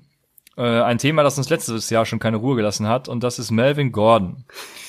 [0.57, 3.53] Äh, ein Thema, das uns letztes Jahr schon keine Ruhe gelassen hat und das ist
[3.53, 4.47] Melvin Gordon.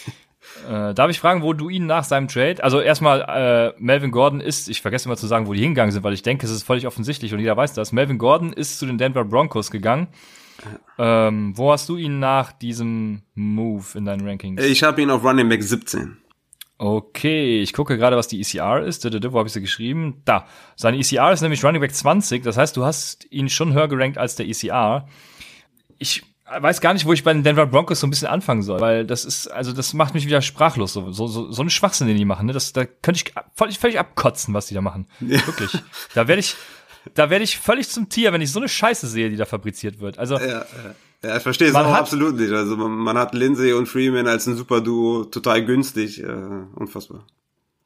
[0.67, 4.41] äh, darf ich fragen, wo du ihn nach seinem Trade, also erstmal, äh, Melvin Gordon
[4.41, 6.63] ist, ich vergesse immer zu sagen, wo die hingegangen sind, weil ich denke, es ist
[6.63, 7.91] völlig offensichtlich und jeder weiß das.
[7.91, 10.07] Melvin Gordon ist zu den Denver Broncos gegangen
[10.97, 14.63] ähm, wo hast du ihn nach diesem Move in deinen Rankings?
[14.63, 16.17] Ich habe ihn auf Running Back 17.
[16.77, 19.05] Okay, ich gucke gerade, was die ECR ist.
[19.05, 20.23] Wo habe ich sie geschrieben?
[20.25, 20.47] Da.
[20.75, 22.43] Seine ECR ist nämlich Running Back 20.
[22.43, 25.07] Das heißt, du hast ihn schon höher gerankt als der ECR.
[25.99, 26.23] Ich
[26.59, 29.05] weiß gar nicht, wo ich bei den Denver Broncos so ein bisschen anfangen soll, weil
[29.05, 32.17] das ist, also das macht mich wieder sprachlos, so, so, so, so ein Schwachsinn, den
[32.17, 32.53] die machen, ne?
[32.53, 35.07] Das, da könnte ich völlig, völlig abkotzen, was die da machen.
[35.21, 35.45] Ja.
[35.45, 35.71] Wirklich.
[36.13, 36.55] Da werde ich,
[37.13, 39.99] da werde ich völlig zum Tier, wenn ich so eine Scheiße sehe, die da fabriziert
[39.99, 40.19] wird.
[40.19, 40.65] Also ja,
[41.23, 41.37] ja.
[41.37, 42.51] ich verstehe es auch absolut nicht.
[42.51, 46.27] Also man, man, hat Lindsay und Freeman als ein super Duo total günstig, äh,
[46.75, 47.25] unfassbar.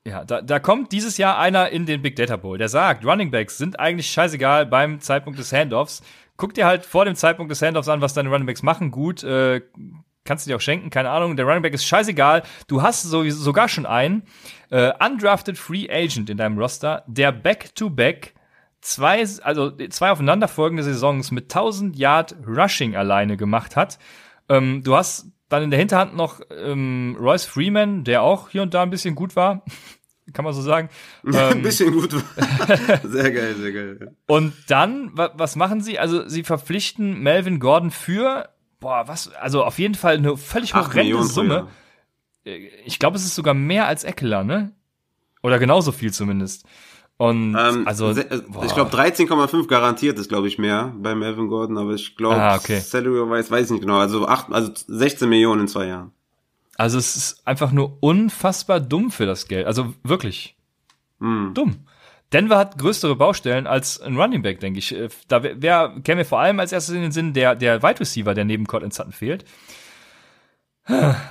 [0.07, 3.31] Ja, da, da kommt dieses Jahr einer in den Big Data Bowl, der sagt, Running
[3.31, 6.03] Backs sind eigentlich scheißegal beim Zeitpunkt des Handoffs.
[6.37, 8.91] Guck dir halt vor dem Zeitpunkt des Handoffs an, was deine Running Backs machen.
[8.91, 9.61] Gut, äh,
[10.25, 11.37] kannst du dir auch schenken, keine Ahnung.
[11.37, 12.43] Der Running Back ist scheißegal.
[12.67, 14.23] Du hast sowieso, sogar schon einen
[14.69, 18.33] äh, undrafted Free Agent in deinem Roster, der Back-to-Back
[18.85, 23.97] zwei, also zwei aufeinanderfolgende Saisons mit 1000 Yard Rushing alleine gemacht hat.
[24.47, 28.73] Ähm, du hast dann in der Hinterhand noch ähm, Royce Freeman, der auch hier und
[28.73, 29.63] da ein bisschen gut war.
[30.33, 30.89] Kann man so sagen.
[31.23, 32.99] ein ähm, bisschen gut war.
[33.03, 34.15] sehr geil, sehr geil.
[34.27, 35.99] Und dann, was machen sie?
[35.99, 41.23] Also, sie verpflichten Melvin Gordon für, boah, was, also auf jeden Fall eine völlig horrende
[41.23, 41.67] Summe.
[42.43, 44.71] Äh, ich glaube, es ist sogar mehr als Eckler, ne?
[45.43, 46.65] Oder genauso viel zumindest.
[47.17, 51.77] Und ähm, also äh, ich glaube 13,5 garantiert ist glaube ich mehr bei Melvin Gordon,
[51.77, 52.79] aber ich glaube ah, okay.
[52.79, 56.11] Salary weiß weiß nicht genau, also acht, also 16 Millionen in zwei Jahren.
[56.77, 60.57] Also es ist einfach nur unfassbar dumm für das Geld, also wirklich
[61.19, 61.53] mm.
[61.53, 61.85] dumm.
[62.33, 64.93] Denver hat größere Baustellen als ein Running Back, denke ich.
[64.93, 67.81] Äh, da wer, wer käme mir vor allem als erstes in den Sinn der der
[67.81, 69.45] Wide Receiver, der neben Cortland Sutton fehlt.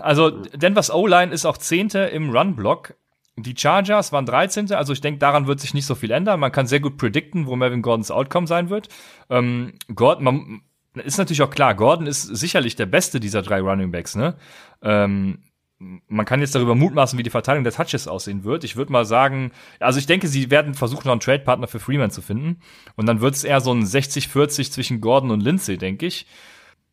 [0.01, 2.95] Also Denvers O-Line ist auch Zehnte im Run-Block,
[3.37, 4.73] die Chargers waren 13.
[4.73, 6.41] Also ich denke, daran wird sich nicht so viel ändern.
[6.41, 8.89] Man kann sehr gut predikten, wo Melvin Gordons Outcome sein wird.
[9.29, 10.63] Ähm, Gordon, man,
[10.95, 14.37] ist natürlich auch klar, Gordon ist sicherlich der beste dieser drei Running Backs, ne?
[14.83, 15.41] Ähm,
[15.79, 18.65] man kann jetzt darüber mutmaßen, wie die Verteilung der Touches aussehen wird.
[18.65, 22.11] Ich würde mal sagen, also ich denke, sie werden versuchen, noch einen Trade-Partner für Freeman
[22.11, 22.61] zu finden.
[22.97, 26.27] Und dann wird es eher so ein 60-40 zwischen Gordon und Lindsay, denke ich.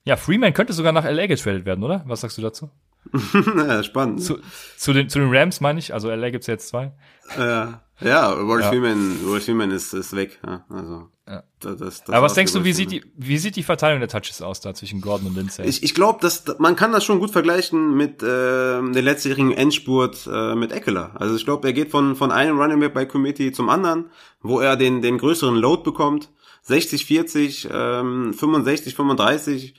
[0.04, 2.04] Ja, Freeman könnte sogar nach LA getradet werden, oder?
[2.08, 2.70] Was sagst du dazu?
[3.34, 4.24] ja, spannend.
[4.24, 4.40] Zu,
[4.78, 6.94] zu, den, zu den Rams meine ich, also LA gibt's jetzt zwei.
[7.38, 8.70] Ja, ja, Royce ja.
[8.70, 10.40] Freeman, Freeman ist, ist weg.
[10.46, 11.44] Ja, also, ja.
[11.60, 14.42] Das, das Aber was denkst du, wie sieht, die, wie sieht die Verteilung der Touches
[14.42, 15.68] aus da zwischen Gordon und Lindsay?
[15.68, 20.28] Ich, ich glaube, dass man kann das schon gut vergleichen mit äh, dem letztjährigen Endspurt
[20.32, 21.12] äh, mit Eckler.
[21.16, 24.10] Also ich glaube, er geht von, von einem Running Back bei Committee zum anderen,
[24.42, 26.30] wo er den, den größeren Load bekommt.
[26.64, 29.76] 60, 40, ähm, 65, 35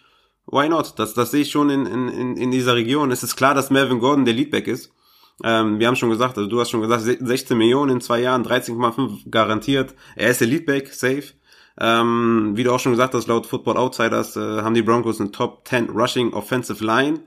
[0.47, 0.99] why not?
[0.99, 3.11] Das, das sehe ich schon in, in, in dieser Region.
[3.11, 4.93] Es ist klar, dass Melvin Gordon der Leadback ist.
[5.45, 8.45] Ähm, wir haben schon gesagt, also du hast schon gesagt, 16 Millionen in zwei Jahren,
[8.45, 9.95] 13,5 garantiert.
[10.15, 11.25] Er ist der Leadback, safe.
[11.81, 15.33] Ähm, wie du auch schon gesagt hast, laut Football Outsiders äh, haben die Broncos eine
[15.33, 17.21] Top 10 Rushing Offensive Line.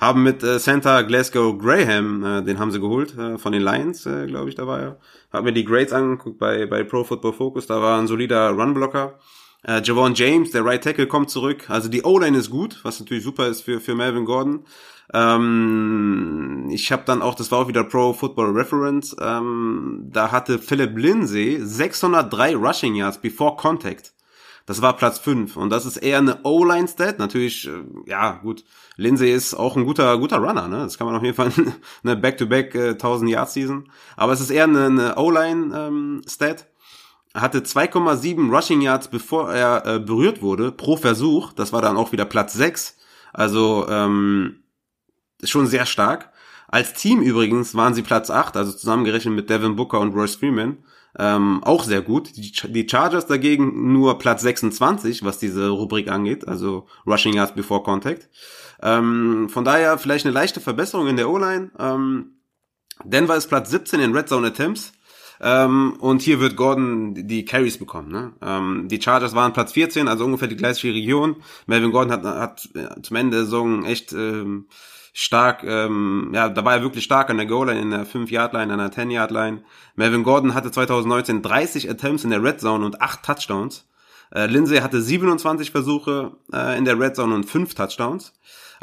[0.00, 4.06] Haben mit äh, Santa Glasgow Graham, äh, den haben sie geholt, äh, von den Lions,
[4.06, 4.98] äh, glaube ich, da war er.
[5.32, 9.18] Hab mir die Grades angeguckt bei, bei Pro Football Focus, da war ein solider Runblocker.
[9.66, 11.68] Äh, Javon James, der Right Tackle, kommt zurück.
[11.68, 14.64] Also die O-Line ist gut, was natürlich super ist für, für Melvin Gordon.
[15.12, 20.58] Ähm, ich habe dann auch, das war auch wieder Pro Football Reference, ähm, da hatte
[20.58, 24.12] Philip Lindsay 603 Rushing Yards before Contact.
[24.66, 27.18] Das war Platz 5 und das ist eher eine O-Line-Stat.
[27.18, 28.64] Natürlich, äh, ja gut,
[28.96, 30.78] Lindsay ist auch ein guter guter Runner, ne?
[30.78, 31.52] Das kann man auf jeden Fall
[32.02, 33.90] eine Back-to-Back äh, 1000 Yard Season.
[34.16, 36.60] Aber es ist eher eine, eine O-Line-Stat.
[36.60, 36.73] Ähm,
[37.34, 41.52] hatte 2,7 Rushing Yards, bevor er äh, berührt wurde, pro Versuch.
[41.52, 42.96] Das war dann auch wieder Platz 6.
[43.32, 44.62] Also ähm,
[45.42, 46.30] schon sehr stark.
[46.68, 50.78] Als Team übrigens waren sie Platz 8, also zusammengerechnet mit Devin Booker und Royce Freeman.
[51.18, 52.36] Ähm, auch sehr gut.
[52.36, 57.82] Die, die Chargers dagegen nur Platz 26, was diese Rubrik angeht, also Rushing Yards before
[57.82, 58.28] Contact.
[58.82, 61.70] Ähm, von daher vielleicht eine leichte Verbesserung in der O-Line.
[61.78, 62.32] Ähm,
[63.04, 64.92] Denver ist Platz 17 in Red Zone Attempts.
[65.46, 68.10] Ähm, und hier wird Gordon die Carries bekommen.
[68.10, 68.32] Ne?
[68.40, 71.36] Ähm, die Chargers waren Platz 14, also ungefähr die gleiche Region.
[71.66, 74.68] Melvin Gordon hat, hat äh, zum Ende der Saison echt ähm,
[75.12, 78.78] stark, ähm, ja, da war er wirklich stark an der Goal-Line, in der 5-Yard-Line, an
[78.78, 79.64] der 10-Yard-Line.
[79.96, 83.86] Melvin Gordon hatte 2019 30 Attempts in der Red Zone und 8 Touchdowns.
[84.34, 88.32] Äh, Lindsay hatte 27 Versuche äh, in der Red Zone und 5 Touchdowns.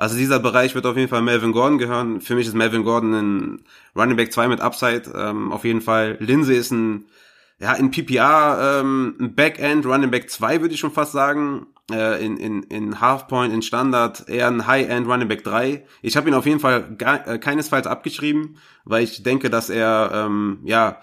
[0.02, 2.22] Also dieser Bereich wird auf jeden Fall Melvin Gordon gehören.
[2.22, 3.64] Für mich ist Melvin Gordon ein
[3.95, 5.04] Running Back 2 mit Upside.
[5.14, 6.18] Ähm, auf jeden Fall.
[6.20, 7.06] Lindsay ist ein,
[7.60, 11.67] ja, in PPR ähm, ein Backend Running Back 2 würde ich schon fast sagen.
[11.92, 15.86] Äh, in, in, in Halfpoint, in Standard eher ein High-End Running Back 3.
[16.01, 20.09] Ich habe ihn auf jeden Fall gar, äh, keinesfalls abgeschrieben, weil ich denke, dass er
[20.16, 20.97] ähm, ja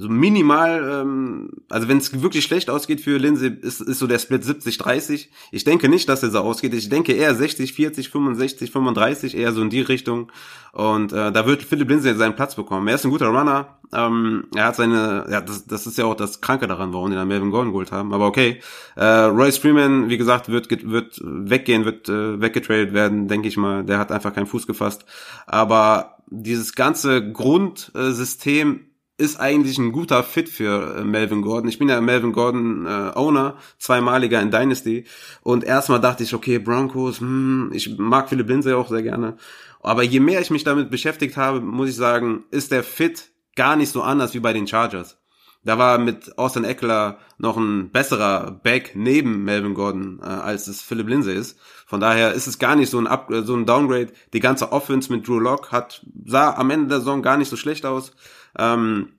[0.00, 4.20] so minimal, ähm, also wenn es wirklich schlecht ausgeht für Lindsay, ist, ist so der
[4.20, 5.26] Split 70-30.
[5.50, 6.72] Ich denke nicht, dass er so ausgeht.
[6.72, 10.30] Ich denke eher 60, 40, 65, 35, eher so in die Richtung.
[10.70, 12.86] Und äh, da wird Philipp Lindsay seinen Platz bekommen.
[12.86, 13.78] Er ist ein guter Runner.
[13.92, 17.16] Ähm, er hat seine, ja, das, das ist ja auch das Kranke daran, warum die
[17.16, 18.14] dann Melvin Gordon geholt haben.
[18.14, 18.60] Aber okay.
[18.94, 23.82] Äh, Royce Freeman, wie gesagt, wird, wird weggehen, wird äh, weggetradet werden, denke ich mal.
[23.82, 25.06] Der hat einfach keinen Fuß gefasst.
[25.48, 28.84] Aber dieses ganze Grundsystem
[29.18, 31.68] ist eigentlich ein guter Fit für äh, Melvin Gordon.
[31.68, 35.04] Ich bin ja Melvin Gordon äh, Owner, zweimaliger in Dynasty.
[35.42, 39.36] Und erstmal dachte ich, okay, Broncos, hm, ich mag Philipp Lindsay auch sehr gerne.
[39.80, 43.74] Aber je mehr ich mich damit beschäftigt habe, muss ich sagen, ist der Fit gar
[43.74, 45.18] nicht so anders wie bei den Chargers.
[45.64, 50.80] Da war mit Austin Eckler noch ein besserer Back neben Melvin Gordon, äh, als es
[50.80, 51.58] Philip Lindsay ist.
[51.86, 54.12] Von daher ist es gar nicht so ein, Up so ein Downgrade.
[54.32, 57.56] Die ganze Offense mit Drew Lock hat, sah am Ende der Saison gar nicht so
[57.56, 58.12] schlecht aus.
[58.56, 59.14] Ähm,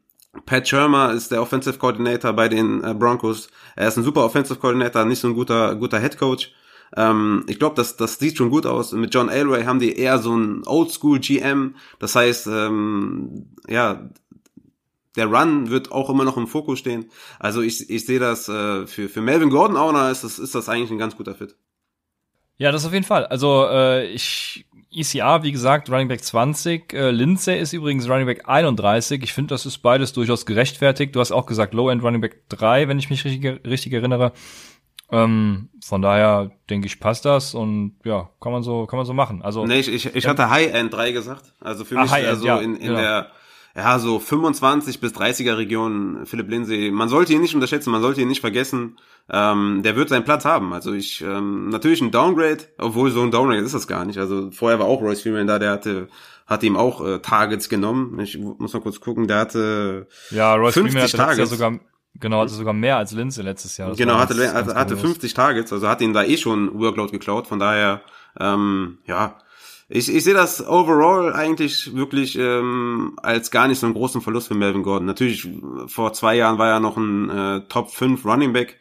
[0.45, 3.49] Pat Shermer ist der Offensive Coordinator bei den äh, Broncos.
[3.75, 6.53] Er ist ein super Offensive Coordinator, nicht so ein guter, guter Head Coach.
[6.95, 8.91] Ähm, ich glaube, das, das sieht schon gut aus.
[8.93, 11.75] Mit John Elway haben die eher so ein Oldschool GM.
[11.99, 14.09] Das heißt, ähm, ja,
[15.15, 17.11] der Run wird auch immer noch im Fokus stehen.
[17.39, 20.69] Also ich, ich sehe das äh, für, für Melvin Gordon Owner ist das, ist das
[20.69, 21.55] eigentlich ein ganz guter Fit.
[22.57, 23.25] Ja, das auf jeden Fall.
[23.25, 26.93] Also äh, ich ECR, wie gesagt, Running Back 20.
[26.93, 29.21] Äh, Lindsay ist übrigens Running Back 31.
[29.23, 31.15] Ich finde, das ist beides durchaus gerechtfertigt.
[31.15, 34.33] Du hast auch gesagt, Low-End Running Back 3, wenn ich mich richtig, richtig erinnere.
[35.11, 39.13] Ähm, von daher denke ich, passt das und ja, kann man so, kann man so
[39.13, 39.41] machen.
[39.41, 41.53] Also nee, ich, ich, ich hatte High End 3 gesagt.
[41.59, 42.99] Also für ah, mich also ja, in, in genau.
[42.99, 43.31] der
[43.79, 46.91] ja, so 25 bis 30er Region Philipp Lindsay.
[46.91, 48.97] Man sollte ihn nicht unterschätzen, man sollte ihn nicht vergessen.
[49.29, 50.73] Ähm, der wird seinen Platz haben.
[50.73, 54.19] Also ich, ähm, natürlich ein Downgrade, obwohl so ein Downgrade ist das gar nicht.
[54.19, 56.09] Also vorher war auch Royce Freeman da, der hatte,
[56.45, 58.19] hat ihm auch äh, Targets genommen.
[58.19, 61.49] Ich muss mal kurz gucken, der hatte ja, Royce 50 Freeman hatte Targets.
[61.51, 61.79] Sogar
[62.15, 63.89] Genau, hatte sogar mehr als Lindsay letztes Jahr.
[63.89, 67.11] Das genau, hatte, ganz, hatte, hatte 50 Targets, also hat ihn da eh schon Workload
[67.11, 67.47] geklaut.
[67.47, 68.01] Von daher,
[68.37, 69.37] ähm, ja,
[69.89, 74.47] ich, ich sehe das overall eigentlich wirklich ähm, als gar nicht so einen großen Verlust
[74.47, 75.07] für Melvin Gordon.
[75.07, 75.47] Natürlich,
[75.87, 78.79] vor zwei Jahren war er noch ein äh, Top 5 Running Back.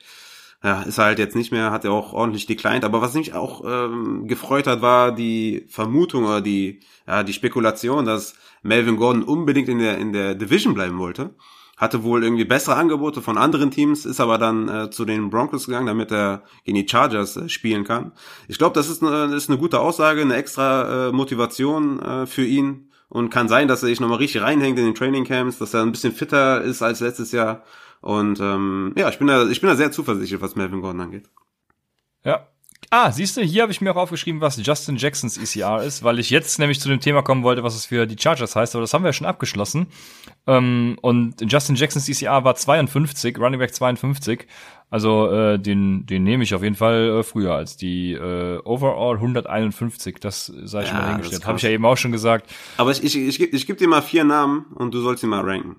[0.62, 2.85] Ja, ist er halt jetzt nicht mehr, hat er auch ordentlich declined.
[2.85, 8.05] Aber was mich auch ähm, gefreut hat, war die Vermutung oder die, ja, die Spekulation,
[8.05, 11.30] dass Melvin Gordon unbedingt in der, in der Division bleiben wollte
[11.78, 15.66] hatte wohl irgendwie bessere Angebote von anderen Teams, ist aber dann äh, zu den Broncos
[15.66, 18.12] gegangen, damit er gegen die Chargers äh, spielen kann.
[18.48, 22.44] Ich glaube, das ist eine, ist eine gute Aussage, eine extra äh, Motivation äh, für
[22.44, 25.72] ihn und kann sein, dass er sich nochmal richtig reinhängt in den Training Camps, dass
[25.72, 27.62] er ein bisschen fitter ist als letztes Jahr.
[28.00, 31.30] Und ähm, ja, ich bin da, ich bin da sehr zuversichtlich, was Melvin Gordon angeht.
[32.24, 32.48] Ja,
[32.90, 36.19] Ah, siehst du, hier habe ich mir auch aufgeschrieben, was Justin Jacksons ECR ist, weil
[36.19, 38.81] ich jetzt nämlich zu dem Thema kommen wollte, was es für die Chargers heißt, aber
[38.81, 39.89] das haben wir ja schon abgeschlossen.
[40.47, 44.47] Ähm, und Justin Jacksons ECR war 52, Running Back 52.
[44.90, 49.16] Also äh, den, den nehme ich auf jeden Fall äh, früher als die äh, Overall
[49.16, 50.16] 151.
[50.19, 51.47] Das sei ich ja, mal hingestellt.
[51.47, 52.51] Habe ich ja eben auch schon gesagt.
[52.78, 55.27] Aber ich, ich, ich, ich, ich gebe dir mal vier Namen und du sollst sie
[55.27, 55.77] mal ranken.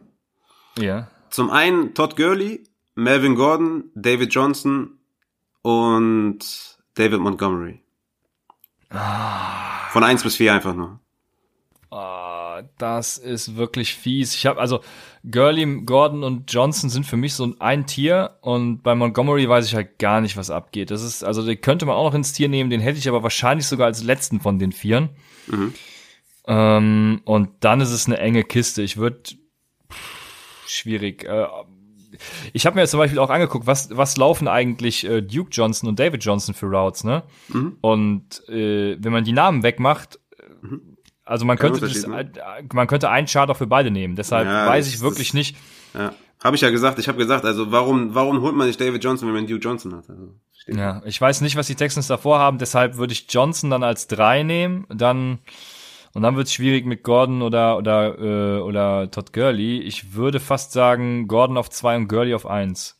[0.77, 1.09] Ja.
[1.31, 2.63] Zum einen Todd Gurley,
[2.93, 4.99] Melvin Gordon, David Johnson
[5.63, 7.79] und David Montgomery.
[8.89, 10.99] Von eins bis vier einfach nur.
[11.91, 14.35] Ah, das ist wirklich fies.
[14.35, 14.81] Ich habe also
[15.29, 19.75] Gurley, Gordon und Johnson sind für mich so ein Tier und bei Montgomery weiß ich
[19.75, 20.91] halt gar nicht, was abgeht.
[20.91, 23.23] Das ist also den könnte man auch noch ins Tier nehmen, den hätte ich aber
[23.23, 25.09] wahrscheinlich sogar als letzten von den Vieren.
[25.47, 25.73] Mhm.
[26.47, 28.81] Ähm, und dann ist es eine enge Kiste.
[28.81, 29.21] Ich würde
[30.67, 31.23] schwierig.
[31.23, 31.47] Äh,
[32.53, 35.89] ich habe mir jetzt zum Beispiel auch angeguckt, was, was laufen eigentlich äh, Duke Johnson
[35.89, 37.23] und David Johnson für Routes, ne?
[37.49, 37.77] Mhm.
[37.81, 40.19] Und äh, wenn man die Namen wegmacht,
[40.61, 40.97] mhm.
[41.25, 42.31] also man könnte das, ne?
[42.73, 44.15] man könnte einen Chart auch für beide nehmen.
[44.15, 45.57] Deshalb ja, weiß ich wirklich das, nicht.
[45.93, 46.13] Ja.
[46.43, 49.27] Habe ich ja gesagt, ich habe gesagt, also warum, warum holt man nicht David Johnson,
[49.27, 50.09] wenn man Duke Johnson hat?
[50.09, 50.35] Also,
[50.67, 54.07] ja, ich weiß nicht, was die Texans davor haben, deshalb würde ich Johnson dann als
[54.07, 55.39] drei nehmen, dann
[56.13, 59.79] und dann wird es schwierig mit Gordon oder oder äh, oder Todd Gurley.
[59.79, 62.97] Ich würde fast sagen Gordon auf zwei und Gurley auf eins.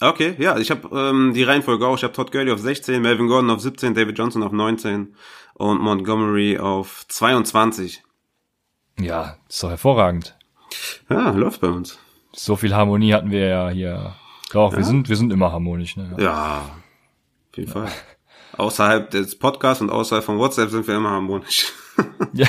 [0.00, 1.96] Okay, ja, ich habe ähm, die Reihenfolge auch.
[1.96, 5.14] Ich habe Todd Gurley auf 16, Melvin Gordon auf 17, David Johnson auf 19
[5.54, 8.02] und Montgomery auf 22.
[8.98, 10.36] Ja, ist doch hervorragend.
[11.08, 11.98] Ja, läuft bei uns.
[12.32, 14.16] So viel Harmonie hatten wir ja hier.
[14.52, 14.78] Doch, ja?
[14.78, 16.16] wir sind wir sind immer harmonisch, ne?
[16.18, 16.64] Ja,
[17.50, 17.88] auf jeden Fall
[18.58, 21.72] außerhalb des Podcasts und außerhalb von WhatsApp sind wir immer harmonisch.
[22.32, 22.46] ja.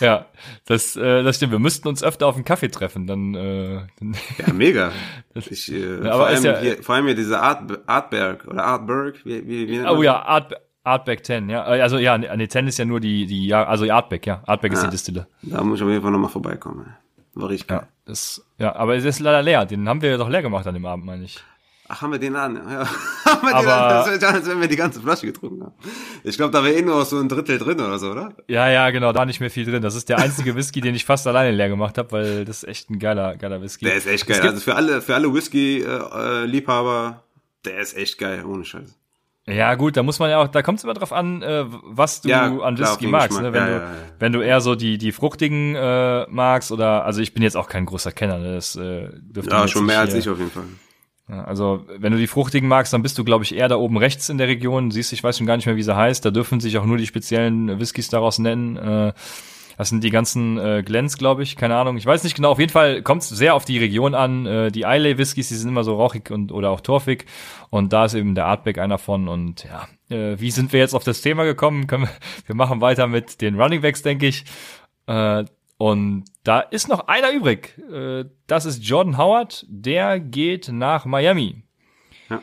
[0.00, 0.26] ja,
[0.66, 1.52] das, äh, das stimmt.
[1.52, 3.34] Wir müssten uns öfter auf einen Kaffee treffen, dann.
[3.34, 4.92] Äh, ja, mega.
[5.50, 9.24] Ich, äh, ja, vor, allem ja, hier, vor allem hier diese Art, Artberg oder Artberg.
[9.24, 10.52] Wie, wie, wie oh ja, Art,
[10.82, 11.62] Artback 10, ja.
[11.62, 14.42] Also ja, nee, 10 ist ja nur die, die, ja, also Artback, ja.
[14.46, 15.28] Artback ja, ist die Distille.
[15.42, 16.96] Da muss ich auf jeden Fall nochmal vorbeikommen.
[17.34, 17.80] War richtig geil.
[17.82, 19.64] Ja, das, ja, aber es ist leider leer.
[19.66, 21.38] Den haben wir doch leer gemacht an dem Abend, meine ich.
[21.90, 22.56] Ach, haben wir den an?
[22.70, 22.86] Ja.
[23.24, 24.20] haben wir den an?
[24.20, 25.74] Das als wenn wir die ganze Flasche getrunken haben.
[26.22, 28.34] Ich glaube, da wäre eh nur so ein Drittel drin oder so, oder?
[28.46, 29.80] Ja, ja, genau, da nicht mehr viel drin.
[29.80, 32.68] Das ist der einzige Whisky, den ich fast alleine leer gemacht habe, weil das ist
[32.68, 33.86] echt ein geiler, geiler Whisky.
[33.86, 34.40] Der ist echt geil.
[34.40, 37.22] Also für alle, für alle Whisky-Liebhaber,
[37.64, 38.94] der ist echt geil, ohne Scheiß.
[39.46, 42.20] Ja, gut, da muss man ja auch, da kommt es immer drauf an, äh, was
[42.20, 43.40] du ja, an Whisky klar, magst.
[43.40, 43.54] Ne?
[43.54, 47.22] Wenn, ja, du, ja, wenn du eher so die, die fruchtigen äh, magst oder, also
[47.22, 48.56] ich bin jetzt auch kein großer Kenner, ne?
[48.56, 50.64] das äh, dürfte Ja, schon mehr als ich auf jeden Fall.
[51.28, 54.28] Also, wenn du die fruchtigen magst, dann bist du, glaube ich, eher da oben rechts
[54.28, 54.90] in der Region.
[54.90, 56.24] Siehst, ich weiß schon gar nicht mehr, wie sie heißt.
[56.24, 58.76] Da dürfen sich auch nur die speziellen Whiskys daraus nennen.
[58.76, 59.12] Äh,
[59.76, 61.96] Das sind die ganzen äh, Glens, glaube ich, keine Ahnung.
[61.98, 62.50] Ich weiß nicht genau.
[62.50, 64.44] Auf jeden Fall kommt es sehr auf die Region an.
[64.44, 67.26] Äh, die Islay Whiskys, die sind immer so rauchig und oder auch torfig.
[67.70, 69.28] Und da ist eben der Artback einer von.
[69.28, 71.86] Und ja, äh, wie sind wir jetzt auf das Thema gekommen?
[71.86, 72.10] Können wir,
[72.46, 74.44] wir machen weiter mit den Running Backs, denke ich.
[75.06, 75.44] Äh,
[75.76, 77.76] und da ist noch einer übrig.
[77.92, 79.66] Äh, das ist Jordan Howard.
[79.68, 81.62] Der geht nach Miami.
[82.30, 82.42] Ja.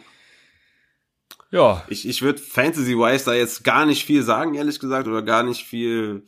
[1.49, 1.85] Ja.
[1.87, 5.63] Ich, ich würde Fantasy-wise da jetzt gar nicht viel sagen, ehrlich gesagt, oder gar nicht
[5.63, 6.23] viel,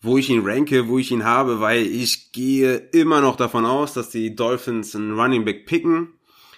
[0.00, 3.92] wo ich ihn ranke, wo ich ihn habe, weil ich gehe immer noch davon aus,
[3.92, 6.14] dass die Dolphins einen Running Back picken.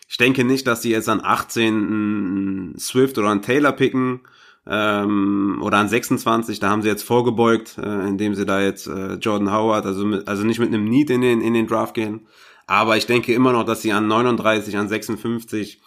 [0.09, 4.23] Ich denke nicht, dass die jetzt an 18 einen Swift oder einen Taylor picken
[4.71, 9.15] ähm, oder an 26, da haben sie jetzt vorgebeugt, äh, indem sie da jetzt äh,
[9.15, 12.27] Jordan Howard, also mit, also nicht mit einem Need in den in den Draft gehen,
[12.67, 15.81] aber ich denke immer noch, dass sie an 39, an 56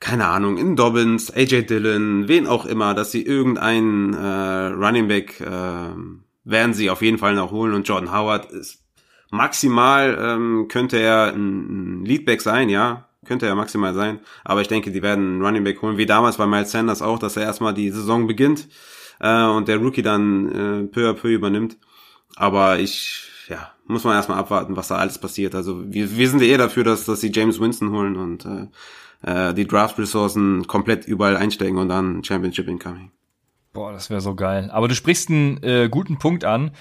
[0.00, 5.42] keine Ahnung, in Dobbins, AJ Dillon, wen auch immer, dass sie irgendeinen äh, Running Back
[5.42, 5.90] äh,
[6.44, 7.74] werden sie auf jeden Fall noch holen.
[7.74, 8.82] Und Jordan Howard ist
[9.30, 14.20] maximal ähm, könnte er ein, ein Leadback sein, ja, könnte ja maximal sein.
[14.44, 17.18] Aber ich denke, die werden einen Running Back holen, wie damals bei Miles Sanders auch,
[17.18, 18.68] dass er erstmal die Saison beginnt
[19.20, 21.76] äh, und der Rookie dann äh, peu à peu übernimmt.
[22.36, 25.54] Aber ich, ja, muss man erstmal abwarten, was da alles passiert.
[25.54, 28.66] Also wir, wir sind ja eher dafür, dass, dass sie James Winston holen und äh,
[29.22, 33.10] äh, die Draft-Ressourcen komplett überall einsteigen und dann Championship incoming.
[33.72, 34.70] Boah, das wäre so geil.
[34.72, 36.72] Aber du sprichst einen äh, guten Punkt an,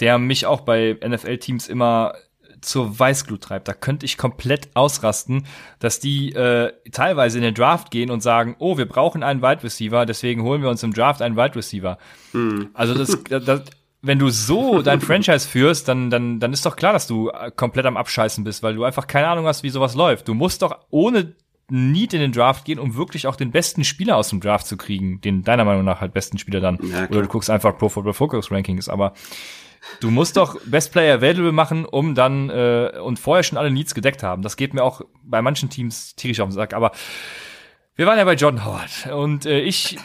[0.00, 2.14] der mich auch bei NFL-Teams immer
[2.64, 3.68] zur Weißglut treibt.
[3.68, 5.46] Da könnte ich komplett ausrasten,
[5.78, 9.62] dass die äh, teilweise in den Draft gehen und sagen, oh, wir brauchen einen Wide
[9.62, 11.98] Receiver, deswegen holen wir uns im Draft einen Wide Receiver.
[12.32, 12.70] Mhm.
[12.74, 13.62] Also das, das,
[14.02, 17.50] wenn du so dein Franchise führst, dann, dann, dann ist doch klar, dass du äh,
[17.50, 20.28] komplett am Abscheißen bist, weil du einfach keine Ahnung hast, wie sowas läuft.
[20.28, 21.34] Du musst doch ohne
[21.70, 24.76] Need in den Draft gehen, um wirklich auch den besten Spieler aus dem Draft zu
[24.76, 26.78] kriegen, den deiner Meinung nach halt besten Spieler dann.
[26.82, 29.14] Ja, Oder du guckst einfach Pro Football Focus Rankings, aber
[30.00, 33.94] Du musst doch Best Player Available machen, um dann äh, und vorher schon alle Needs
[33.94, 34.42] gedeckt haben.
[34.42, 36.74] Das geht mir auch bei manchen Teams tierisch auf den Sack.
[36.74, 36.92] Aber
[37.96, 39.98] wir waren ja bei Jordan Howard und äh, ich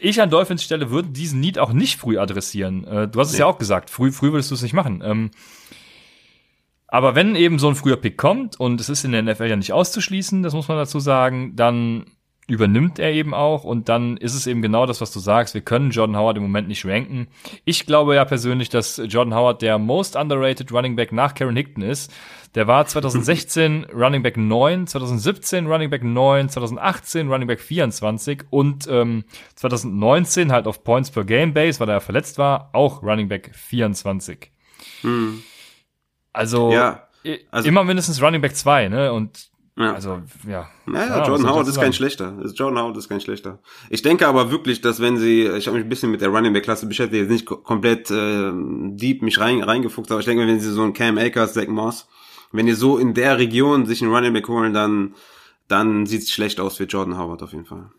[0.00, 2.84] ich an Dolphins Stelle würde diesen Need auch nicht früh adressieren.
[2.86, 5.02] Äh, du hast es ja auch gesagt, früh, früh würdest du es nicht machen.
[5.04, 5.30] Ähm,
[6.88, 9.56] aber wenn eben so ein früher Pick kommt und es ist in der NFL ja
[9.56, 12.04] nicht auszuschließen, das muss man dazu sagen, dann
[12.46, 15.54] übernimmt er eben auch und dann ist es eben genau das, was du sagst.
[15.54, 17.28] Wir können Jordan Howard im Moment nicht ranken.
[17.64, 21.82] Ich glaube ja persönlich, dass Jordan Howard der most underrated Running Back nach Karen Hickton
[21.82, 22.12] ist.
[22.54, 28.86] Der war 2016 Running Back 9, 2017 Running Back 9, 2018 Running Back 24 und
[28.88, 29.24] ähm,
[29.56, 34.50] 2019 halt auf Points per Game Base, weil er verletzt war, auch Running Back 24.
[35.00, 35.42] Hm.
[36.32, 37.08] Also, ja,
[37.50, 39.12] also immer mindestens Running Back 2, ne?
[39.12, 39.92] Und ja.
[39.92, 40.68] Also, ja.
[40.86, 42.32] Naja, Jordan Howard ist kein schlechter.
[42.54, 43.58] Jordan Howard ist kein schlechter.
[43.90, 46.52] Ich denke aber wirklich, dass wenn sie, ich habe mich ein bisschen mit der Running
[46.52, 50.60] Back Klasse beschäftigt, jetzt nicht komplett äh, deep mich rein, reingefuchst, aber ich denke, wenn
[50.60, 52.06] sie so einen Cam Akers, Zach Moss,
[52.52, 55.14] wenn die so in der Region sich einen Running Back holen, dann,
[55.66, 57.90] dann sieht's schlecht aus für Jordan Howard auf jeden Fall.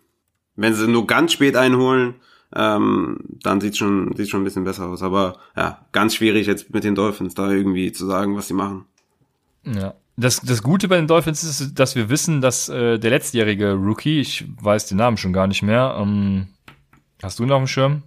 [0.55, 2.15] Wenn sie nur ganz spät einholen,
[2.55, 5.03] ähm, dann sieht's schon, sieht's schon ein bisschen besser aus.
[5.03, 8.85] Aber ja, ganz schwierig jetzt mit den Dolphins da irgendwie zu sagen, was sie machen.
[9.63, 9.95] Ja.
[10.17, 14.21] Das, das Gute bei den Dolphins ist, dass wir wissen, dass äh, der letztjährige Rookie,
[14.21, 16.47] ich weiß den Namen schon gar nicht mehr, ähm,
[17.21, 18.03] hast du ihn auf dem Schirm?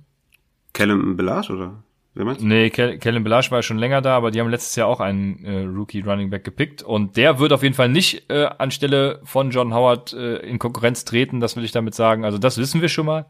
[0.72, 1.82] Callum Belage oder?
[2.18, 2.47] Wer meinst du?
[2.47, 5.44] Nee, Kellen Belage war ja schon länger da, aber die haben letztes Jahr auch einen
[5.44, 9.51] äh, Rookie Running Back gepickt und der wird auf jeden Fall nicht äh, anstelle von
[9.51, 12.24] John Howard äh, in Konkurrenz treten, das will ich damit sagen.
[12.24, 13.26] Also das wissen wir schon mal.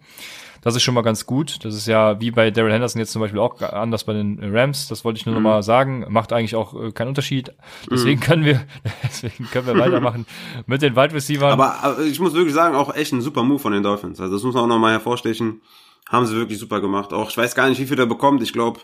[0.60, 1.64] Das ist schon mal ganz gut.
[1.64, 4.88] Das ist ja wie bei Daryl Henderson jetzt zum Beispiel auch anders bei den Rams.
[4.88, 5.42] Das wollte ich nur mhm.
[5.42, 6.06] noch mal sagen.
[6.08, 7.52] Macht eigentlich auch äh, keinen Unterschied.
[7.90, 8.24] Deswegen mhm.
[8.24, 8.64] können wir,
[9.02, 10.26] deswegen können wir weitermachen
[10.66, 11.52] mit den Wide Receivers.
[11.52, 14.20] Aber, aber ich muss wirklich sagen, auch echt ein super Move von den Dolphins.
[14.20, 15.62] Also das muss man auch noch mal hervorstechen.
[16.08, 17.12] Haben sie wirklich super gemacht.
[17.12, 18.42] Auch ich weiß gar nicht, wie viel der bekommt.
[18.42, 18.80] Ich glaube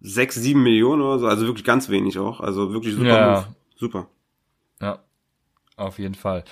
[0.00, 1.26] sechs, sieben Millionen oder so.
[1.26, 2.40] Also wirklich ganz wenig auch.
[2.40, 3.30] Also wirklich super ja.
[3.30, 3.46] Move.
[3.76, 4.06] Super.
[4.80, 4.98] Ja,
[5.76, 6.44] auf jeden Fall.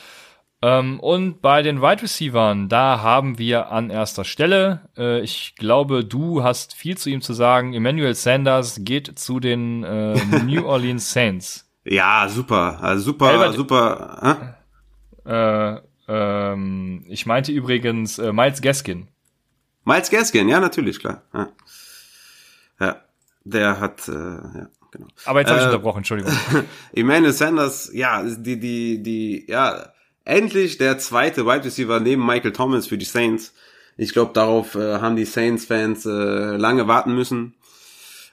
[0.63, 6.05] Ähm, und bei den Wide Receivers, da haben wir an erster Stelle, äh, ich glaube,
[6.05, 7.73] du hast viel zu ihm zu sagen.
[7.73, 11.67] Emmanuel Sanders geht zu den äh, New Orleans Saints.
[11.85, 14.57] Ja, super, also super, Albert, super.
[15.25, 19.09] Äh, ähm, ich meinte übrigens äh, Miles Gaskin.
[19.85, 21.23] Miles Gaskin, ja, natürlich, klar.
[21.33, 21.49] Ja,
[22.81, 22.97] ja
[23.45, 24.69] der hat, äh, ja.
[24.93, 25.07] Genau.
[25.25, 26.33] Aber jetzt habe ich äh, unterbrochen, Entschuldigung.
[26.93, 29.93] Emmanuel Sanders, ja, die, die, die, ja,
[30.31, 33.53] endlich der zweite Wide Receiver neben Michael Thomas für die Saints.
[33.97, 37.55] Ich glaube, darauf äh, haben die Saints-Fans äh, lange warten müssen.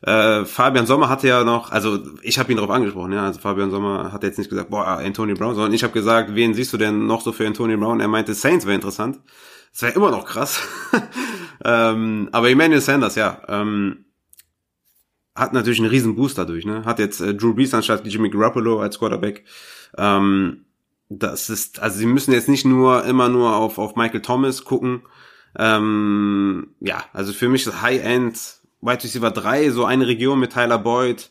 [0.04, 3.72] Äh, Fabian Sommer hatte ja noch, also ich habe ihn darauf angesprochen, ja, also Fabian
[3.72, 6.78] Sommer hat jetzt nicht gesagt, boah, Anthony Brown, sondern ich habe gesagt, wen siehst du
[6.78, 8.00] denn noch so für Anthony Brown?
[8.00, 9.20] Er meinte, Saints wäre interessant.
[9.74, 10.62] Das wäre immer noch krass.
[11.66, 14.06] ähm, aber Emmanuel Sanders, ja, ähm,
[15.36, 16.86] hat natürlich einen riesen Boost dadurch, ne?
[16.86, 19.46] Hat jetzt äh, Drew Brees anstatt Jimmy Garoppolo als Quarterback.
[19.98, 20.67] Ähm,
[21.10, 25.04] das ist, also sie müssen jetzt nicht nur immer nur auf, auf Michael Thomas gucken.
[25.58, 30.78] Ähm, ja, also für mich ist High-End Wide Receiver 3 so eine Region mit Tyler
[30.78, 31.30] Boyd,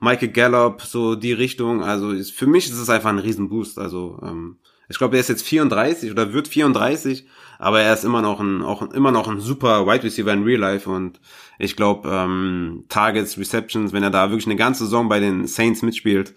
[0.00, 1.82] Michael Gallup, so die Richtung.
[1.82, 3.78] Also ist, für mich ist es einfach ein Riesenboost.
[3.78, 4.58] Also ähm,
[4.88, 7.26] ich glaube, er ist jetzt 34 oder wird 34,
[7.58, 10.60] aber er ist immer noch ein, auch immer noch ein super Wide Receiver in Real
[10.60, 11.20] Life und
[11.58, 15.82] ich glaube, ähm, Targets, Receptions, wenn er da wirklich eine ganze Saison bei den Saints
[15.82, 16.34] mitspielt,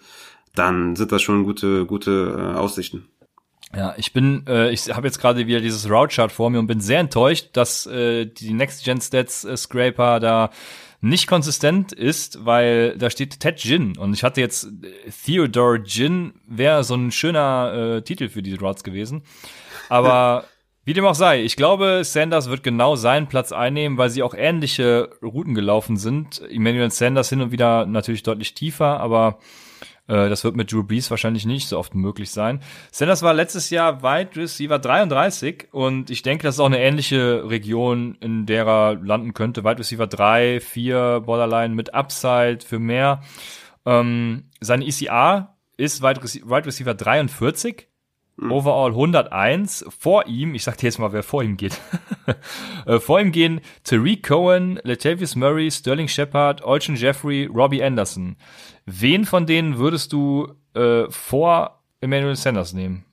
[0.54, 3.08] dann sind das schon gute, gute äh, Aussichten.
[3.74, 6.66] Ja, ich bin, äh, ich habe jetzt gerade wieder dieses Route Chart vor mir und
[6.66, 10.50] bin sehr enttäuscht, dass äh, die Next Gen Stats äh, Scraper da
[11.00, 14.68] nicht konsistent ist, weil da steht Ted Jin und ich hatte jetzt
[15.24, 19.22] Theodore Jin wäre so ein schöner äh, Titel für diese Routes gewesen,
[19.88, 20.44] aber
[20.84, 24.34] wie dem auch sei, ich glaube, Sanders wird genau seinen Platz einnehmen, weil sie auch
[24.34, 26.42] ähnliche Routen gelaufen sind.
[26.50, 29.38] Emmanuel Sanders hin und wieder natürlich deutlich tiefer, aber
[30.12, 32.60] äh, das wird mit Drew Brees wahrscheinlich nicht so oft möglich sein.
[32.90, 37.48] Sanders war letztes Jahr Wide Receiver 33 und ich denke, das ist auch eine ähnliche
[37.48, 39.64] Region, in der er landen könnte.
[39.64, 43.22] Wide Receiver 3, 4, Borderline mit Upside für mehr.
[43.86, 46.20] Ähm, seine ECR ist Wide
[46.66, 47.88] Receiver 43.
[48.42, 48.52] Mhm.
[48.52, 49.84] Overall 101.
[49.98, 51.80] Vor ihm, ich sag dir jetzt mal, wer vor ihm geht.
[52.86, 58.36] Äh, vor ihm gehen Tariq Cohen, Latavius Murray, Sterling Shepard, Olchin Jeffrey, Robbie Anderson.
[58.86, 63.04] Wen von denen würdest du äh, vor Emmanuel Sanders nehmen?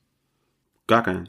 [0.86, 1.28] Gar keinen.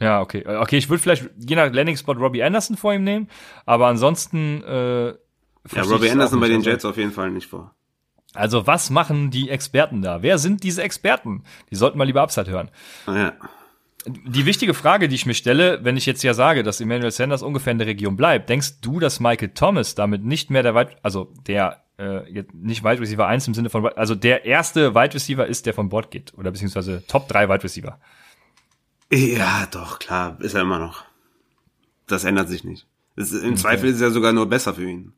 [0.00, 0.44] Ja, okay.
[0.46, 3.28] Okay, ich würde vielleicht je nach Landing Spot Robbie Anderson vor ihm nehmen,
[3.66, 7.74] aber ansonsten äh, Ja, Robbie Anderson bei den also Jets auf jeden Fall nicht vor.
[8.34, 10.22] Also, was machen die Experten da?
[10.22, 11.42] Wer sind diese Experten?
[11.70, 12.70] Die sollten mal lieber Upside hören.
[13.06, 13.34] Ja.
[14.06, 17.42] Die wichtige Frage, die ich mir stelle, wenn ich jetzt ja sage, dass Emmanuel Sanders
[17.42, 20.96] ungefähr in der Region bleibt, denkst du, dass Michael Thomas damit nicht mehr der Wide,
[21.02, 25.46] also der äh, nicht Wide Receiver 1 im Sinne von, also der erste Wide Receiver
[25.46, 27.98] ist, der von Bord geht, oder beziehungsweise Top 3 Wide Receiver.
[29.10, 31.04] Ja, doch, klar, ist er immer noch.
[32.06, 32.86] Das ändert sich nicht.
[33.14, 33.54] Ist, Im okay.
[33.56, 35.12] Zweifel ist er sogar nur besser für ihn.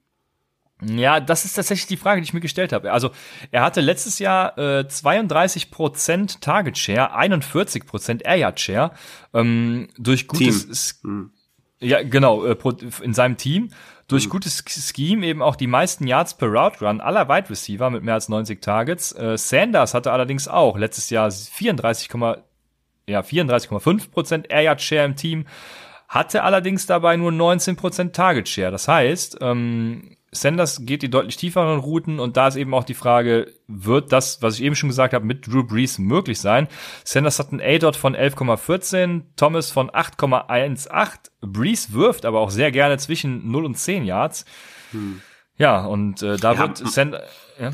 [0.82, 2.92] Ja, das ist tatsächlich die Frage, die ich mir gestellt habe.
[2.92, 3.10] Also,
[3.50, 8.90] er hatte letztes Jahr äh, 32% Target Share, 41% Air Yard Share
[9.32, 11.30] ähm, durch gutes Team.
[11.80, 12.56] Ja, genau, äh,
[13.02, 13.70] in seinem Team
[14.08, 14.30] durch mhm.
[14.30, 18.14] gutes Scheme eben auch die meisten Yards per Route Run aller Wide Receiver mit mehr
[18.14, 19.12] als 90 Targets.
[19.12, 22.10] Äh, Sanders hatte allerdings auch letztes Jahr 34,
[23.06, 25.46] ja, 34,5% Air Yard Share im Team,
[26.08, 28.70] hatte allerdings dabei nur 19% Target Share.
[28.70, 32.94] Das heißt, ähm, Sanders geht die deutlich tieferen Routen und da ist eben auch die
[32.94, 36.68] Frage, wird das, was ich eben schon gesagt habe, mit Drew Brees möglich sein?
[37.04, 42.98] Sanders hat einen A-Dot von 11,14, Thomas von 8,18, Brees wirft aber auch sehr gerne
[42.98, 44.44] zwischen 0 und 10 Yards.
[44.90, 45.20] Hm.
[45.56, 47.22] Ja, und äh, da ja, wird Sanders,
[47.60, 47.72] ja.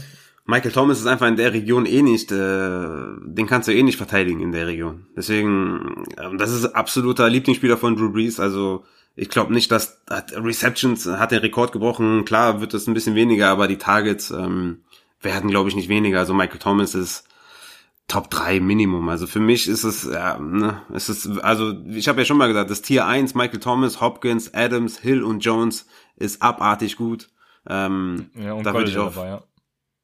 [0.51, 3.97] Michael Thomas ist einfach in der Region eh nicht, äh, den kannst du eh nicht
[3.97, 5.07] verteidigen in der Region.
[5.17, 8.85] Deswegen, äh, das ist absoluter Lieblingsspieler von Drew Brees, also
[9.17, 12.25] ich glaube nicht, dass hat Receptions hat den Rekord gebrochen.
[12.25, 14.83] Klar wird es ein bisschen weniger, aber die Targets ähm,
[15.21, 16.19] werden, glaube ich, nicht weniger.
[16.21, 17.25] Also Michael Thomas ist
[18.09, 19.09] Top 3 Minimum.
[19.09, 22.49] Also für mich ist es, ja, ne, es ist, also ich habe ja schon mal
[22.49, 27.29] gesagt, das Tier 1, Michael Thomas, Hopkins, Adams, Hill und Jones ist abartig gut.
[27.69, 29.43] Ähm, ja, und da würde ich auch, dabei, ja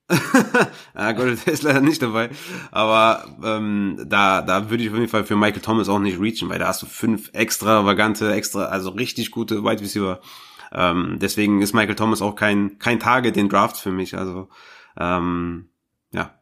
[0.95, 2.31] ja, Gold ist leider nicht dabei.
[2.71, 6.49] Aber ähm, da, da würde ich auf jeden Fall für Michael Thomas auch nicht reachen,
[6.49, 10.21] weil da hast du fünf extravagante, extra, also richtig gute Wide Receiver.
[10.73, 14.17] Ähm, deswegen ist Michael Thomas auch kein, kein Target in Drafts für mich.
[14.17, 14.49] Also
[14.99, 15.69] ähm,
[16.13, 16.35] ja,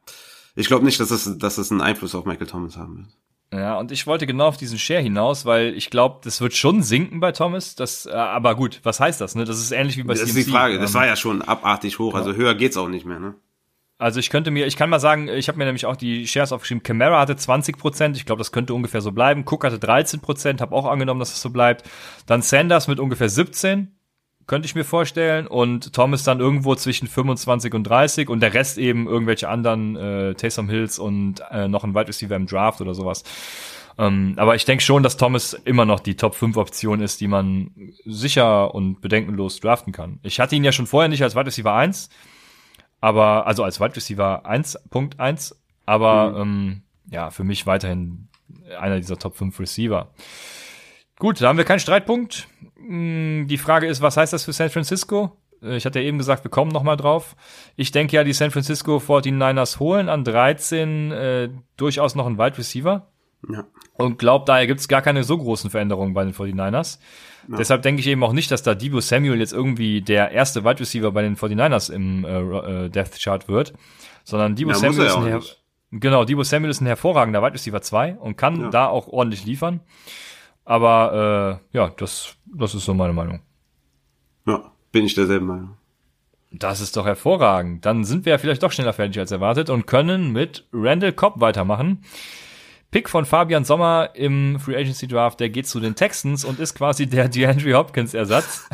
[0.55, 3.07] ich glaube nicht, dass es, dass es einen Einfluss auf Michael Thomas haben wird.
[3.53, 6.82] Ja, und ich wollte genau auf diesen Share hinaus, weil ich glaube, das wird schon
[6.82, 7.77] sinken bei Thomas.
[7.77, 9.36] Das, äh, aber gut, was heißt das?
[9.36, 9.45] Ne?
[9.45, 10.39] Das ist ähnlich wie bei Das CMC.
[10.39, 10.78] ist die Frage.
[10.81, 12.15] Das ähm, war ja schon abartig hoch.
[12.15, 13.20] Also höher geht's auch nicht mehr.
[13.20, 13.35] Ne?
[14.05, 16.52] Also ich könnte mir, ich kann mal sagen, ich habe mir nämlich auch die Shares
[16.52, 16.82] aufgeschrieben.
[16.82, 19.47] Camara hatte 20 Prozent, ich glaube, das könnte ungefähr so bleiben.
[19.48, 21.89] Cook hatte 13 Prozent, habe auch angenommen, dass das so bleibt.
[22.26, 23.97] Dann Sanders mit ungefähr 17,
[24.47, 25.47] könnte ich mir vorstellen.
[25.47, 30.35] Und Thomas dann irgendwo zwischen 25 und 30 und der Rest eben irgendwelche anderen, äh,
[30.35, 33.24] Taysom Hills und äh, noch ein Wide Receiver im Draft oder sowas.
[33.97, 37.28] Ähm, aber ich denke schon, dass Thomas immer noch die Top 5 Option ist, die
[37.28, 37.70] man
[38.05, 40.18] sicher und bedenkenlos draften kann.
[40.22, 42.10] Ich hatte ihn ja schon vorher nicht als Wide Receiver 1
[43.05, 45.55] aber, also als Wide Receiver 1.1,
[45.85, 46.40] aber mhm.
[46.40, 48.28] ähm, ja, für mich weiterhin
[48.81, 50.09] einer dieser Top 5 Receiver.
[51.18, 52.48] Gut, da haben wir keinen Streitpunkt.
[52.78, 55.36] Hm, die Frage ist, was heißt das für San Francisco?
[55.62, 57.36] Äh, ich hatte ja eben gesagt, wir kommen noch mal drauf.
[57.76, 62.56] Ich denke ja, die San Francisco 49ers holen an 13 äh, durchaus noch einen Wide
[62.56, 63.06] Receiver.
[63.52, 63.66] Ja.
[63.98, 67.01] Und glaube, daher gibt es gar keine so großen Veränderungen bei den 49ers.
[67.48, 67.56] Ja.
[67.56, 70.80] Deshalb denke ich eben auch nicht, dass da Debo Samuel jetzt irgendwie der erste Wide
[70.80, 73.74] Receiver bei den 49ers im äh, äh, Death Chart wird,
[74.24, 78.14] sondern Debo ja, Samuel ist ein genau, Debo Samuel ist ein hervorragender Wide Receiver 2
[78.14, 78.70] und kann ja.
[78.70, 79.80] da auch ordentlich liefern.
[80.64, 83.40] Aber äh, ja, das, das ist so meine Meinung.
[84.46, 85.76] Ja, bin ich derselben Meinung.
[86.50, 87.84] Das ist doch hervorragend.
[87.84, 91.40] Dann sind wir ja vielleicht doch schneller fertig als erwartet und können mit Randall Cobb
[91.40, 92.04] weitermachen.
[92.94, 96.76] Pick von Fabian Sommer im Free Agency Draft, der geht zu den Texans und ist
[96.76, 98.68] quasi der DeAndre Hopkins Ersatz.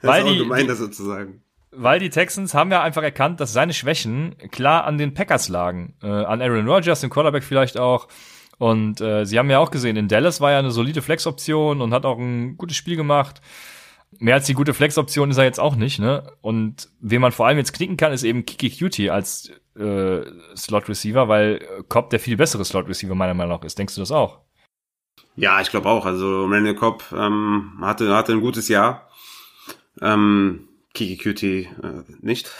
[0.00, 1.42] weil die, gemein, das sozusagen.
[1.70, 5.96] Weil die Texans haben ja einfach erkannt, dass seine Schwächen klar an den Packers lagen.
[6.02, 8.08] Äh, an Aaron Rodgers, dem Quarterback vielleicht auch.
[8.56, 11.92] Und äh, sie haben ja auch gesehen, in Dallas war ja eine solide Flex-Option und
[11.92, 13.42] hat auch ein gutes Spiel gemacht.
[14.18, 16.32] Mehr als die gute Flex-Option ist er jetzt auch nicht, ne?
[16.40, 21.28] Und wen man vor allem jetzt knicken kann, ist eben Kiki Cutie als äh, Slot-Receiver,
[21.28, 23.78] weil Cobb der viel bessere Slot-Receiver meiner Meinung nach ist.
[23.78, 24.40] Denkst du das auch?
[25.36, 26.06] Ja, ich glaube auch.
[26.06, 29.08] Also Randall Cobb ähm, hatte, hatte ein gutes Jahr.
[30.00, 32.50] Ähm, Kiki Cutie äh, nicht.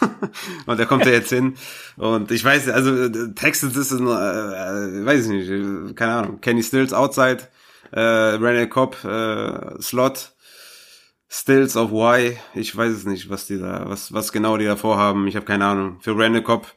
[0.66, 1.56] und da kommt er jetzt hin.
[1.96, 6.92] Und ich weiß, also Texans ist ein, äh, weiß ich nicht, keine Ahnung, Kenny Stills
[6.92, 7.48] outside,
[7.92, 10.32] äh, Randall Cobb, äh, Slot,
[11.28, 14.76] Stills of Why, ich weiß es nicht, was die da, was, was genau die da
[14.76, 15.26] vorhaben.
[15.26, 15.96] Ich habe keine Ahnung.
[16.00, 16.72] Für Randall Cobb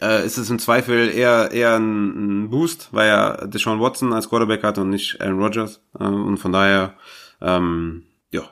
[0.00, 4.28] äh, ist es im Zweifel eher eher ein, ein Boost, weil er Deshaun Watson als
[4.28, 5.82] Quarterback hat und nicht Aaron Rodgers.
[5.98, 6.94] Äh, und von daher,
[7.40, 8.42] ähm, ja.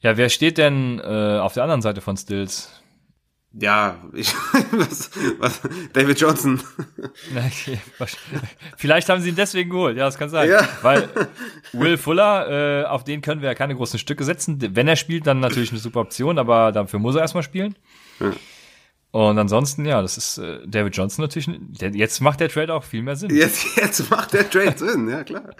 [0.00, 2.70] Ja, wer steht denn äh, auf der anderen Seite von Stills?
[3.52, 4.34] Ja, ich,
[4.72, 5.60] was, was,
[5.92, 6.60] David Johnson.
[7.30, 7.80] Okay.
[8.76, 10.50] Vielleicht haben sie ihn deswegen geholt, ja, das kann sein.
[10.50, 10.68] Ja.
[10.82, 11.08] Weil
[11.72, 14.58] Will Fuller, äh, auf den können wir ja keine großen Stücke setzen.
[14.74, 17.76] Wenn er spielt, dann natürlich eine super Option, aber dafür muss er erstmal spielen.
[18.20, 18.32] Ja.
[19.12, 21.48] Und ansonsten, ja, das ist äh, David Johnson natürlich.
[21.80, 23.34] Der, jetzt macht der Trade auch viel mehr Sinn.
[23.34, 25.54] Jetzt, jetzt macht der Trade Sinn, ja klar.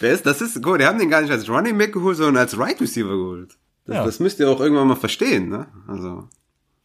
[0.00, 2.38] Der ist, das ist gut, die haben den gar nicht als Running Back geholt, sondern
[2.38, 3.56] als Right Receiver geholt.
[3.86, 4.04] Das, ja.
[4.04, 5.68] das müsst ihr auch irgendwann mal verstehen, ne?
[5.86, 6.28] Also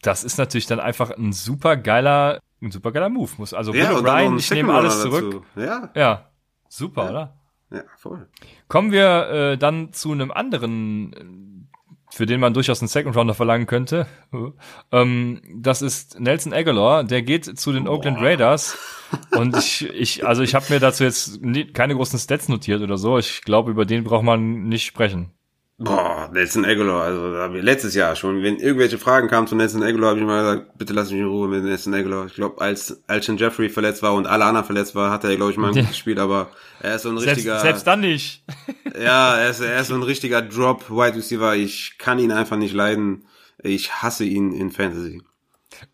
[0.06, 3.30] das ist natürlich dann einfach ein super geiler, ein super geiler Move.
[3.38, 5.42] Muss, also ja, Ryan, ich nehme alles zurück.
[5.56, 5.90] Ja.
[5.94, 6.30] Ja.
[6.68, 7.10] Super, ja.
[7.10, 7.36] oder?
[7.70, 8.28] Ja, voll.
[8.68, 11.68] Kommen wir äh, dann zu einem anderen,
[12.10, 14.06] für den man durchaus einen Second Rounder verlangen könnte.
[14.92, 17.94] ähm, das ist Nelson Aguilar, der geht zu den Boah.
[17.94, 18.78] Oakland Raiders.
[19.32, 22.96] Und ich, ich, also ich habe mir dazu jetzt nie, keine großen Stats notiert oder
[22.96, 23.18] so.
[23.18, 25.32] Ich glaube, über den braucht man nicht sprechen.
[25.78, 30.20] Boah, Nelson Aguilar, also letztes Jahr schon, wenn irgendwelche Fragen kamen zu Nelson Aguilar, habe
[30.20, 32.26] ich mal gesagt, bitte lass mich in Ruhe mit Nelson Aguilar.
[32.26, 35.52] Ich glaube, als Alshon Jeffrey verletzt war und alle anderen verletzt war, hat er, glaube
[35.52, 36.48] ich, mal ein gutes Spiel, aber
[36.80, 37.60] er ist so ein richtiger...
[37.60, 38.42] Selbst, selbst dann nicht.
[38.98, 41.54] ja, er ist, er ist so ein richtiger Drop-Wide Receiver.
[41.54, 43.26] Ich kann ihn einfach nicht leiden.
[43.62, 45.20] Ich hasse ihn in Fantasy.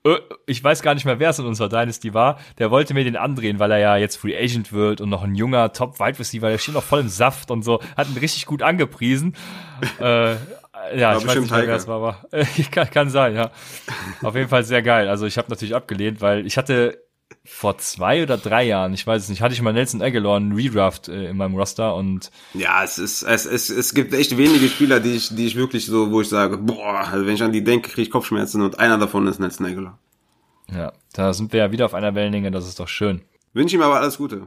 [0.04, 2.38] Äh, ich weiß gar nicht mehr, wer es in unserer Dynasty war.
[2.58, 5.34] Der wollte mir den andrehen, weil er ja jetzt Free Agent wird und noch ein
[5.34, 7.80] junger Top-Wide Receiver, der steht noch voll im Saft und so.
[7.96, 9.36] Hat ihn richtig gut angepriesen.
[10.00, 10.34] äh,
[10.96, 13.50] ja, ich weiß nicht mehr, wer es war, aber äh, kann, kann sein, ja.
[14.22, 15.08] Auf jeden Fall sehr geil.
[15.08, 17.02] Also ich habe natürlich abgelehnt, weil ich hatte
[17.44, 20.52] vor zwei oder drei Jahren, ich weiß es nicht, hatte ich mal Nelson Aguilar einen
[20.52, 24.68] Redraft äh, in meinem Roster und ja, es ist es, es, es gibt echt wenige
[24.68, 27.52] Spieler, die ich die ich wirklich so, wo ich sage, boah, also wenn ich an
[27.52, 29.98] die denke, kriege ich Kopfschmerzen und einer davon ist Nelson Aguilar.
[30.70, 33.22] Ja, da sind wir ja wieder auf einer Wellenlänge, das ist doch schön.
[33.52, 34.46] Wünsche ihm aber alles Gute.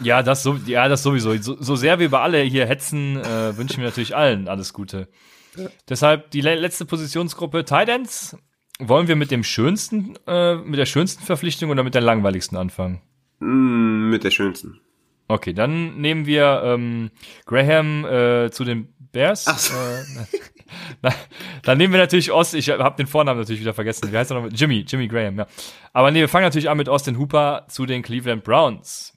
[0.00, 1.36] Ja, das so, ja, das sowieso.
[1.38, 5.08] So, so sehr wir über alle hier hetzen, äh, wünschen wir natürlich allen alles Gute.
[5.56, 5.68] Ja.
[5.88, 8.36] Deshalb die letzte Positionsgruppe Titans
[8.78, 13.00] wollen wir mit dem schönsten, äh, mit der schönsten Verpflichtung oder mit der langweiligsten anfangen?
[13.40, 14.80] Mm, mit der schönsten.
[15.28, 17.10] Okay, dann nehmen wir ähm,
[17.46, 19.46] Graham äh, zu den Bears.
[19.48, 19.74] Ach so.
[19.74, 20.26] Äh,
[21.02, 21.14] na,
[21.62, 22.54] dann nehmen wir natürlich Ost.
[22.54, 24.12] Ich habe den Vornamen natürlich wieder vergessen.
[24.12, 24.50] Wie heißt er noch?
[24.52, 25.38] Jimmy, Jimmy Graham.
[25.38, 25.46] Ja.
[25.92, 29.16] Aber nee, wir fangen natürlich an mit Austin Hooper zu den Cleveland Browns.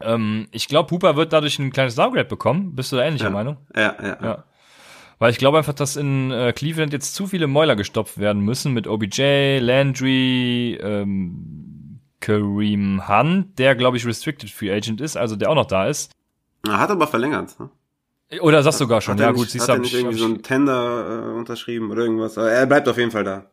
[0.00, 2.74] Ähm, ich glaube, Hooper wird dadurch ein kleines Downgrade bekommen.
[2.74, 3.30] Bist du da ähnlicher ja.
[3.30, 3.58] Meinung?
[3.76, 4.44] Ja, ja, ja.
[5.18, 8.72] Weil ich glaube einfach, dass in äh, Cleveland jetzt zu viele Mäuler gestopft werden müssen
[8.72, 15.50] mit OBJ, Landry, ähm, Kareem Hunt, der glaube ich Restricted Free Agent ist, also der
[15.50, 16.12] auch noch da ist.
[16.66, 17.58] Er hat aber verlängert.
[17.60, 17.70] Ne?
[18.40, 19.72] Oder sagst du sogar schon, ja nicht, gut, siehst du.
[19.72, 22.38] Hat er nicht irgendwie so einen Tender äh, unterschrieben oder irgendwas?
[22.38, 23.46] Aber er bleibt auf jeden Fall da.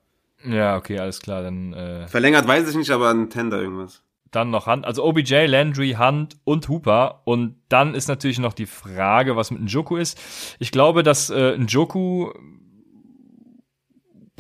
[0.44, 4.02] Ja, okay, alles klar, dann äh Verlängert weiß ich nicht, aber ein Tender irgendwas
[4.32, 7.22] dann noch Hunt, also OBJ, Landry, Hunt und Hooper.
[7.26, 10.20] Und dann ist natürlich noch die Frage, was mit Njoku ist.
[10.60, 12.32] Ich glaube, dass äh, Njoku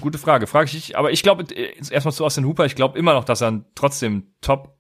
[0.01, 0.97] Gute Frage, frage ich dich.
[0.97, 4.33] Aber ich glaube, äh, erstmal zu Austin Hooper, ich glaube immer noch, dass er trotzdem
[4.41, 4.75] Top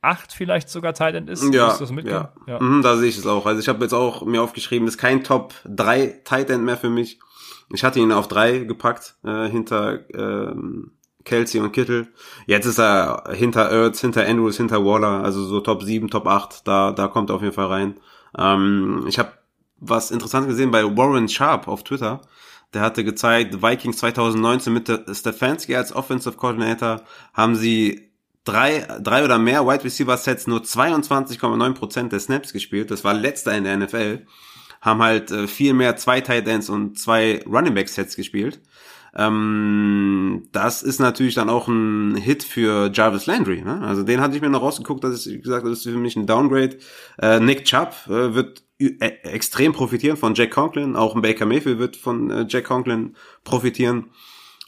[0.00, 1.52] 8 vielleicht sogar Titan ist.
[1.52, 2.32] Ja, ja.
[2.46, 2.60] ja.
[2.60, 3.46] Mhm, da sehe ich es auch.
[3.46, 7.20] Also ich habe jetzt auch mir aufgeschrieben, ist kein Top 3 Titan mehr für mich.
[7.72, 10.92] Ich hatte ihn auf 3 gepackt, äh, hinter ähm,
[11.24, 12.08] Kelsey und Kittel.
[12.46, 16.66] Jetzt ist er hinter Ertz, hinter Andrews, hinter Waller, also so Top 7, Top 8,
[16.66, 17.94] da, da kommt er auf jeden Fall rein.
[18.36, 19.32] Ähm, ich habe
[19.78, 22.20] was interessant gesehen bei Warren Sharp auf Twitter.
[22.72, 27.02] Der hatte gezeigt, Vikings 2019 mit Stefanski als Offensive Coordinator
[27.32, 28.10] haben sie
[28.44, 32.90] drei, drei oder mehr Wide Receiver Sets nur 22,9% der Snaps gespielt.
[32.90, 34.26] Das war letzter in der NFL.
[34.80, 38.60] Haben halt äh, viel mehr zwei Tight Ends und zwei Running Back Sets gespielt.
[39.16, 43.62] Ähm, das ist natürlich dann auch ein Hit für Jarvis Landry.
[43.62, 43.80] Ne?
[43.82, 46.26] Also den hatte ich mir noch rausgeguckt, dass ich gesagt, das ist für mich ein
[46.26, 46.78] Downgrade.
[47.20, 50.96] Äh, Nick Chubb äh, wird e extrem profitieren von Jack Conklin.
[50.96, 53.14] Auch Baker Mayfield wird von äh, Jack Conklin
[53.44, 54.06] profitieren.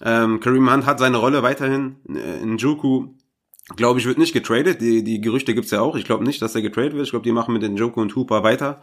[0.01, 1.97] Ähm, Kareem Hunt hat seine Rolle weiterhin.
[2.09, 3.09] Äh, in Juku
[3.74, 4.81] glaube ich, wird nicht getradet.
[4.81, 5.97] Die, die Gerüchte gibt's ja auch.
[5.97, 7.05] Ich glaube nicht, dass er getradet wird.
[7.05, 8.81] Ich glaube, die machen mit den Joku und Hooper weiter.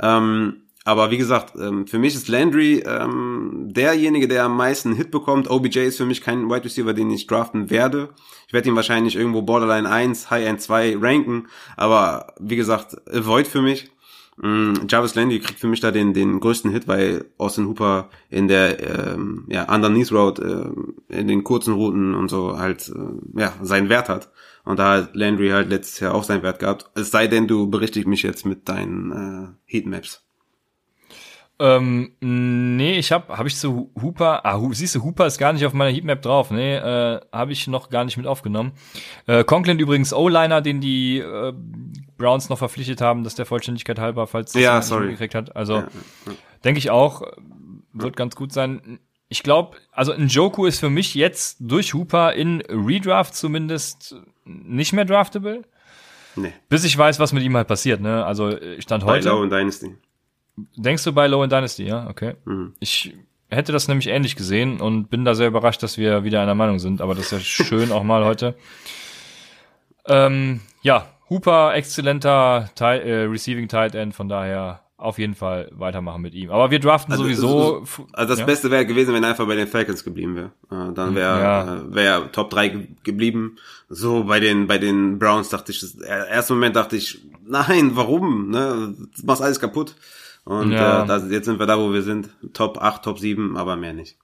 [0.00, 5.10] Ähm, aber wie gesagt, ähm, für mich ist Landry ähm, derjenige, der am meisten Hit
[5.10, 5.48] bekommt.
[5.48, 8.10] OBJ ist für mich kein Wide Receiver, den ich draften werde.
[8.48, 11.46] Ich werde ihn wahrscheinlich irgendwo Borderline 1, High End 2 ranken.
[11.76, 13.90] Aber wie gesagt, Avoid für mich.
[14.38, 18.48] Mm, Jarvis Landry kriegt für mich da den, den größten Hit, weil Austin Hooper in
[18.48, 23.52] der ähm, ja, Underneath Road, äh, in den kurzen Routen und so halt äh, ja,
[23.62, 24.32] seinen Wert hat.
[24.64, 26.90] Und da hat Landry halt letztes Jahr auch seinen Wert gehabt.
[26.94, 30.24] Es sei denn, du berichtigst mich jetzt mit deinen äh, Heatmaps.
[31.62, 35.64] Ähm, nee, ich hab, hab ich zu Hooper, ah, siehst du, Hooper ist gar nicht
[35.64, 38.72] auf meiner Heatmap drauf, nee, äh, habe ich noch gar nicht mit aufgenommen.
[39.28, 41.52] Äh, Conklin übrigens O-Liner, den die äh,
[42.18, 45.10] Browns noch verpflichtet haben, dass der Vollständigkeit halber, falls das ja, sorry.
[45.10, 45.54] gekriegt hat.
[45.54, 45.80] Also, ja,
[46.26, 46.32] ja.
[46.64, 47.22] denke ich auch,
[47.92, 48.98] wird ganz gut sein.
[49.28, 54.92] Ich glaube, also ein Joku ist für mich jetzt durch Hooper in Redraft zumindest nicht
[54.94, 55.62] mehr draftable.
[56.34, 56.52] Nee.
[56.68, 58.26] Bis ich weiß, was mit ihm halt passiert, ne?
[58.26, 59.28] Also stand heute.
[59.28, 59.94] Bei Low Dynasty.
[60.56, 62.08] Denkst du bei Low in Dynasty, ja?
[62.08, 62.34] Okay.
[62.44, 62.74] Mhm.
[62.80, 63.14] Ich
[63.48, 66.78] hätte das nämlich ähnlich gesehen und bin da sehr überrascht, dass wir wieder einer Meinung
[66.78, 68.54] sind, aber das ist ja schön auch mal heute.
[70.06, 76.22] Ähm, ja, Hooper, exzellenter Tight, äh, Receiving Tight End, von daher auf jeden Fall weitermachen
[76.22, 76.50] mit ihm.
[76.50, 77.80] Aber wir draften also, sowieso.
[77.80, 78.46] Also, also das ja?
[78.46, 80.52] Beste wäre gewesen, wenn er einfach bei den Falcons geblieben wäre.
[80.70, 81.74] Äh, dann wäre ja.
[81.74, 83.56] äh, wär er Top 3 ge geblieben.
[83.88, 88.50] So bei den bei den Browns dachte ich, äh, ersten Moment dachte ich, nein, warum?
[88.50, 88.94] Ne?
[88.96, 89.96] Du machst alles kaputt.
[90.44, 91.04] Und ja.
[91.04, 92.30] äh, das, jetzt sind wir da, wo wir sind.
[92.52, 94.18] Top 8, Top 7, aber mehr nicht.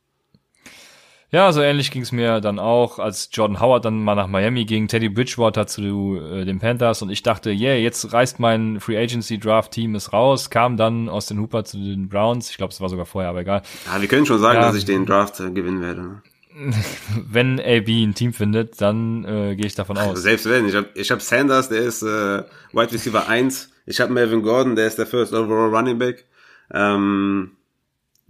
[1.31, 4.65] Ja, so ähnlich ging es mir dann auch, als Jordan Howard dann mal nach Miami
[4.65, 8.97] ging, Teddy Bridgewater zu äh, den Panthers und ich dachte, yeah, jetzt reißt mein Free
[8.97, 12.51] Agency Draft Team ist raus, kam dann aus den Hooper zu den Browns.
[12.51, 13.61] Ich glaube, es war sogar vorher, aber egal.
[13.93, 14.66] Ja, wir können schon sagen, ja.
[14.66, 16.01] dass ich den Draft äh, gewinnen werde.
[16.01, 16.23] Ne?
[17.31, 20.23] wenn AB ein Team findet, dann äh, gehe ich davon aus.
[20.23, 20.69] Selbst wenn.
[20.69, 23.71] Ich habe ich hab Sanders, der ist äh, Wide Receiver 1.
[23.87, 26.27] Ich habe Melvin Gordon, der ist der First Overall Running Back.
[26.73, 27.53] Ähm,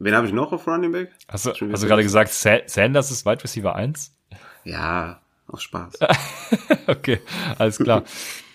[0.00, 1.10] Wen habe ich noch auf Running Back?
[1.26, 4.14] Hast du, hast du gerade gesagt, Sanders ist Wide Receiver 1?
[4.62, 5.98] Ja, auf Spaß.
[6.86, 7.20] okay,
[7.58, 8.04] alles klar.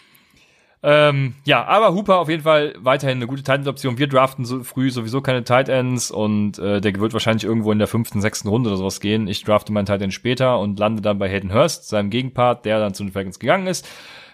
[0.83, 3.97] ähm, ja, aber Hooper auf jeden Fall weiterhin eine gute Tight End Option.
[3.97, 7.79] Wir draften so früh sowieso keine Tight Ends und äh, der wird wahrscheinlich irgendwo in
[7.79, 9.27] der fünften, sechsten Runde oder sowas gehen.
[9.27, 12.79] Ich drafte meinen Tight End später und lande dann bei Hayden Hurst, seinem Gegenpart, der
[12.79, 13.87] dann zu den Falcons gegangen ist.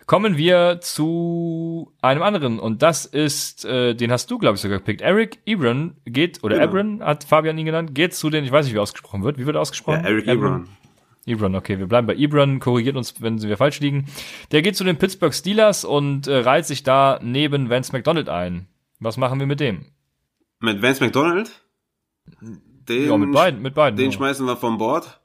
[0.07, 4.79] Kommen wir zu einem anderen und das ist, äh, den hast du, glaube ich, sogar
[4.79, 5.01] gepickt.
[5.01, 6.67] Eric Ebron geht, oder genau.
[6.67, 9.37] Ebron hat Fabian ihn genannt, geht zu den, ich weiß nicht, wie ausgesprochen wird.
[9.37, 10.01] Wie wird ausgesprochen?
[10.03, 10.67] Ja, Eric Ebron.
[11.29, 14.05] Ebron, okay, wir bleiben bei Ebron, korrigiert uns, wenn wir falsch liegen.
[14.51, 18.67] Der geht zu den Pittsburgh Steelers und äh, reiht sich da neben Vance McDonald ein.
[18.99, 19.85] Was machen wir mit dem?
[20.59, 21.51] Mit Vance McDonald?
[22.41, 23.97] Den, ja, mit beiden, mit beiden.
[23.97, 24.17] Den ja.
[24.17, 25.19] schmeißen wir vom Bord.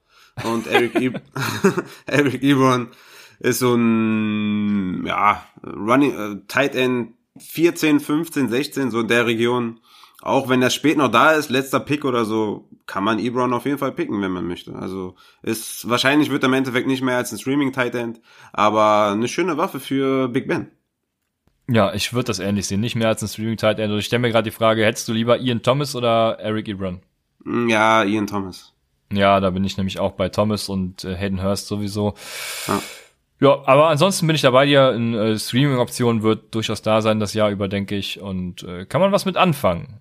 [0.44, 1.12] Und Eric, e
[2.06, 2.89] Eric Ebron
[3.40, 9.81] ist so ein, ja, Running, äh, Tight End 14, 15, 16, so in der Region.
[10.24, 13.66] Auch wenn er spät noch da ist, letzter Pick oder so, kann man Ebron auf
[13.66, 14.74] jeden Fall picken, wenn man möchte.
[14.74, 19.12] Also ist wahrscheinlich wird er im Endeffekt nicht mehr als ein Streaming Tight End, aber
[19.12, 20.68] eine schöne Waffe für Big Ben.
[21.68, 23.92] Ja, ich würde das ähnlich sehen, nicht mehr als ein Streaming Tight End.
[23.92, 27.02] Und ich stelle mir gerade die Frage, hättest du lieber Ian Thomas oder Eric Ebron?
[27.44, 28.72] Ja, Ian Thomas.
[29.12, 32.14] Ja, da bin ich nämlich auch bei Thomas und äh, Hayden Hurst sowieso.
[32.66, 32.80] Ja.
[33.40, 34.88] Ja, aber ansonsten bin ich dabei dir.
[34.88, 38.22] Eine äh, Streaming-Option wird durchaus da sein, das Jahr über, denke ich.
[38.22, 40.01] Und äh, kann man was mit anfangen.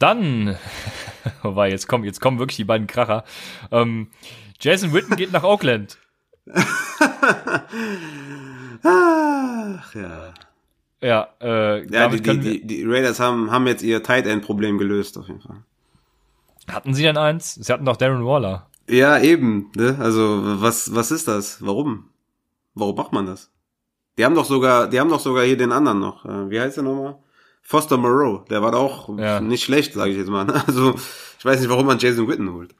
[0.00, 0.56] Dann,
[1.42, 3.22] wobei, jetzt kommen, jetzt kommen wirklich die beiden Kracher.
[3.70, 4.08] Ähm,
[4.58, 5.98] Jason Witten geht nach Oakland.
[8.82, 10.34] Ach, ja.
[11.02, 14.78] Ja, äh, ja die, die, die, die Raiders haben, haben jetzt ihr Tight End Problem
[14.78, 15.62] gelöst, auf jeden Fall.
[16.68, 17.54] Hatten sie denn eins?
[17.54, 18.68] Sie hatten doch Darren Waller.
[18.88, 19.70] Ja, eben.
[19.76, 19.96] Ne?
[20.00, 21.64] Also was was ist das?
[21.64, 22.08] Warum?
[22.74, 23.50] Warum macht man das?
[24.18, 26.24] Die haben doch sogar, die haben doch sogar hier den anderen noch.
[26.24, 27.18] Äh, wie heißt der nochmal?
[27.70, 28.44] Foster Moreau.
[28.50, 29.40] Der war doch ja.
[29.40, 30.44] nicht schlecht, sage ich jetzt mal.
[30.66, 30.92] Also
[31.38, 32.74] ich weiß nicht, warum man Jason Witten holt.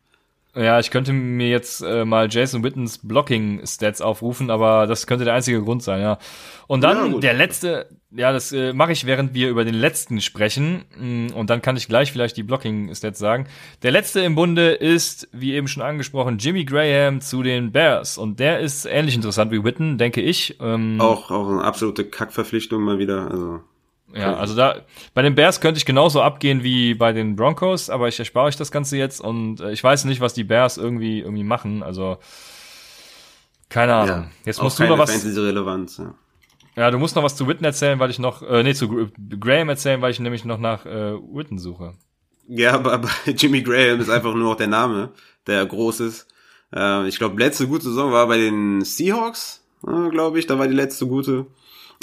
[0.57, 5.35] Ja, ich könnte mir jetzt äh, mal Jason Wittens Blocking-Stats aufrufen, aber das könnte der
[5.35, 6.19] einzige Grund sein, ja.
[6.67, 10.21] Und dann ja, der letzte, ja, das äh, mache ich, während wir über den letzten
[10.21, 10.85] sprechen.
[10.99, 13.47] Mm, und dann kann ich gleich vielleicht die Blocking-Stats sagen.
[13.85, 18.19] Der letzte im Bunde ist, wie eben schon angesprochen, Jimmy Graham zu den Bears.
[18.19, 20.57] Und der ist ähnlich interessant wie Witten, denke ich.
[20.61, 23.31] Ähm, auch, auch eine absolute Kackverpflichtung mal wieder.
[23.31, 23.61] Also
[24.15, 24.83] ja, also da
[25.15, 28.57] bei den Bears könnte ich genauso abgehen wie bei den Broncos, aber ich erspare euch
[28.57, 31.83] das Ganze jetzt und äh, ich weiß nicht, was die Bears irgendwie irgendwie machen.
[31.83, 32.19] Also
[33.69, 34.09] keine Ahnung.
[34.09, 35.25] Ja, jetzt musst du noch was.
[35.25, 36.15] Relevanz, ja.
[36.77, 39.69] ja, du musst noch was zu Witten erzählen, weil ich noch äh, nee zu Graham
[39.69, 41.95] erzählen, weil ich nämlich noch nach äh, Witten suche.
[42.49, 45.11] Ja, aber, aber Jimmy Graham ist einfach nur auch der Name,
[45.47, 46.27] der groß ist.
[46.75, 50.47] Äh, ich glaube, letzte gute Saison war bei den Seahawks, äh, glaube ich.
[50.47, 51.47] Da war die letzte gute.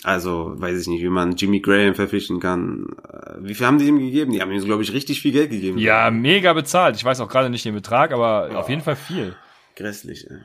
[0.03, 2.87] Also, weiß ich nicht, wie man Jimmy Graham verpflichten kann.
[3.11, 4.31] Äh, wie viel haben die ihm gegeben?
[4.31, 5.79] Die haben ihm, glaube ich, richtig viel Geld gegeben.
[5.79, 6.95] Ja, mega bezahlt.
[6.95, 9.35] Ich weiß auch gerade nicht den Betrag, aber oh, auf jeden Fall viel.
[9.75, 10.37] Grässlich, ey.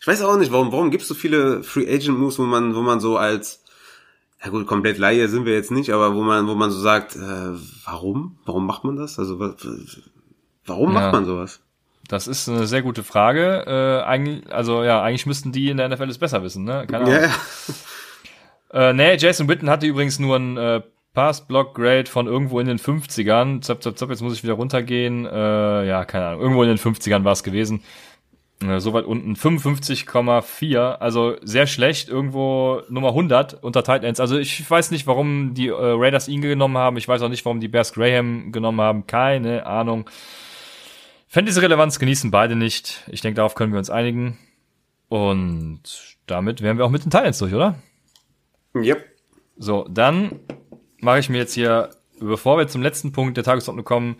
[0.00, 2.74] Ich weiß auch nicht, warum, warum gibt es so viele Free Agent Moves, wo man,
[2.74, 3.62] wo man so als,
[4.42, 7.16] ja gut, komplett Laie sind wir jetzt nicht, aber wo man, wo man so sagt,
[7.16, 7.52] äh,
[7.84, 8.38] warum?
[8.44, 9.18] Warum macht man das?
[9.18, 9.38] Also,
[10.66, 11.00] warum ja.
[11.00, 11.60] macht man sowas?
[12.08, 13.64] Das ist eine sehr gute Frage.
[13.66, 16.86] Äh, eigentlich, also ja, eigentlich müssten die in der NFL es besser wissen, ne?
[16.88, 17.14] Keine Ahnung.
[17.14, 17.34] Ja, ja.
[18.72, 20.82] Äh, nee, Jason Witten hatte übrigens nur ein äh,
[21.14, 23.62] Pass-Block-Grade von irgendwo in den 50ern.
[23.62, 25.26] Zap, zap, zap, jetzt muss ich wieder runtergehen.
[25.26, 26.40] Äh, ja, keine Ahnung.
[26.42, 27.82] Irgendwo in den 50ern war es gewesen.
[28.62, 29.34] Äh, so weit unten.
[29.34, 30.78] 55,4.
[30.78, 32.08] Also sehr schlecht.
[32.08, 34.20] Irgendwo Nummer 100 unter Tight Ends.
[34.20, 36.96] Also ich weiß nicht, warum die äh, Raiders ihn genommen haben.
[36.96, 39.06] Ich weiß auch nicht, warum die Bears Graham genommen haben.
[39.06, 40.08] Keine Ahnung.
[41.28, 43.04] Fantasy-Relevanz genießen beide nicht.
[43.08, 44.38] Ich denke, darauf können wir uns einigen.
[45.08, 45.80] Und
[46.26, 47.76] damit wären wir auch mit den Titans durch, oder?
[48.74, 49.04] Yep.
[49.56, 50.40] So, dann
[51.00, 51.90] mache ich mir jetzt hier,
[52.20, 54.16] bevor wir zum letzten Punkt der Tagesordnung kommen,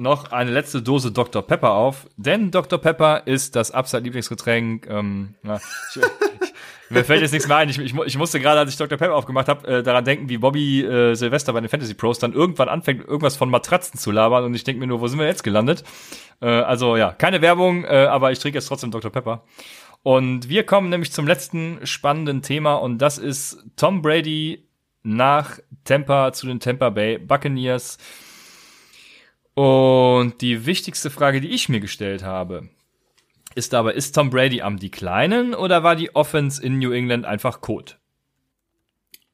[0.00, 1.42] noch eine letzte Dose Dr.
[1.42, 2.78] Pepper auf, denn Dr.
[2.78, 4.86] Pepper ist das absolut Lieblingsgetränk.
[4.88, 6.52] Ähm, na, ich, ich,
[6.90, 7.68] mir fällt jetzt nichts mehr ein.
[7.68, 8.96] Ich, ich, ich musste gerade, als ich Dr.
[8.96, 12.32] Pepper aufgemacht habe, äh, daran denken, wie Bobby äh, Silvester bei den Fantasy Pros dann
[12.32, 15.26] irgendwann anfängt, irgendwas von Matratzen zu labern und ich denke mir nur, wo sind wir
[15.26, 15.84] jetzt gelandet?
[16.40, 19.10] Äh, also ja, keine Werbung, äh, aber ich trinke jetzt trotzdem Dr.
[19.10, 19.44] Pepper.
[20.02, 24.66] Und wir kommen nämlich zum letzten spannenden Thema und das ist Tom Brady
[25.02, 27.98] nach Tampa zu den Tampa Bay Buccaneers.
[29.54, 32.70] Und die wichtigste Frage, die ich mir gestellt habe,
[33.54, 37.60] ist aber, ist Tom Brady am Declinen oder war die Offense in New England einfach
[37.60, 37.94] Code?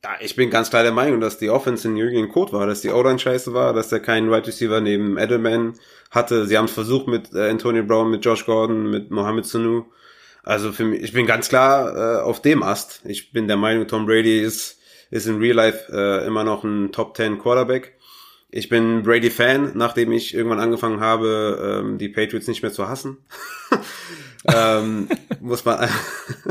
[0.02, 2.66] Ja, ich bin ganz klar der Meinung, dass die Offense in New England Code war,
[2.66, 5.74] dass die O-Line scheiße war, dass er keinen Right Receiver neben Edelman
[6.10, 6.46] hatte.
[6.46, 9.86] Sie haben es versucht mit äh, Antonio Brown, mit Josh Gordon, mit Mohamed Sanu.
[10.46, 13.00] Also für mich, ich bin ganz klar äh, auf dem Ast.
[13.04, 14.78] Ich bin der Meinung, Tom Brady ist,
[15.10, 17.94] ist in Real Life äh, immer noch ein Top 10 Quarterback.
[18.48, 23.18] Ich bin Brady-Fan, nachdem ich irgendwann angefangen habe, ähm, die Patriots nicht mehr zu hassen.
[24.54, 25.08] ähm,
[25.40, 25.88] muss man.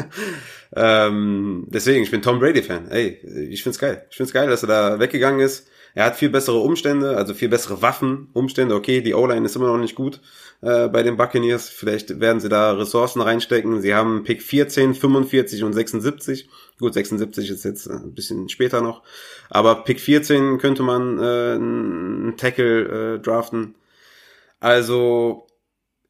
[0.75, 2.91] ähm, deswegen, ich bin Tom Brady-Fan.
[2.91, 4.05] Ey, ich find's geil.
[4.09, 5.69] Ich find's geil, dass er da weggegangen ist.
[5.95, 8.75] Er hat viel bessere Umstände, also viel bessere Waffen, Umstände.
[8.75, 10.19] Okay, die O-Line ist immer noch nicht gut
[10.61, 11.69] äh, bei den Buccaneers.
[11.69, 13.81] Vielleicht werden sie da Ressourcen reinstecken.
[13.81, 16.49] Sie haben Pick 14, 45 und 76.
[16.79, 19.03] Gut, 76 ist jetzt ein bisschen später noch.
[19.49, 23.75] Aber Pick 14 könnte man äh, einen Tackle äh, draften.
[24.59, 25.47] Also,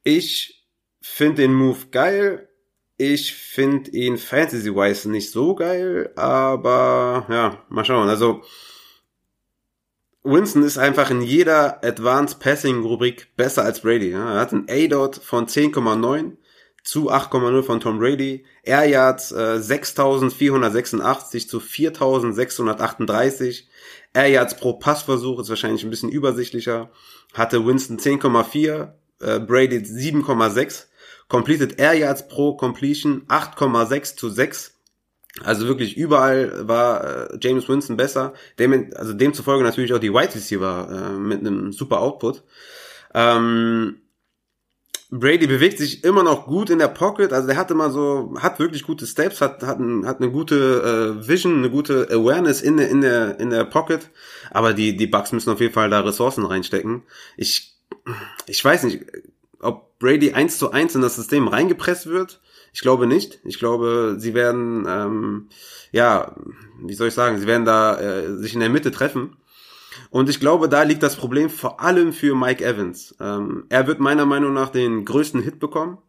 [0.04, 0.68] ich
[1.00, 2.50] finde den Move geil.
[2.98, 8.10] Ich finde ihn fantasy-wise nicht so geil, aber ja, mal schauen.
[8.10, 8.42] Also,
[10.26, 14.10] Winston ist einfach in jeder Advanced Passing Rubrik besser als Brady.
[14.10, 16.38] Er hat einen A-Dot von 10,9
[16.84, 18.44] zu 8,0 von Tom Brady.
[18.64, 23.66] Air Yards äh, 6.486 zu 4.638.
[24.16, 26.90] Air Yards pro Passversuch ist wahrscheinlich ein bisschen übersichtlicher.
[27.36, 30.86] Hatte Winston 10,4, äh, Brady 7,6.
[31.28, 34.75] Completed Air Yards pro Completion 8,6 zu 6.
[35.44, 38.34] Also wirklich überall war äh, James Winston besser.
[38.58, 42.44] Dem, also demzufolge natürlich auch die Wide Receiver äh, mit einem super Output.
[43.14, 43.98] Ähm,
[45.12, 48.60] Brady bewegt sich immer noch gut in der Pocket, also der hatte mal so, hat
[48.60, 52.78] wirklich gute Steps, hat, hat, ein, hat eine gute äh, Vision, eine gute Awareness in
[52.78, 54.10] der, in der, in der Pocket,
[54.52, 57.04] aber die, die Bucks müssen auf jeden Fall da Ressourcen reinstecken.
[57.38, 57.76] Ich,
[58.48, 59.06] ich weiß nicht,
[59.60, 62.42] ob Brady eins zu eins in das System reingepresst wird,
[62.76, 63.40] ich glaube nicht.
[63.46, 65.48] Ich glaube, sie werden, ähm,
[65.94, 66.36] ja,
[66.84, 69.38] wie soll ich sagen, sie werden da äh, sich in der Mitte treffen.
[70.10, 73.16] Und ich glaube, da liegt das Problem vor allem für Mike Evans.
[73.22, 76.00] Ähm, er wird meiner Meinung nach den größten Hit bekommen.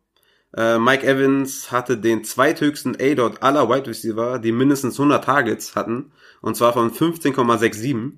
[0.56, 6.10] Äh, Mike Evans hatte den zweithöchsten A-Dot aller Wide Receiver, die mindestens 100 Targets hatten.
[6.40, 8.14] Und zwar von 15,67.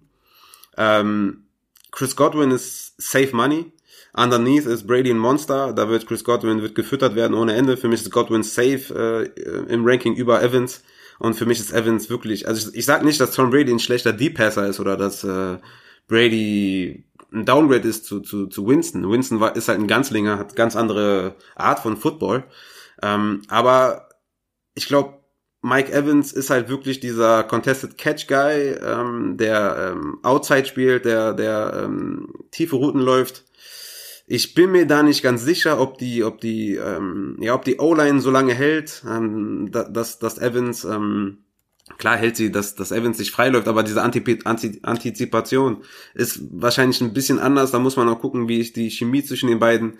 [0.78, 1.48] Ähm,
[1.92, 3.72] Chris Godwin ist Safe Money.
[4.18, 7.76] Underneath ist Brady ein Monster, da wird Chris Godwin wird gefüttert werden ohne Ende.
[7.76, 10.82] Für mich ist Godwin safe äh, im Ranking über Evans.
[11.18, 13.78] Und für mich ist Evans wirklich, also ich, ich sag nicht, dass Tom Brady ein
[13.78, 15.58] schlechter Deep Passer ist oder dass äh,
[16.06, 19.10] Brady ein Downgrade ist zu, zu, zu Winston.
[19.10, 22.44] Winston war, ist halt ein Ganzlinger, hat ganz andere Art von Football.
[23.02, 24.08] Ähm, aber
[24.74, 25.18] ich glaube,
[25.60, 31.34] Mike Evans ist halt wirklich dieser Contested Catch Guy, ähm, der ähm, Outside spielt, der,
[31.34, 33.44] der ähm, tiefe Routen läuft.
[34.30, 37.78] Ich bin mir da nicht ganz sicher, ob die, ob die, ähm, ja, ob die
[37.78, 41.38] O-Line so lange hält, ähm, dass, dass Evans, ähm,
[41.96, 45.78] klar hält sie, dass, dass Evans sich freiläuft, aber diese Antip Anti Antizipation
[46.12, 47.70] ist wahrscheinlich ein bisschen anders.
[47.70, 49.98] Da muss man auch gucken, wie ist die Chemie zwischen den beiden.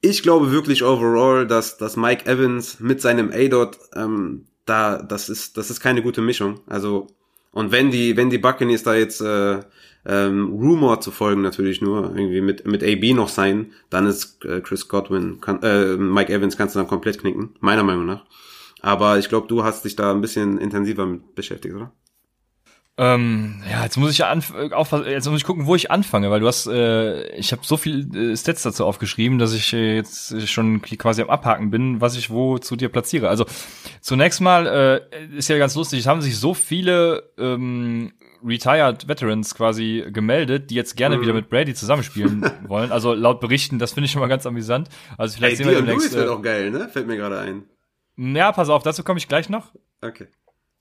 [0.00, 5.56] Ich glaube wirklich overall, dass, dass Mike Evans mit seinem A-Dot ähm, da, das ist,
[5.56, 6.60] das ist keine gute Mischung.
[6.66, 7.06] Also,
[7.52, 9.60] und wenn die, wenn die Buccaneers da jetzt äh,
[10.06, 14.60] ähm, Rumor zu folgen natürlich nur irgendwie mit mit AB noch sein, dann ist äh,
[14.60, 18.24] Chris Godwin, kann, äh, Mike Evans kannst du dann komplett knicken, meiner Meinung nach.
[18.80, 21.90] Aber ich glaube, du hast dich da ein bisschen intensiver mit beschäftigt, oder?
[22.96, 26.30] Ähm, ja, jetzt muss ich ja anf aufpassen, jetzt muss ich gucken, wo ich anfange,
[26.30, 29.96] weil du hast, äh, ich habe so viel äh, Stats dazu aufgeschrieben, dass ich äh,
[29.96, 33.28] jetzt schon quasi am Abhaken bin, was ich wo zu dir platziere.
[33.28, 33.46] Also
[34.00, 38.12] zunächst mal äh, ist ja ganz lustig, es haben sich so viele ähm,
[38.44, 41.22] Retired Veterans quasi gemeldet, die jetzt gerne mhm.
[41.22, 42.92] wieder mit Brady zusammenspielen wollen.
[42.92, 44.88] Also laut Berichten, das finde ich schon mal ganz amüsant.
[45.18, 46.12] Also vielleicht Ey, sehen wir demnächst.
[46.12, 46.88] Lewis wird äh, auch geil, ne?
[46.88, 47.64] Fällt mir gerade ein.
[48.16, 49.72] Ja, pass auf, dazu komme ich gleich noch.
[50.00, 50.28] Okay.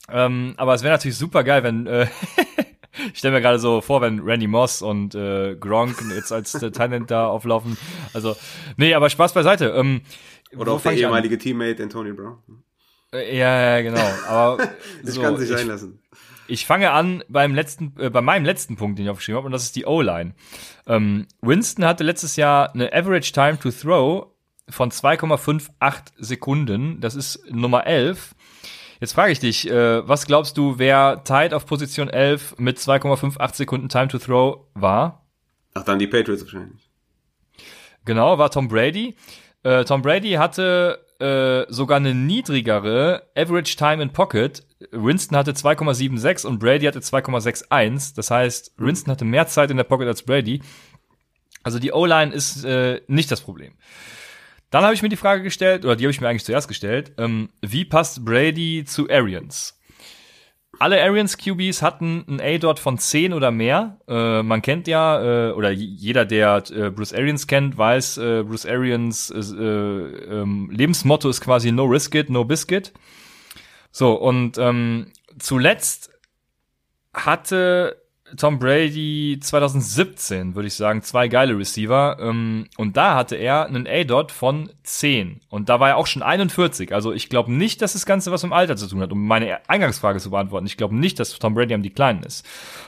[0.10, 2.08] Ähm, aber es wäre natürlich super geil, wenn äh,
[3.12, 7.12] ich stelle mir gerade so vor, wenn Randy Moss und äh, Gronk jetzt als Talent
[7.12, 7.78] da auflaufen.
[8.14, 8.36] Also,
[8.78, 9.70] nee, aber Spaß beiseite.
[9.70, 10.02] Ähm,
[10.56, 12.38] Oder auch der ehemalige Teammate Anthony Brown.
[13.12, 14.10] Äh, ja, ja, genau.
[14.28, 14.70] Aber
[15.04, 16.00] ich so, kann sich einlassen.
[16.48, 19.54] Ich fange an beim letzten, äh, bei meinem letzten Punkt, den ich aufgeschrieben habe, und
[19.54, 20.34] das ist die O-Line.
[20.88, 24.28] Ähm, Winston hatte letztes Jahr eine Average Time to Throw
[24.70, 27.00] von 2,58 Sekunden.
[27.00, 28.33] Das ist Nummer 11.
[29.04, 33.54] Jetzt frage ich dich, äh, was glaubst du, wer tight auf Position 11 mit 2,58
[33.54, 35.26] Sekunden Time to Throw war?
[35.74, 36.90] Ach, dann die Patriots wahrscheinlich.
[38.06, 39.18] Genau, war Tom Brady.
[39.64, 44.66] Äh, Tom Brady hatte äh, sogar eine niedrigere Average Time in Pocket.
[44.92, 48.16] Winston hatte 2,76 und Brady hatte 2,61.
[48.16, 50.62] Das heißt, Winston hatte mehr Zeit in der Pocket als Brady.
[51.62, 53.74] Also die O-Line ist äh, nicht das Problem.
[54.74, 57.12] Dann habe ich mir die Frage gestellt, oder die habe ich mir eigentlich zuerst gestellt,
[57.20, 59.80] ähm, wie passt Brady zu Arians?
[60.80, 64.00] Alle Arians QBs hatten ein A-Dot von 10 oder mehr.
[64.08, 68.66] Äh, man kennt ja, äh, oder jeder, der äh, Bruce Arians kennt, weiß, äh, Bruce
[68.66, 72.94] Arians äh, ähm, Lebensmotto ist quasi No Risk It, No Biscuit.
[73.92, 76.10] So, und ähm, zuletzt
[77.14, 78.03] hatte
[78.38, 82.18] Tom Brady 2017, würde ich sagen, zwei geile Receiver.
[82.20, 85.42] Ähm, und da hatte er einen A-Dot von 10.
[85.50, 86.94] Und da war er auch schon 41.
[86.94, 89.28] Also ich glaube nicht, dass das Ganze was mit dem Alter zu tun hat, um
[89.28, 90.66] meine Eingangsfrage zu beantworten.
[90.66, 92.46] Ich glaube nicht, dass Tom Brady am Decline ist.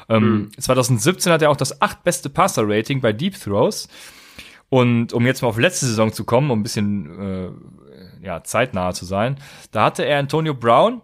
[0.09, 0.51] Ähm, mhm.
[0.57, 3.87] 2017 hat er auch das acht beste Passer-Rating bei Deep Throws.
[4.69, 8.93] Und um jetzt mal auf letzte Saison zu kommen, um ein bisschen äh, ja, zeitnah
[8.93, 9.37] zu sein,
[9.71, 11.01] da hatte er Antonio Brown,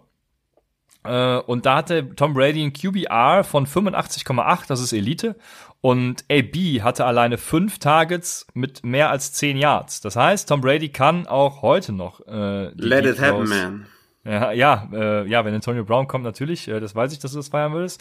[1.04, 5.36] und da hatte Tom Brady ein QBR von 85,8, das ist Elite.
[5.82, 10.00] Und AB hatte alleine fünf Targets mit mehr als zehn Yards.
[10.00, 12.20] Das heißt, Tom Brady kann auch heute noch.
[12.28, 13.86] Äh, Let it happen, man.
[14.24, 16.68] Ja, ja, äh, ja, wenn Antonio Brown kommt, natürlich.
[16.68, 18.00] Äh, das weiß ich, dass du das feiern würdest.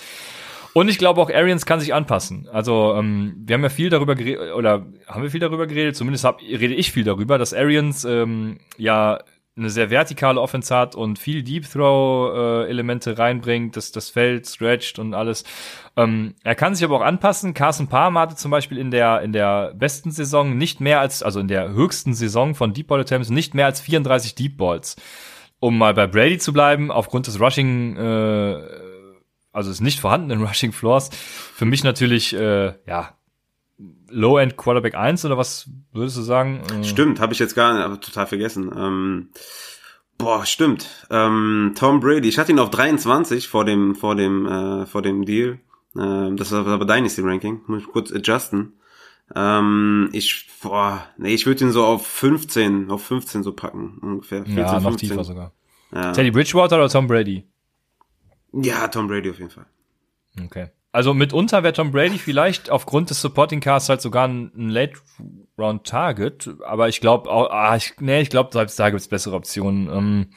[0.73, 2.47] Und ich glaube auch Arians kann sich anpassen.
[2.51, 6.23] Also ähm, wir haben ja viel darüber geredet, oder haben wir viel darüber geredet, zumindest
[6.23, 9.19] hab, rede ich viel darüber, dass Arians ähm, ja
[9.61, 14.47] eine sehr vertikale Offense hat und viel Deep Throw äh, Elemente reinbringt, dass das Feld
[14.47, 15.43] stretcht und alles.
[15.95, 17.53] Ähm, er kann sich aber auch anpassen.
[17.53, 21.39] Carson Palm hatte zum Beispiel in der in der besten Saison nicht mehr als also
[21.39, 24.95] in der höchsten Saison von Deep Ball Attempts nicht mehr als 34 Deep Balls.
[25.59, 28.61] Um mal bei Brady zu bleiben, aufgrund des Rushing äh,
[29.53, 33.15] also des nicht vorhandenen Rushing Floors, für mich natürlich äh, ja
[34.09, 36.61] Low-End Quarterback 1 oder was würdest du sagen?
[36.79, 38.71] Äh, stimmt, habe ich jetzt gar nicht, aber total vergessen.
[38.75, 39.29] Ähm,
[40.17, 40.89] boah, stimmt.
[41.09, 45.25] Ähm, Tom Brady, ich hatte ihn auf 23 vor dem vor dem äh, vor dem
[45.25, 45.59] Deal.
[45.97, 48.73] Ähm, das ist aber Dynasty Ranking, muss ich kurz adjusten.
[49.35, 54.45] Ähm, ich boah, nee, ich würde ihn so auf 15, auf 15 so packen, ungefähr
[54.45, 55.09] 14, Ja, noch 15.
[55.09, 55.53] tiefer sogar.
[55.93, 56.11] Ja.
[56.11, 57.45] Teddy Bridgewater oder Tom Brady?
[58.53, 59.65] Ja, Tom Brady auf jeden Fall.
[60.45, 60.67] Okay.
[60.93, 64.95] Also mitunter wäre Tom Brady vielleicht aufgrund des Supporting Casts halt sogar ein, ein Late
[65.57, 69.35] Round Target, aber ich glaube auch, ah, ich, nee, ich glaube selbst da gibt's bessere
[69.35, 69.89] Optionen.
[69.89, 70.27] Ähm,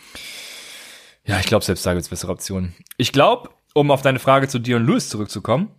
[1.25, 2.75] ja, ich glaube selbst da gibt's bessere Optionen.
[2.99, 5.71] Ich glaube, um auf deine Frage zu Dion Lewis zurückzukommen,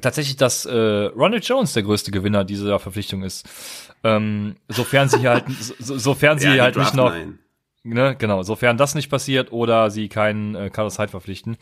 [0.00, 3.46] tatsächlich, dass äh, Ronald Jones der größte Gewinner dieser Verpflichtung ist.
[4.02, 5.44] Ähm, sofern sie halt,
[5.78, 7.38] so, sofern sie ja, halt nicht noch, nein.
[7.84, 11.56] Ne, genau, sofern das nicht passiert oder sie keinen äh, Carlos Hyde verpflichten.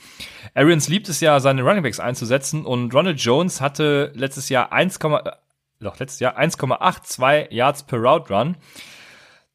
[0.54, 5.32] Arians liebt es ja, seine Runningbacks einzusetzen und Ronald Jones hatte letztes Jahr 1, äh,
[5.80, 8.56] doch letztes Jahr 1,82 Yards per Route Run.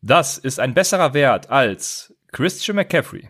[0.02, 3.30] Das ist ein besserer Wert als Christian McCaffrey.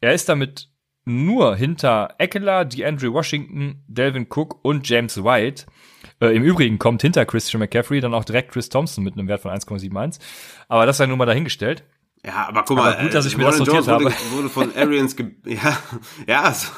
[0.00, 0.68] Er ist damit
[1.04, 5.66] nur hinter Eckler, DeAndre Washington, Delvin Cook und James White.
[6.20, 9.42] Äh, Im Übrigen kommt hinter Christian McCaffrey dann auch direkt Chris Thompson mit einem Wert
[9.42, 10.20] von 1,71.
[10.68, 11.84] Aber das sei nun mal dahingestellt.
[12.24, 14.14] Ja, aber guck mal, aber gut, dass ich mir das notiert wurde, habe.
[14.32, 15.16] wurde von Arians,
[15.46, 15.78] ja,
[16.26, 16.68] ja, also,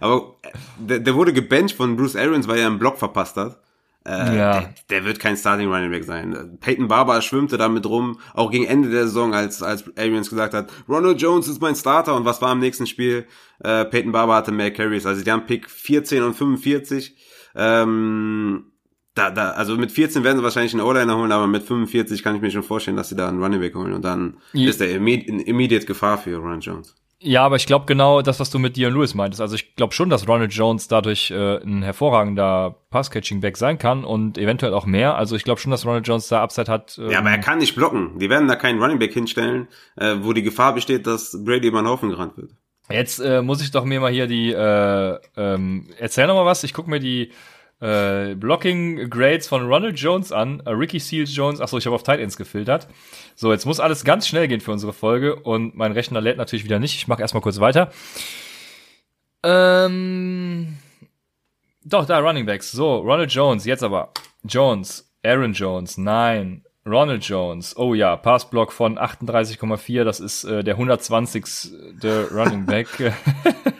[0.00, 0.36] aber
[0.78, 3.60] der, der wurde gebencht von Bruce Arians, weil er einen Block verpasst hat.
[4.04, 4.60] Äh, ja.
[4.60, 6.58] der, der, wird kein Starting Running Back sein.
[6.60, 10.72] Peyton Barber schwimmte damit rum, auch gegen Ende der Saison, als, als Arians gesagt hat,
[10.88, 13.26] Ronald Jones ist mein Starter und was war im nächsten Spiel?
[13.60, 17.16] Äh, Peyton Barber hatte mehr Carries, also die haben Pick 14 und 45.
[17.54, 18.71] Ähm,
[19.14, 22.34] da, da, also mit 14 werden sie wahrscheinlich einen O-Liner holen, aber mit 45 kann
[22.34, 24.70] ich mir schon vorstellen, dass sie da einen Running Back holen und dann ja.
[24.70, 26.94] ist der immediate, immediate Gefahr für Ronald Jones.
[27.24, 29.40] Ja, aber ich glaube genau das, was du mit Dion Lewis meintest.
[29.40, 34.38] Also ich glaube schon, dass Ronald Jones dadurch äh, ein hervorragender Pass-Catching-Back sein kann und
[34.38, 35.14] eventuell auch mehr.
[35.14, 36.98] Also ich glaube schon, dass Ronald Jones da Upside hat.
[36.98, 38.18] Ähm ja, aber er kann nicht blocken.
[38.18, 41.80] Die werden da keinen Running Back hinstellen, äh, wo die Gefahr besteht, dass Brady über
[41.80, 42.50] den Haufen gerannt wird.
[42.90, 46.64] Jetzt äh, muss ich doch mir mal hier die, äh, ähm, erzähl noch mal was.
[46.64, 47.30] Ich guck mir die
[47.82, 52.04] äh, Blocking Grades von Ronald Jones an, äh, Ricky Seals Jones, achso, ich habe auf
[52.04, 52.86] Tight Ends gefiltert.
[53.34, 56.64] So, jetzt muss alles ganz schnell gehen für unsere Folge und mein Rechner lädt natürlich
[56.64, 56.94] wieder nicht.
[56.94, 57.90] Ich mache erstmal kurz weiter.
[59.42, 60.78] Ähm,
[61.84, 62.70] doch, da Running Backs.
[62.70, 64.12] So, Ronald Jones, jetzt aber.
[64.44, 66.64] Jones, Aaron Jones, nein.
[66.84, 71.44] Ronald Jones, oh ja, Passblock von 38,4, das ist äh, der 120.
[72.32, 72.88] Running Back.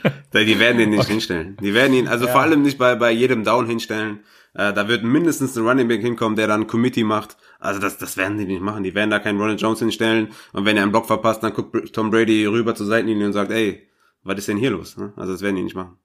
[0.33, 1.12] die werden ihn nicht okay.
[1.12, 1.57] hinstellen.
[1.61, 2.33] Die werden ihn, also ja.
[2.33, 4.20] vor allem nicht bei, bei jedem Down hinstellen.
[4.55, 7.37] Äh, da wird mindestens ein Running Back hinkommen, der dann Committee macht.
[7.59, 8.85] Also das, das werden die nicht machen.
[8.85, 10.29] Die werden da keinen Ronald Jones hinstellen.
[10.53, 13.51] Und wenn er einen Block verpasst, dann guckt Tom Brady rüber zur Seitenlinie und sagt,
[13.51, 13.89] ey,
[14.23, 14.97] was ist denn hier los?
[14.97, 15.12] Ne?
[15.16, 15.99] Also das werden die nicht machen.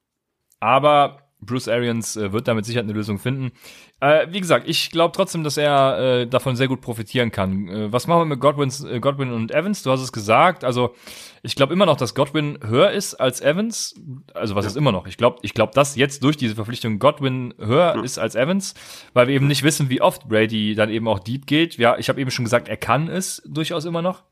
[0.60, 3.52] Aber Bruce Arians äh, wird damit sicher eine Lösung finden.
[4.00, 7.68] Äh, wie gesagt, ich glaube trotzdem, dass er äh, davon sehr gut profitieren kann.
[7.68, 9.84] Äh, was machen wir mit Godwins, äh, Godwin und Evans?
[9.84, 10.64] Du hast es gesagt.
[10.64, 10.96] Also
[11.44, 13.96] ich glaube immer noch, dass Godwin höher ist als Evans.
[14.34, 14.72] Also was ja.
[14.72, 15.06] ist immer noch?
[15.06, 18.02] Ich glaube, ich glaube, dass jetzt durch diese Verpflichtung Godwin höher ja.
[18.02, 18.74] ist als Evans,
[19.14, 21.78] weil wir eben nicht wissen, wie oft Brady dann eben auch deep geht.
[21.78, 24.24] Ja, ich habe eben schon gesagt, er kann es durchaus immer noch.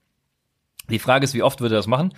[0.89, 2.13] Die Frage ist, wie oft wird er das machen?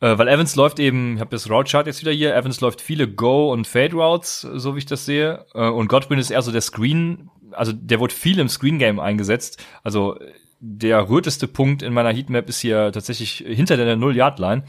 [0.00, 2.80] Äh, weil Evans läuft eben, ich habe das Route Chart jetzt wieder hier, Evans läuft
[2.80, 5.46] viele Go- und Fade-Routes, so wie ich das sehe.
[5.54, 9.62] Äh, und Godwin ist eher so der Screen, also der wird viel im Screen-Game eingesetzt.
[9.82, 10.18] Also
[10.60, 14.64] der röteste Punkt in meiner Heatmap ist hier tatsächlich hinter der Null-Yard-Line.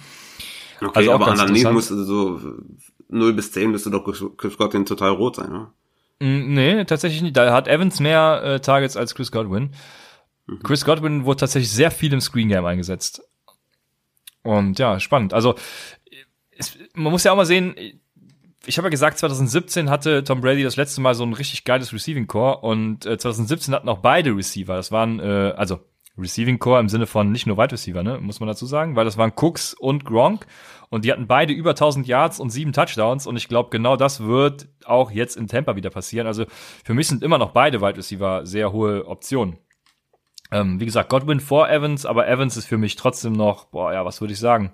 [0.81, 2.39] Okay, also aber analyse muss so
[3.07, 4.03] 0 bis 10 müsste doch
[4.37, 5.73] Chris Godwin total rot sein, oder?
[6.19, 7.37] Mm, nee, tatsächlich nicht.
[7.37, 9.71] Da hat Evans mehr äh, Targets als Chris Godwin.
[10.47, 10.59] Mhm.
[10.63, 13.21] Chris Godwin wurde tatsächlich sehr viel im Screen Game eingesetzt.
[14.45, 15.33] Und ja, spannend.
[15.33, 15.55] Also
[16.57, 17.75] es, man muss ja auch mal sehen,
[18.65, 21.93] ich habe ja gesagt, 2017 hatte Tom Brady das letzte Mal so ein richtig geiles
[21.93, 24.75] Receiving Core und äh, 2017 hatten auch beide Receiver.
[24.75, 25.79] Das waren äh, also
[26.17, 29.05] Receiving Core im Sinne von nicht nur Wide Receiver, ne, muss man dazu sagen, weil
[29.05, 30.45] das waren Cooks und Gronk
[30.89, 34.23] und die hatten beide über 1000 Yards und sieben Touchdowns und ich glaube genau das
[34.23, 36.27] wird auch jetzt in Tampa wieder passieren.
[36.27, 36.45] Also
[36.85, 39.57] für mich sind immer noch beide Wide Receiver sehr hohe Optionen.
[40.51, 44.05] Ähm, wie gesagt, Godwin vor Evans, aber Evans ist für mich trotzdem noch, boah, ja,
[44.05, 44.71] was würde ich sagen?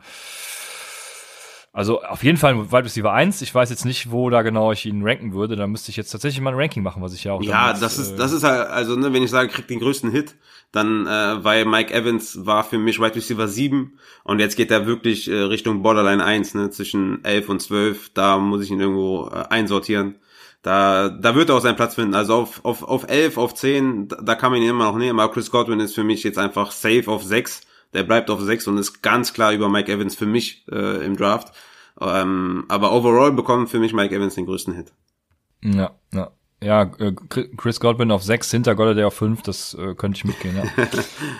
[1.73, 3.41] Also auf jeden Fall Wide Receiver 1.
[3.41, 5.55] Ich weiß jetzt nicht, wo da genau ich ihn ranken würde.
[5.55, 7.41] Da müsste ich jetzt tatsächlich mal ein Ranking machen, was ich ja auch.
[7.41, 9.79] Ja, damals, das ist, äh, das ist halt, also ne, wenn ich sage, kriegt den
[9.79, 10.35] größten Hit,
[10.73, 14.85] dann, äh, weil Mike Evans war für mich Wide Receiver 7 und jetzt geht er
[14.85, 18.11] wirklich äh, Richtung Borderline 1, ne, zwischen 11 und 12.
[18.13, 20.15] Da muss ich ihn irgendwo äh, einsortieren
[20.61, 22.13] da, da wird er auch seinen Platz finden.
[22.13, 25.19] Also auf, auf, auf 11, auf 10, da, kann man ihn immer noch nehmen.
[25.19, 27.61] Aber Chris Godwin ist für mich jetzt einfach safe auf 6.
[27.93, 31.17] Der bleibt auf 6 und ist ganz klar über Mike Evans für mich äh, im
[31.17, 31.53] Draft.
[31.99, 34.93] Ähm, aber overall bekommt für mich Mike Evans den größten Hit.
[35.63, 36.31] Ja, ja.
[36.63, 37.11] Ja, äh,
[37.57, 40.85] Chris Godwin auf 6, hinter Golladay auf 5, das äh, könnte ich mitgehen, ja.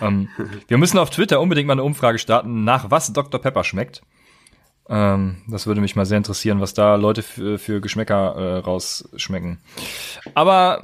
[0.08, 0.28] ähm,
[0.66, 3.40] wir müssen auf Twitter unbedingt mal eine Umfrage starten, nach was Dr.
[3.40, 4.02] Pepper schmeckt.
[4.88, 9.58] Ähm, das würde mich mal sehr interessieren, was da Leute für, für Geschmäcker äh, rausschmecken.
[10.34, 10.82] Aber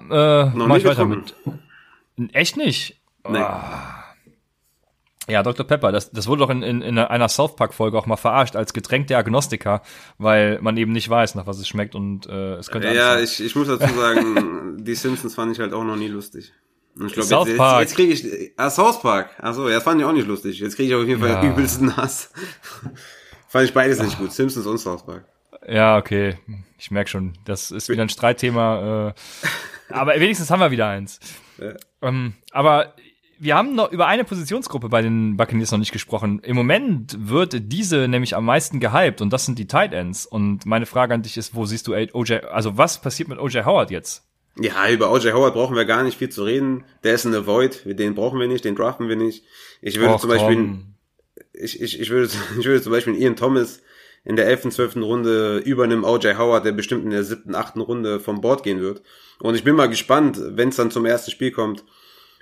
[0.55, 1.35] äh, mach ich weiter mit.
[2.33, 3.01] Echt nicht?
[3.29, 3.41] Nee.
[3.41, 3.61] Oh.
[5.29, 5.67] Ja, Dr.
[5.67, 8.73] Pepper, das, das wurde doch in, in, in einer South Park-Folge auch mal verarscht als
[8.73, 9.83] Getränk der Agnostiker,
[10.17, 12.89] weil man eben nicht weiß, nach was es schmeckt und äh, es könnte.
[12.95, 16.55] Ja, ich, ich muss dazu sagen, die Simpsons fand ich halt auch noch nie lustig.
[16.99, 18.53] Und ich glaube, jetzt, jetzt, jetzt kriege ich.
[18.57, 19.31] Ah, South Park.
[19.39, 20.59] Achso, ja, das fand ich auch nicht lustig.
[20.59, 21.45] Jetzt kriege ich auf jeden Fall ja.
[21.45, 22.33] übelsten Hass.
[23.49, 24.33] Fand ich beides nicht gut.
[24.33, 25.25] Simpsons und South Park.
[25.67, 26.37] Ja, okay.
[26.79, 29.09] Ich merke schon, das ist wieder ein Streitthema.
[29.09, 31.19] Äh, aber wenigstens haben wir wieder eins.
[31.59, 31.73] Ja.
[32.03, 32.95] Ähm, aber
[33.39, 36.41] wir haben noch über eine Positionsgruppe bei den Buccaneers noch nicht gesprochen.
[36.41, 40.27] Im Moment wird diese nämlich am meisten gehypt und das sind die Tight Ends.
[40.27, 43.61] Und meine Frage an dich ist, wo siehst du OJ, also was passiert mit OJ
[43.65, 44.25] Howard jetzt?
[44.61, 46.85] Ja, über OJ Howard brauchen wir gar nicht viel zu reden.
[47.05, 49.45] Der ist ein Avoid, den brauchen wir nicht, den draften wir nicht.
[49.81, 50.79] Ich würde Och, zum Beispiel,
[51.59, 53.81] ich, ich, ich würde, ich würde zum Beispiel Ian Thomas
[54.25, 54.97] in der 11., 12.
[54.97, 57.77] Runde über einem OJ Howard, der bestimmt in der 7., 8.
[57.77, 59.03] Runde vom Board gehen wird.
[59.41, 61.85] Und ich bin mal gespannt, wenn es dann zum ersten Spiel kommt,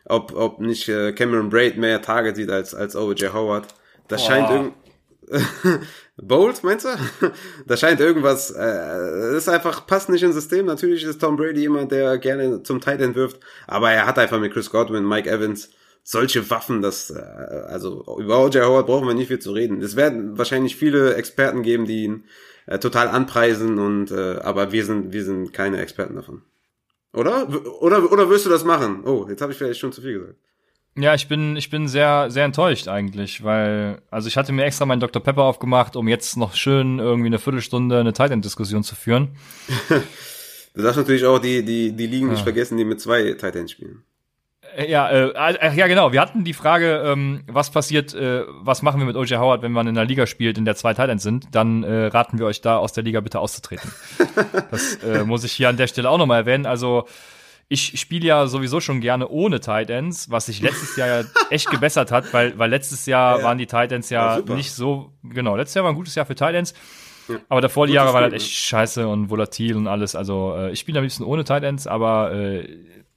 [0.07, 3.67] ob, ob nicht äh, Cameron Braid mehr Target sieht als, als OJ Howard.
[4.09, 4.29] Das Boah.
[4.29, 4.75] scheint irgend
[6.17, 7.31] Bowles, meinst du?
[7.67, 10.67] da scheint irgendwas, äh, das ist einfach, passt nicht ins System.
[10.67, 14.39] Natürlich ist Tom Brady jemand, der gerne zum Tight End wirft, aber er hat einfach
[14.39, 15.71] mit Chris Godwin, Mike Evans
[16.09, 19.83] solche Waffen, dass, äh, also über OJ Howard brauchen wir nicht viel zu reden.
[19.83, 22.25] Es werden wahrscheinlich viele Experten geben, die ihn
[22.67, 26.43] äh, total anpreisen und, äh, aber wir sind, wir sind keine Experten davon.
[27.13, 27.49] Oder?
[27.81, 29.03] Oder, oder wirst du das machen?
[29.05, 30.39] Oh, jetzt habe ich vielleicht schon zu viel gesagt.
[30.97, 34.87] Ja, ich bin, ich bin sehr, sehr enttäuscht eigentlich, weil, also ich hatte mir extra
[34.87, 35.21] meinen Dr.
[35.21, 39.37] Pepper aufgemacht, um jetzt noch schön irgendwie eine Viertelstunde eine Titan-Diskussion zu führen.
[40.75, 42.35] du darfst natürlich auch die, die, die Ligen ja.
[42.35, 44.05] nicht vergessen, die mit zwei Titans spielen.
[44.77, 46.13] Ja, äh, äh, ja, genau.
[46.13, 49.39] Wir hatten die Frage, ähm, was passiert, äh, was machen wir mit O.J.
[49.39, 51.47] Howard, wenn man in einer Liga spielt, in der zwei Titans sind?
[51.53, 53.91] Dann äh, raten wir euch da aus der Liga bitte auszutreten.
[54.71, 56.67] das äh, muss ich hier an der Stelle auch nochmal erwähnen.
[56.67, 57.07] Also
[57.69, 61.71] ich spiele ja sowieso schon gerne ohne Tight Ends, was sich letztes Jahr ja echt
[61.71, 65.13] gebessert hat, weil, weil letztes Jahr ja, waren die Tight Ends ja, ja nicht so,
[65.25, 66.75] genau, letztes Jahr war ein gutes Jahr für Tight Ends.
[67.29, 67.37] Ja.
[67.49, 70.15] Aber davor die Jahre waren halt echt scheiße und volatil und alles.
[70.15, 72.69] Also äh, ich spiele am liebsten ohne Tight Ends, aber äh,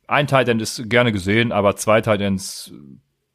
[0.09, 2.71] ein Tight End ist gerne gesehen, aber zwei Tight Ends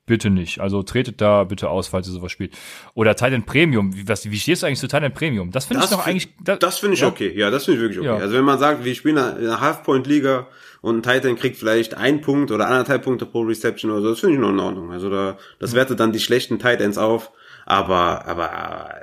[0.07, 0.61] bitte nicht.
[0.61, 2.55] Also tretet da bitte aus, falls ihr sowas spielt.
[2.95, 3.95] Oder Tight End Premium.
[3.97, 5.51] Wie, was, wie stehst du eigentlich zu Tight End Premium?
[5.51, 6.35] Das finde ich doch eigentlich.
[6.43, 7.09] Das, das finde ich ja.
[7.09, 7.33] okay.
[7.35, 8.09] Ja, das finde ich wirklich okay.
[8.09, 8.23] Ja.
[8.23, 10.49] Also wenn man sagt, wir spielen in einer Half-Point-Liga
[10.83, 14.11] und ein Tight End kriegt vielleicht ein Punkt oder anderthalb Punkte pro Reception oder so,
[14.11, 14.93] das finde ich noch in Ordnung.
[14.93, 15.77] Also da, das mhm.
[15.77, 17.31] wertet dann die schlechten Tight Ends auf.
[17.65, 18.95] Aber, aber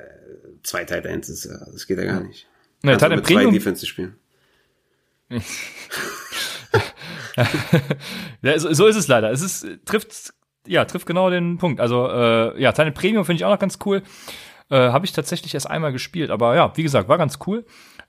[0.62, 2.48] zwei Tight Ends ist, das geht ja gar nicht.
[2.84, 3.52] Nee, also Tight End Premium.
[3.52, 4.16] Zwei Defense spielen.
[8.42, 9.32] ja, so, so ist es leider.
[9.32, 10.34] Es ist, trifft,
[10.68, 11.80] ja, trifft genau den Punkt.
[11.80, 14.04] Also, äh, ja, Teil Premium finde ich auch noch ganz cool.
[14.70, 17.66] Äh, Habe ich tatsächlich erst einmal gespielt, aber ja, wie gesagt, war ganz cool.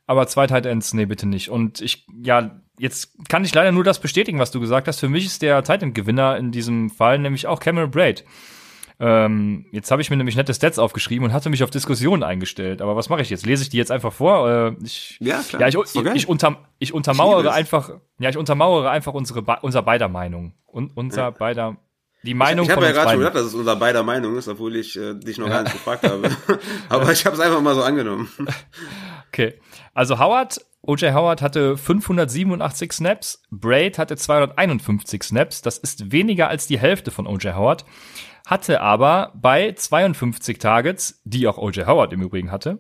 [0.07, 1.49] Aber zwei Tight Ends, nee, bitte nicht.
[1.49, 5.01] Und ich, ja, jetzt kann ich leider nur das bestätigen, was du gesagt hast.
[5.01, 8.25] Für mich ist der Tight End Gewinner in diesem Fall nämlich auch Cameron Braid.
[9.01, 12.83] Ähm, jetzt habe ich mir nämlich nette Stats aufgeschrieben und hatte mich auf Diskussionen eingestellt.
[12.83, 13.47] Aber was mache ich jetzt?
[13.47, 14.49] Lese ich die jetzt einfach vor?
[14.49, 15.63] Äh, ich, ja, klar.
[15.63, 20.09] Ja, ich, ich, ich, unter, ich untermauere einfach, ja, ich untermauere einfach unsere, unser beider
[20.09, 20.55] Meinung.
[20.67, 21.31] Und unser ja.
[21.31, 21.77] beider,
[22.25, 24.47] die Meinung ich, ich habe ja gerade schon gedacht, dass es unser beider Meinung ist,
[24.47, 25.55] obwohl ich äh, dich noch ja.
[25.55, 26.31] gar nicht gefragt habe.
[26.89, 28.29] Aber ich habe es einfach mal so angenommen.
[29.35, 29.55] Okay.
[29.95, 35.63] Also Howard, OJ Howard hatte 587 Snaps, Braid hatte 251 Snaps.
[35.63, 37.87] Das ist weniger als die Hälfte von OJ Howard
[38.47, 41.87] hatte aber bei 52 Targets, die auch O.J.
[41.87, 42.79] Howard im Übrigen hatte,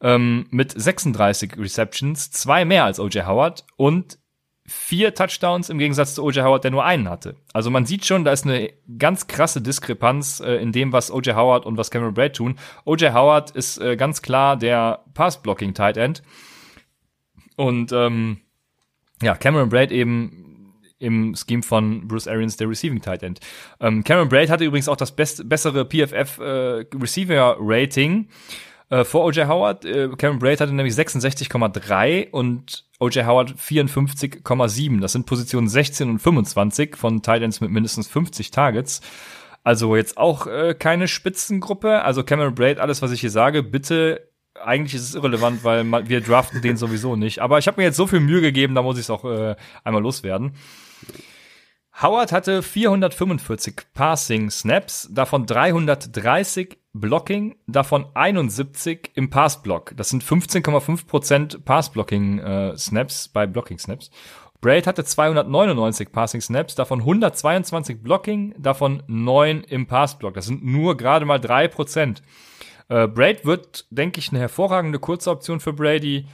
[0.00, 3.26] ähm, mit 36 Receptions, zwei mehr als O.J.
[3.26, 4.18] Howard und
[4.66, 6.44] vier Touchdowns im Gegensatz zu O.J.
[6.44, 7.36] Howard, der nur einen hatte.
[7.52, 11.34] Also man sieht schon, da ist eine ganz krasse Diskrepanz äh, in dem, was O.J.
[11.34, 12.56] Howard und was Cameron Braid tun.
[12.84, 13.12] O.J.
[13.12, 16.22] Howard ist äh, ganz klar der Pass-Blocking-Tight End.
[17.56, 18.38] Und ähm,
[19.20, 20.49] ja, Cameron Braid eben
[21.00, 23.40] im Scheme von Bruce Arians, der Receiving Tight End.
[23.80, 28.28] Ähm, Cameron Braid hatte übrigens auch das best, bessere PFF äh, Receiver Rating
[28.90, 29.48] äh, vor O.J.
[29.48, 29.84] Howard.
[29.84, 33.26] Äh, Cameron Braid hatte nämlich 66,3 und O.J.
[33.26, 35.00] Howard 54,7.
[35.00, 39.00] Das sind Positionen 16 und 25 von Tight Ends mit mindestens 50 Targets.
[39.64, 42.02] Also jetzt auch äh, keine Spitzengruppe.
[42.02, 44.28] Also Cameron Braid, alles, was ich hier sage, bitte
[44.62, 47.38] eigentlich ist es irrelevant, weil wir draften den sowieso nicht.
[47.38, 49.56] Aber ich habe mir jetzt so viel Mühe gegeben, da muss ich es auch äh,
[49.84, 50.52] einmal loswerden.
[52.02, 59.92] Howard hatte 445 Passing Snaps, davon 330 Blocking, davon 71 im Passblock.
[59.96, 64.10] Das sind 15,5% Passblocking äh, Snaps bei Blocking Snaps.
[64.62, 70.32] Braid hatte 299 Passing Snaps, davon 122 Blocking, davon 9 im Passblock.
[70.32, 72.22] Das sind nur gerade mal 3%.
[72.88, 76.24] Äh, Braid wird, denke ich, eine hervorragende kurze Option für Brady.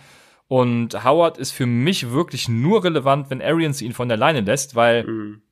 [0.46, 4.76] Und Howard ist für mich wirklich nur relevant, wenn Arians ihn von der Leine lässt,
[4.76, 5.42] weil mhm.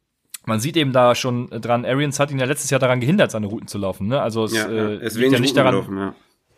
[0.46, 3.46] Man sieht eben da schon dran, Arians hat ihn ja letztes Jahr daran gehindert, seine
[3.46, 4.08] Routen zu laufen.
[4.08, 4.20] Ne?
[4.20, 5.74] Also es, ja, äh, es liegt ja nicht daran.
[5.74, 6.14] Laufen, ja.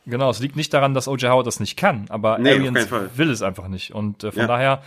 [0.07, 3.31] Genau, es liegt nicht daran, dass OJ Howard das nicht kann, aber nee, Arians will
[3.31, 3.93] es einfach nicht.
[3.93, 4.83] Und äh, von daher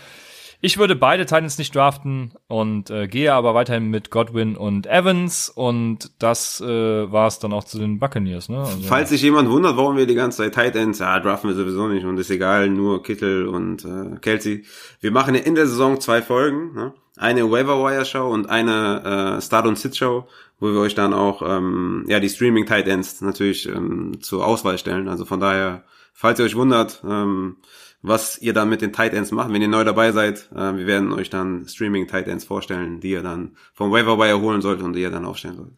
[0.61, 5.48] Ich würde beide Titans nicht draften und äh, gehe aber weiterhin mit Godwin und Evans
[5.48, 6.65] und das äh,
[7.10, 8.49] war es dann auch zu den Buccaneers.
[8.49, 8.60] Ne?
[8.60, 11.88] Also, Falls sich jemand wundert, warum wir die ganze Zeit Titans, ja, draften wir sowieso
[11.88, 14.65] nicht und ist egal, nur Kittel und äh, Kelsey.
[14.99, 16.94] Wir machen in der Saison zwei Folgen, ne?
[17.15, 20.27] eine Waiver Wire Show und eine äh, Start und Sit Show,
[20.60, 25.07] wo wir euch dann auch ähm, ja die Streaming Titans natürlich ähm, zur Auswahl stellen.
[25.07, 27.02] Also von daher, falls ihr euch wundert.
[27.07, 27.56] Ähm,
[28.02, 30.50] was ihr dann mit den Tight Ends macht, wenn ihr neu dabei seid.
[30.54, 34.40] Äh, wir werden euch dann Streaming Tight Ends vorstellen, die ihr dann vom Waiver Wire
[34.40, 35.72] holen sollt und die ihr dann aufstellen sollt.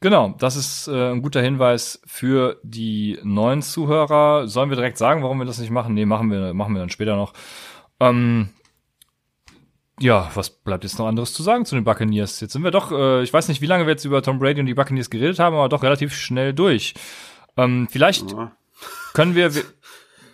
[0.00, 4.46] Genau, das ist äh, ein guter Hinweis für die neuen Zuhörer.
[4.46, 5.94] Sollen wir direkt sagen, warum wir das nicht machen?
[5.94, 7.32] Nee, machen wir, machen wir dann später noch.
[7.98, 8.50] Ähm,
[9.98, 12.40] ja, was bleibt jetzt noch anderes zu sagen zu den Buccaneers?
[12.40, 14.60] Jetzt sind wir doch, äh, ich weiß nicht, wie lange wir jetzt über Tom Brady
[14.60, 16.94] und die Buccaneers geredet haben, aber doch relativ schnell durch.
[17.56, 18.52] Ähm, vielleicht ja.
[19.14, 19.64] können wir, wir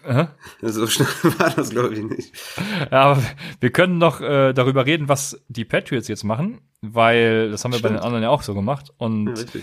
[0.07, 0.35] Aha.
[0.61, 1.09] So schnell
[1.39, 2.33] war das, glaube ich, nicht.
[2.91, 3.23] Ja, aber
[3.61, 7.79] wir können noch äh, darüber reden, was die Patriots jetzt machen, weil das haben wir
[7.79, 7.95] stimmt.
[7.95, 8.93] bei den anderen ja auch so gemacht.
[8.99, 9.61] Und ja,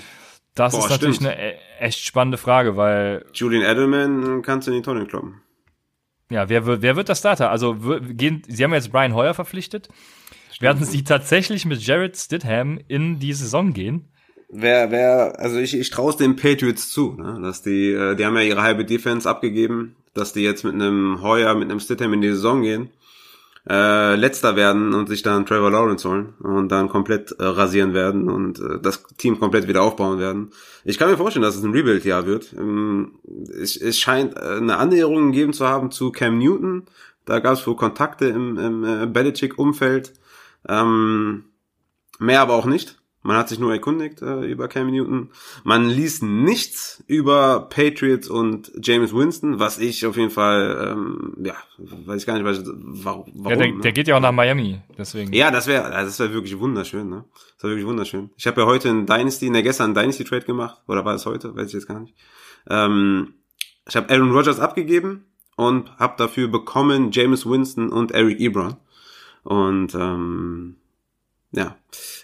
[0.56, 1.32] das Boah, ist natürlich stimmt.
[1.32, 3.26] eine e-, echt spannende Frage, weil.
[3.34, 5.42] Julian Edelman kannst du in die Tonne kloppen.
[6.30, 7.52] Ja, wer, wird, wer wird das Starter?
[7.52, 9.90] Also gehen, sie haben jetzt Brian Hoyer verpflichtet.
[10.48, 10.62] Stimmt.
[10.62, 14.12] Werden sie tatsächlich mit Jared Stidham in die Saison gehen?
[14.52, 17.40] Wer, wer, also ich, ich traue es den Patriots zu, ne?
[17.41, 21.22] dass die, äh, die haben ja ihre halbe Defense abgegeben, dass die jetzt mit einem
[21.22, 22.90] Heuer, mit einem Stidham in die Saison gehen,
[23.69, 28.28] äh, letzter werden und sich dann Trevor Lawrence holen und dann komplett äh, rasieren werden
[28.28, 30.52] und äh, das Team komplett wieder aufbauen werden.
[30.84, 32.53] Ich kann mir vorstellen, dass es ein Rebuild-Jahr wird.
[32.53, 33.19] Ähm,
[33.52, 36.84] es, es scheint äh, eine Annäherung gegeben zu haben zu Cam Newton.
[37.26, 40.14] Da gab es wohl Kontakte im, im äh, Belichick-Umfeld.
[40.68, 41.45] Ähm,
[42.18, 43.01] mehr aber auch nicht.
[43.23, 45.30] Man hat sich nur erkundigt äh, über Cam Newton.
[45.64, 51.53] Man liest nichts über Patriots und James Winston, was ich auf jeden Fall, ähm, ja,
[51.77, 53.31] weiß ich gar nicht, weiß, warum.
[53.48, 53.81] Ja, der, ne?
[53.81, 55.31] der geht ja auch nach Miami, deswegen.
[55.34, 57.26] Ja, das wäre, also das wäre wirklich wunderschön, ne?
[57.56, 58.31] Das wäre wirklich wunderschön.
[58.38, 61.27] Ich habe ja heute einen Dynasty, ne, gestern einen Dynasty Trade gemacht, oder war es
[61.27, 61.56] heute?
[61.56, 62.15] Weiß ich jetzt gar nicht.
[62.68, 63.35] Ähm,
[63.88, 65.26] ich habe Aaron Rodgers abgegeben
[65.57, 68.77] und habe dafür bekommen James Winston und Eric Ebron.
[69.43, 70.77] Und ähm,
[71.53, 71.76] ja,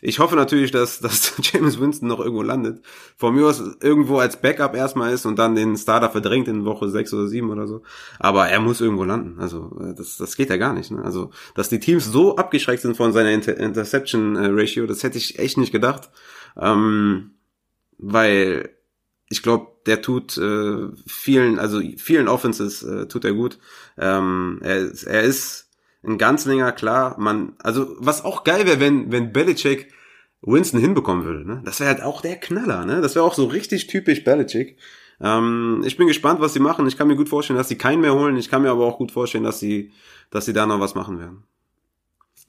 [0.02, 2.82] ich hoffe natürlich, dass, dass James Winston noch irgendwo landet.
[3.18, 6.90] Von mir aus irgendwo als Backup erstmal ist und dann den Starter verdrängt in Woche
[6.90, 7.84] sechs oder sieben oder so.
[8.20, 9.40] Aber er muss irgendwo landen.
[9.40, 10.92] Also äh, das, das geht ja gar nicht.
[10.92, 11.04] Ne?
[11.04, 15.18] Also, dass die Teams so abgeschreckt sind von seiner Inter Interception äh, Ratio, das hätte
[15.18, 16.10] ich echt nicht gedacht.
[16.58, 17.32] Ähm,
[17.98, 18.70] weil
[19.30, 23.60] ich glaube, der tut äh, vielen, also vielen Offenses äh, tut er gut.
[23.98, 25.67] Ähm, er, er ist
[26.04, 29.92] ein ganz länger, klar, man, also was auch geil wäre, wenn, wenn Belichick
[30.42, 31.62] Winston hinbekommen würde, ne?
[31.66, 33.02] Das wäre halt auch der Knaller, ne?
[33.02, 34.78] Das wäre auch so richtig typisch Belichick.
[35.20, 36.88] Ähm, ich bin gespannt, was sie machen.
[36.88, 38.38] Ich kann mir gut vorstellen, dass sie keinen mehr holen.
[38.38, 39.92] Ich kann mir aber auch gut vorstellen, dass sie,
[40.30, 41.44] dass sie da noch was machen werden.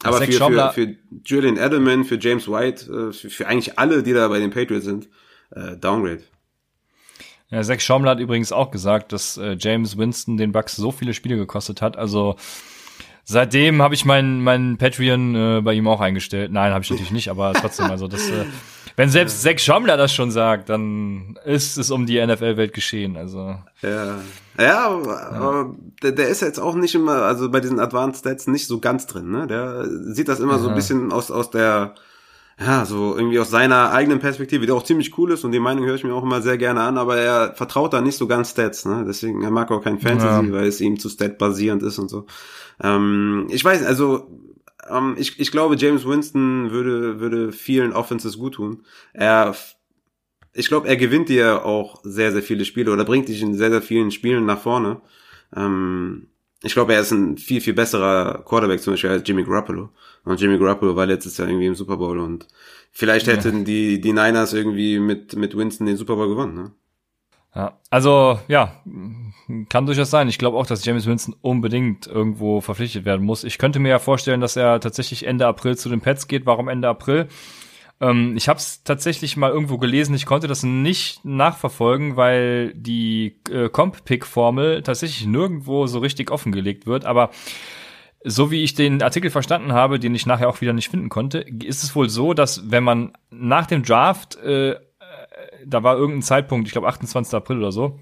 [0.03, 4.13] Aber für, für, für Julian Edelman, für James White, äh, für, für eigentlich alle, die
[4.13, 5.09] da bei den Patriots sind,
[5.51, 6.23] äh, Downgrade.
[7.51, 11.15] Ja, Zach Schaumler hat übrigens auch gesagt, dass äh, James Winston den Bucks so viele
[11.15, 11.97] Spiele gekostet hat.
[11.97, 12.37] Also
[13.31, 16.51] Seitdem habe ich meinen mein Patreon äh, bei ihm auch eingestellt.
[16.51, 18.47] Nein, habe ich natürlich nicht, aber trotzdem, also das, äh,
[18.97, 23.19] wenn selbst Zack Schommler das schon sagt, dann ist es um die NFL-Welt geschehen.
[23.19, 24.15] Also ja,
[24.59, 26.11] ja, aber, ja.
[26.11, 29.31] der, ist jetzt auch nicht immer, also bei diesen Advanced Stats nicht so ganz drin.
[29.31, 29.47] Ne?
[29.47, 30.59] Der sieht das immer ja.
[30.61, 31.97] so ein bisschen aus aus der
[32.59, 35.85] ja, so irgendwie aus seiner eigenen Perspektive, die auch ziemlich cool ist und die Meinung
[35.85, 38.51] höre ich mir auch immer sehr gerne an, aber er vertraut da nicht so ganz
[38.51, 39.05] Stats, ne?
[39.07, 40.53] Deswegen, er mag auch kein Fantasy, ja.
[40.53, 42.27] weil es ihm zu Stat-basierend ist und so.
[42.83, 44.29] Ähm, ich weiß, also
[44.89, 48.85] ähm, ich, ich glaube, James Winston würde, würde vielen Offenses gut tun.
[49.13, 49.55] Er,
[50.53, 53.71] ich glaube, er gewinnt dir auch sehr, sehr viele Spiele oder bringt dich in sehr,
[53.71, 55.01] sehr vielen Spielen nach vorne.
[55.55, 56.29] Ähm,
[56.63, 59.91] ich glaube, er ist ein viel, viel besserer Quarterback zum Beispiel als Jimmy Garoppolo.
[60.25, 62.49] Und Jimmy Garoppolo war letztes Jahr irgendwie im Super Bowl und
[62.91, 63.65] vielleicht hätten ja.
[63.65, 66.73] die, die Niners irgendwie mit, mit Winston den Super Bowl gewonnen, ne?
[67.55, 68.83] Ja, also ja,
[69.69, 70.29] kann durchaus sein.
[70.29, 73.45] Ich glaube auch, dass James Winston unbedingt irgendwo verpflichtet werden muss.
[73.45, 76.47] Ich könnte mir ja vorstellen, dass er tatsächlich Ende April zu den Pets geht.
[76.47, 77.29] Warum Ende April?
[78.01, 80.15] Ähm, ich habe es tatsächlich mal irgendwo gelesen.
[80.15, 87.05] Ich konnte das nicht nachverfolgen, weil die äh, Comp-Pick-Formel tatsächlich nirgendwo so richtig offengelegt wird.
[87.05, 87.31] Aber
[88.25, 91.39] so wie ich den Artikel verstanden habe, den ich nachher auch wieder nicht finden konnte,
[91.39, 94.77] ist es wohl so, dass wenn man nach dem Draft, äh,
[95.65, 97.35] da war irgendein Zeitpunkt, ich glaube 28.
[97.35, 97.99] April oder so,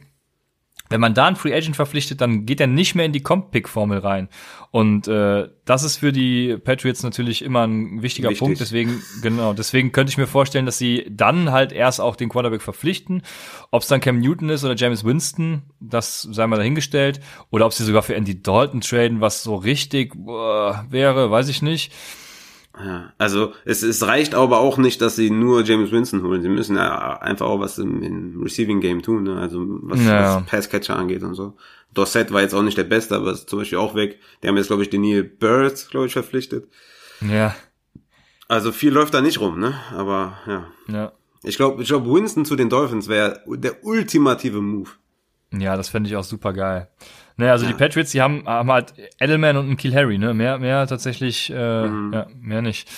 [0.89, 3.99] wenn man da einen Free Agent verpflichtet, dann geht er nicht mehr in die Comp-Pick-Formel
[3.99, 4.29] rein.
[4.71, 8.41] Und äh, das ist für die Patriots natürlich immer ein wichtiger Wichtig.
[8.41, 8.61] Punkt.
[8.61, 12.63] Deswegen, genau, deswegen könnte ich mir vorstellen, dass sie dann halt erst auch den Quarterback
[12.63, 13.23] verpflichten.
[13.71, 17.21] Ob es dann Cam Newton ist oder James Winston, das sei mal dahingestellt.
[17.51, 21.63] Oder ob sie sogar für Andy Dalton traden, was so richtig boah, wäre, weiß ich
[21.63, 21.93] nicht.
[22.79, 26.43] Ja, also es, es reicht aber auch nicht, dass sie nur James Winston holen.
[26.43, 29.39] Sie müssen ja einfach auch was im, im Receiving Game tun, ne?
[29.39, 30.37] also was, ja.
[30.37, 31.57] was Passcatcher angeht und so.
[31.95, 34.21] Dorset war jetzt auch nicht der Beste, aber ist zum Beispiel auch weg.
[34.43, 36.69] Die haben jetzt, glaube ich, den Neil Birds, glaube ich, verpflichtet.
[37.23, 37.57] Ja.
[38.49, 39.75] Also viel läuft da nicht rum, ne?
[39.95, 40.67] Aber ja.
[40.89, 41.13] Ja.
[41.43, 44.91] Ich glaube, ich glaube, Winston zu den Dolphins wäre der ultimative Move.
[45.53, 46.89] Ja, das fände ich auch super geil.
[47.37, 47.73] Naja, also ja.
[47.73, 50.35] die Patriots, die haben, haben halt Edelman und einen Kill Harry, ne?
[50.35, 52.13] Mehr, mehr tatsächlich, äh, mhm.
[52.13, 52.89] ja, mehr nicht.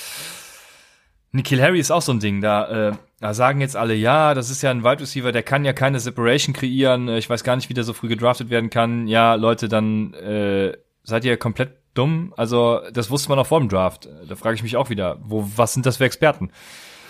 [1.31, 4.49] Nikhil Harry ist auch so ein Ding, da, äh, da sagen jetzt alle, ja, das
[4.49, 7.69] ist ja ein Wide Receiver, der kann ja keine Separation kreieren, ich weiß gar nicht,
[7.69, 9.07] wie der so früh gedraftet werden kann.
[9.07, 10.73] Ja, Leute, dann äh,
[11.03, 12.33] seid ihr komplett dumm.
[12.37, 14.09] Also, das wusste man auch vor dem Draft.
[14.29, 16.51] Da frage ich mich auch wieder, wo, was sind das für Experten?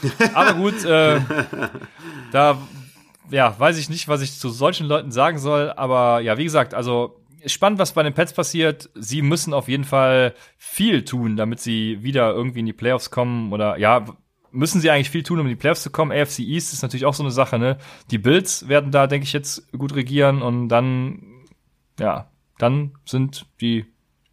[0.35, 1.21] Aber gut, äh,
[2.33, 2.59] da
[3.31, 6.75] ja, weiß ich nicht, was ich zu solchen Leuten sagen soll, aber ja, wie gesagt,
[6.75, 8.91] also spannend, was bei den Pets passiert.
[8.95, 13.53] Sie müssen auf jeden Fall viel tun, damit sie wieder irgendwie in die Playoffs kommen
[13.53, 14.05] oder ja,
[14.51, 16.13] müssen sie eigentlich viel tun, um in die Playoffs zu kommen.
[16.13, 17.79] AFC East ist natürlich auch so eine Sache, ne?
[18.11, 21.23] Die Bills werden da, denke ich, jetzt gut regieren und dann,
[21.99, 23.87] ja, dann sind die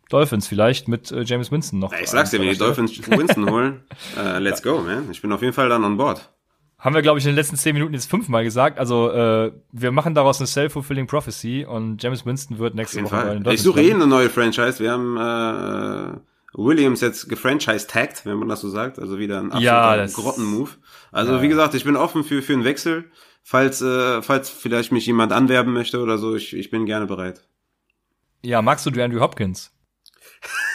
[0.09, 1.91] Dolphins vielleicht mit äh, James Winston noch.
[1.93, 3.83] Ich sag's dir, wenn die Dolphins Winston holen,
[4.17, 5.09] uh, let's go, man.
[5.11, 6.31] Ich bin auf jeden Fall dann on board
[6.85, 8.77] haben wir, glaube ich, in den letzten zehn Minuten jetzt fünfmal gesagt.
[8.77, 13.43] Also äh, wir machen daraus eine self-fulfilling prophecy und James Winston wird nächste Woche Fall.
[13.47, 14.79] Ich suche eh eine neue Franchise.
[14.79, 16.19] Wir haben äh,
[16.53, 18.99] Williams jetzt gefranchise-tagged, wenn man das so sagt.
[18.99, 20.69] Also wieder ein absoluter ja, Grotten-Move.
[21.11, 21.41] Also ja.
[21.41, 23.05] wie gesagt, ich bin offen für, für einen Wechsel.
[23.41, 27.47] Falls, äh, falls vielleicht mich jemand anwerben möchte oder so, ich, ich bin gerne bereit.
[28.43, 29.71] Ja, magst du Andrew Hopkins?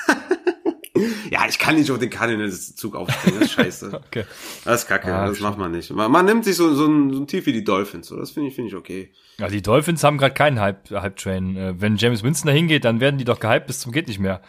[1.30, 4.00] Ja, ich kann nicht auf den Cardinals-Zug aufspringen, das ist scheiße.
[4.06, 4.24] okay.
[4.64, 5.90] Das ist kacke, ah, das macht man nicht.
[5.92, 8.16] Man, man, nimmt sich so, so, ein, so ein Tief wie die Dolphins, so.
[8.16, 9.12] das finde ich, finde ich okay.
[9.38, 11.56] Ja, die Dolphins haben gerade keinen Hype-Train.
[11.56, 14.18] Hype Wenn James Winston da hingeht, dann werden die doch gehypt bis zum geht nicht
[14.18, 14.42] mehr.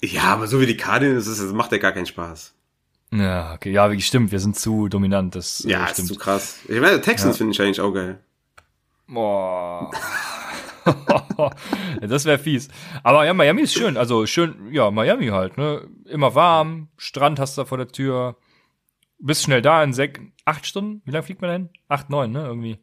[0.00, 2.54] Ja, aber so wie die Cardinals ist, das macht ja gar keinen Spaß.
[3.10, 6.10] Ja, okay, ja, stimmt, wir sind zu dominant, das Ja, äh, stimmt.
[6.10, 6.60] ist zu krass.
[6.68, 7.38] Ich meine, Texans ja.
[7.38, 8.20] finde ich eigentlich auch geil.
[9.08, 9.90] Boah.
[12.00, 12.68] das wäre fies.
[13.02, 13.96] Aber ja, Miami ist schön.
[13.96, 15.88] Also schön, ja, Miami halt, ne?
[16.06, 18.36] Immer warm, Strand hast du da vor der Tür.
[19.18, 21.02] Bist schnell da in sechs, acht Stunden?
[21.04, 21.68] Wie lange fliegt man denn?
[21.88, 22.44] Acht, neun, ne?
[22.44, 22.78] Irgendwie.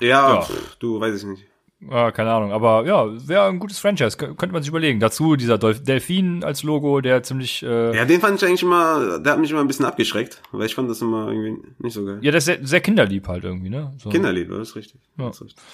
[0.00, 0.42] Ja, ja.
[0.42, 1.44] Pff, du weiß ich nicht.
[1.80, 2.52] Ja, keine Ahnung.
[2.52, 4.16] Aber ja, wäre ein gutes Franchise.
[4.16, 4.98] könnte man sich überlegen.
[4.98, 7.62] Dazu dieser Delfin als Logo, der ziemlich.
[7.62, 10.66] Äh ja, den fand ich eigentlich immer, der hat mich immer ein bisschen abgeschreckt, weil
[10.66, 12.18] ich fand das immer irgendwie nicht so geil.
[12.20, 13.94] Ja, der ist sehr, sehr kinderlieb halt irgendwie, ne?
[13.98, 14.10] So.
[14.10, 15.00] Kinderlieb, das ist richtig.
[15.18, 15.26] Ja.
[15.26, 15.64] Das ist richtig.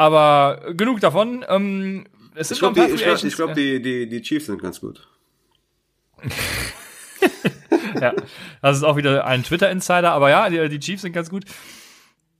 [0.00, 1.44] Aber genug davon.
[1.46, 4.62] Ähm, es sind ich glaube, die, ich glaub, ich glaub, die, die, die Chiefs sind
[4.62, 5.06] ganz gut.
[8.00, 8.14] ja,
[8.62, 11.44] das ist auch wieder ein Twitter-Insider, aber ja, die, die Chiefs sind ganz gut.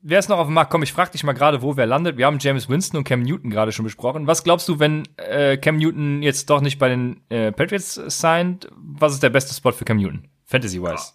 [0.01, 0.71] Wer ist noch auf dem Markt?
[0.71, 2.17] Komm, ich frag dich mal gerade, wo wer landet.
[2.17, 4.27] Wir haben James Winston und Cam Newton gerade schon besprochen.
[4.27, 8.69] Was glaubst du, wenn äh, Cam Newton jetzt doch nicht bei den äh, Patriots signed?
[8.75, 10.29] Was ist der beste Spot für Cam Newton?
[10.47, 11.13] Fantasy-wise.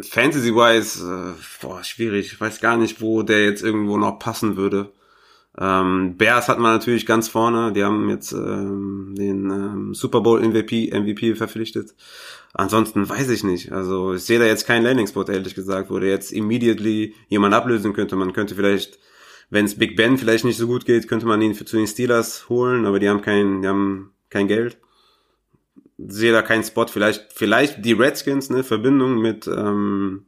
[0.00, 2.32] Fantasy-wise, äh, boah, schwierig.
[2.32, 4.94] Ich weiß gar nicht, wo der jetzt irgendwo noch passen würde.
[5.58, 7.72] Ähm, Bears hat man natürlich ganz vorne.
[7.72, 11.94] Die haben jetzt ähm, den ähm, Super Bowl MVP, MVP verpflichtet.
[12.54, 13.72] Ansonsten weiß ich nicht.
[13.72, 17.92] Also ich sehe da jetzt keinen Landing-Spot, ehrlich gesagt, wo der jetzt immediately jemand ablösen
[17.92, 18.16] könnte.
[18.16, 18.98] Man könnte vielleicht,
[19.50, 21.86] wenn es Big Ben vielleicht nicht so gut geht, könnte man ihn für, zu den
[21.86, 24.78] Steelers holen, aber die haben kein, die haben kein Geld.
[25.98, 26.86] Sehe da keinen Spot.
[26.86, 30.26] Vielleicht, vielleicht die Redskins, ne, Verbindung mit ähm,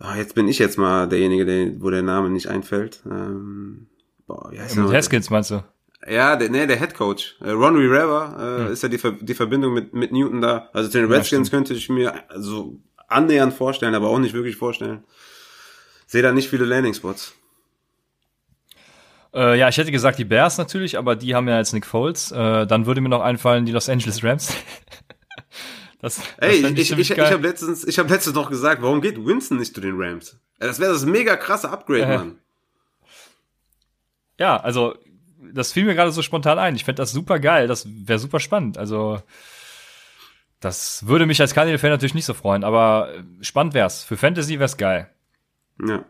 [0.00, 3.02] oh, jetzt bin ich jetzt mal derjenige, der, wo der Name nicht einfällt.
[3.06, 3.88] Ähm,
[4.26, 5.62] Boah, wie heißt Mit Haskins meinst du?
[6.08, 7.36] Ja, der, nee, der Head Coach.
[7.40, 8.72] Äh, Ron Rivera äh, hm.
[8.72, 10.68] ist ja die, die Verbindung mit, mit Newton da.
[10.72, 12.78] Also den Redskins ja, könnte ich mir so
[13.08, 15.04] annähernd vorstellen, aber auch nicht wirklich vorstellen.
[16.06, 17.34] Sehe da nicht viele Landing Spots.
[19.34, 22.30] Äh, ja, ich hätte gesagt die Bears natürlich, aber die haben ja jetzt Nick Foles.
[22.32, 24.52] Äh, dann würde mir noch einfallen die Los Angeles Rams.
[26.00, 29.00] das, Ey, das ich, ich, ich, ich habe letztens, ich habe letztens noch gesagt, warum
[29.00, 30.38] geht Winston nicht zu den Rams?
[30.58, 32.16] Das wäre das mega krasse Upgrade, äh.
[32.16, 32.38] Mann.
[34.38, 34.96] Ja, also
[35.52, 36.76] das fiel mir gerade so spontan ein.
[36.76, 37.68] Ich fände das super geil.
[37.68, 38.78] Das wäre super spannend.
[38.78, 39.20] Also
[40.60, 44.04] das würde mich als Cardinal-Fan natürlich nicht so freuen, aber spannend wär's.
[44.04, 45.10] Für Fantasy wär's geil.
[45.86, 46.04] Ja.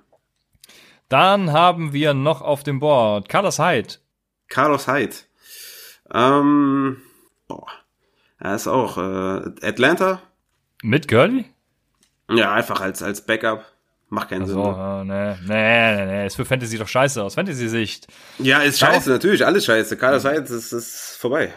[1.09, 3.95] Dann haben wir noch auf dem Board Carlos Hyde.
[4.49, 5.15] Carlos Hyde.
[6.13, 7.03] Ähm,
[7.49, 7.67] boah.
[8.39, 10.21] Er ist auch äh, Atlanta.
[10.83, 11.47] Mit Gurley?
[12.29, 13.65] Ja, einfach als als Backup.
[14.17, 15.07] Macht keinen Also, Sinn.
[15.09, 15.37] Ne?
[15.47, 18.07] äh, nee, nee, nee, nee, ist für Fantasy doch scheiße aus Fantasy-Sicht.
[18.39, 19.97] Ja, ist Darauf- scheiße, natürlich, alles scheiße.
[19.99, 21.53] Carlos Hyde ist, ist vorbei.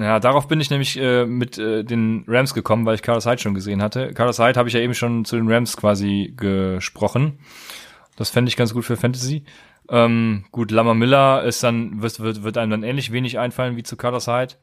[0.00, 3.38] Ja, darauf bin ich nämlich äh, mit äh, den Rams gekommen, weil ich Carlos Hyde
[3.40, 4.12] schon gesehen hatte.
[4.12, 7.38] Carlos Hyde habe ich ja eben schon zu den Rams quasi gesprochen.
[8.16, 9.44] Das fände ich ganz gut für Fantasy.
[9.88, 13.82] Ähm, gut, Lama Miller ist dann, wird, wird, wird einem dann ähnlich wenig einfallen wie
[13.84, 14.54] zu Carlos Hyde.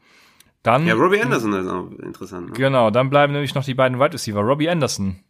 [0.64, 2.48] Dann, Ja, Robbie Anderson ist auch interessant.
[2.48, 2.54] Ne?
[2.54, 4.42] genau, dann bleiben nämlich noch die beiden Wide Receiver.
[4.42, 5.24] Robbie Anderson.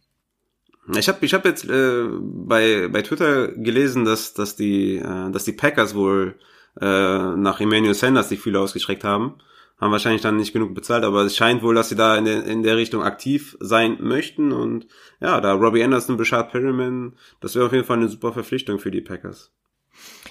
[0.96, 5.44] Ich habe ich hab jetzt äh, bei, bei Twitter gelesen, dass, dass, die, äh, dass
[5.44, 6.38] die Packers wohl
[6.80, 9.36] äh, nach Emmanuel Sanders die Fühler ausgestreckt haben.
[9.80, 12.44] Haben wahrscheinlich dann nicht genug bezahlt, aber es scheint wohl, dass sie da in der,
[12.44, 14.52] in der Richtung aktiv sein möchten.
[14.52, 14.86] Und
[15.20, 18.90] ja, da Robbie Anderson, Bashard Perryman, das wäre auf jeden Fall eine super Verpflichtung für
[18.90, 19.52] die Packers.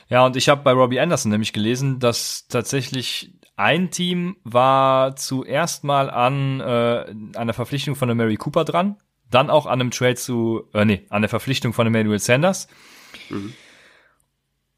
[0.07, 5.83] Ja, und ich habe bei Robbie Anderson nämlich gelesen, dass tatsächlich ein Team war zuerst
[5.83, 8.97] mal an äh, einer Verpflichtung von der Mary Cooper dran,
[9.31, 12.67] dann auch an einem Trade zu, äh, nee, an der Verpflichtung von Emmanuel Sanders.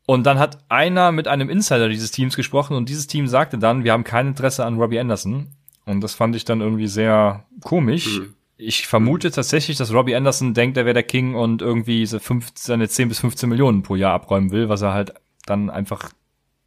[0.05, 3.83] Und dann hat einer mit einem Insider dieses Teams gesprochen und dieses Team sagte dann,
[3.83, 5.47] wir haben kein Interesse an Robbie Anderson.
[5.85, 8.21] Und das fand ich dann irgendwie sehr komisch.
[8.57, 13.09] Ich vermute tatsächlich, dass Robbie Anderson denkt, er wäre der King und irgendwie seine 10
[13.09, 15.13] bis 15 Millionen pro Jahr abräumen will, was er halt
[15.45, 16.11] dann einfach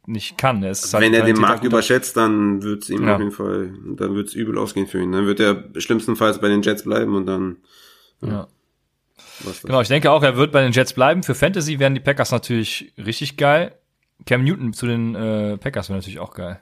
[0.07, 0.63] nicht kann.
[0.63, 3.13] Er ist halt Wenn er den talentierter, Markt überschätzt, dann wird's ihm Ja.
[3.15, 5.11] auf jeden Fall, dann wird's übel ausgehen für ihn.
[5.11, 7.57] Dann wird er schlimmstenfalls bei den Jets bleiben und dann
[8.21, 8.47] Ja.
[9.43, 11.23] was Genau, ich denke auch, er wird bei den Jets bleiben.
[11.23, 13.75] Für Fantasy wären die Packers natürlich richtig geil.
[14.25, 16.59] Cam Newton zu den äh, Packers wäre natürlich auch geil.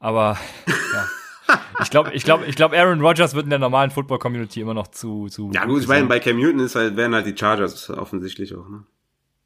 [0.00, 1.06] Aber ja.
[1.82, 4.72] Ich glaube, ich glaube, ich glaube, Aaron Rodgers wird in der normalen Football Community immer
[4.72, 7.36] noch zu zu Ja gut, ich meine, bei Cam Newton ist halt, wären halt die
[7.36, 8.84] Chargers offensichtlich auch, ne?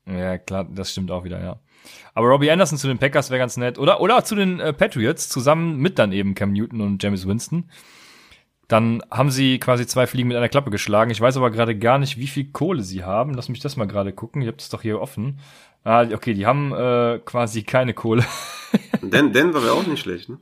[0.06, 1.58] Ja, klar, das stimmt auch wieder, ja.
[2.14, 3.78] Aber Robbie Anderson zu den Packers wäre ganz nett.
[3.78, 7.70] Oder, oder zu den äh, Patriots, zusammen mit dann eben Cam Newton und James Winston.
[8.68, 11.10] Dann haben sie quasi zwei Fliegen mit einer Klappe geschlagen.
[11.10, 13.32] Ich weiß aber gerade gar nicht, wie viel Kohle sie haben.
[13.34, 14.42] Lass mich das mal gerade gucken.
[14.42, 15.38] Ihr habt es doch hier offen.
[15.84, 18.24] Ah, okay, die haben äh, quasi keine Kohle.
[19.02, 20.38] Den, Denver wäre auch nicht schlecht, ne?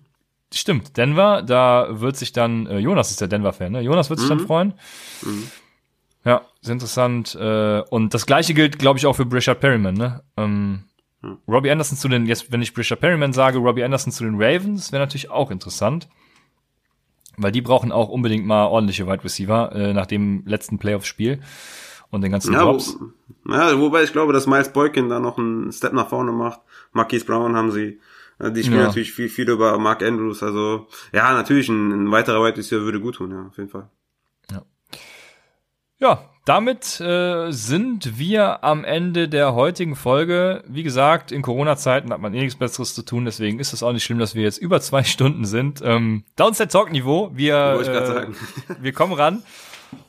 [0.52, 3.80] Stimmt, Denver, da wird sich dann, äh, Jonas ist der Denver-Fan, ne?
[3.80, 4.74] Jonas wird sich dann freuen.
[6.24, 7.36] Ja, ist interessant.
[7.36, 10.22] Äh, und das gleiche gilt, glaube ich, auch für Brishard Perryman, ne?
[10.36, 10.84] Ähm,
[11.48, 14.92] Robbie Anderson zu den, jetzt, wenn ich Brishard Perryman sage, Robbie Anderson zu den Ravens,
[14.92, 16.08] wäre natürlich auch interessant.
[17.38, 21.40] Weil die brauchen auch unbedingt mal ordentliche Wide Receiver äh, nach dem letzten Playoff-Spiel
[22.10, 22.96] und den ganzen Ja, wo, Drops.
[23.46, 26.60] ja, wobei ich glaube, dass Miles Boykin da noch einen Step nach vorne macht.
[26.92, 28.00] Marquise Brown haben sie.
[28.38, 28.86] Äh, Die spielen Ja.
[28.86, 30.42] natürlich viel, viel über Mark Andrews.
[30.42, 33.90] Also, ja, natürlich, ein, ein weiterer Wide Receiver würde gut tun, ja, auf jeden Fall.
[35.98, 40.62] Ja, damit äh, sind wir am Ende der heutigen Folge.
[40.68, 43.92] Wie gesagt, in Corona-Zeiten hat man eh nichts Besseres zu tun, deswegen ist es auch
[43.92, 45.80] nicht schlimm, dass wir jetzt über zwei Stunden sind.
[45.82, 48.26] Ähm, Downset Talk-Niveau, wir, äh,
[48.80, 49.42] wir kommen ran.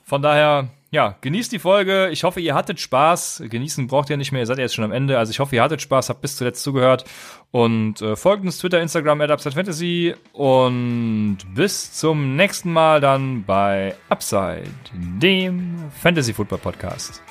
[0.04, 2.10] Von daher, ja, genießt die Folge.
[2.12, 3.44] Ich hoffe, ihr hattet Spaß.
[3.50, 5.18] Genießen braucht ihr nicht mehr, ihr seid ja jetzt schon am Ende.
[5.18, 7.04] Also ich hoffe, ihr hattet Spaß, habt bis zuletzt zugehört.
[7.52, 10.16] Und äh, folgt uns Twitter, Instagram, at Upside Fantasy.
[10.32, 17.27] Und bis zum nächsten Mal dann bei Upside, dem Fantasy Football Podcast.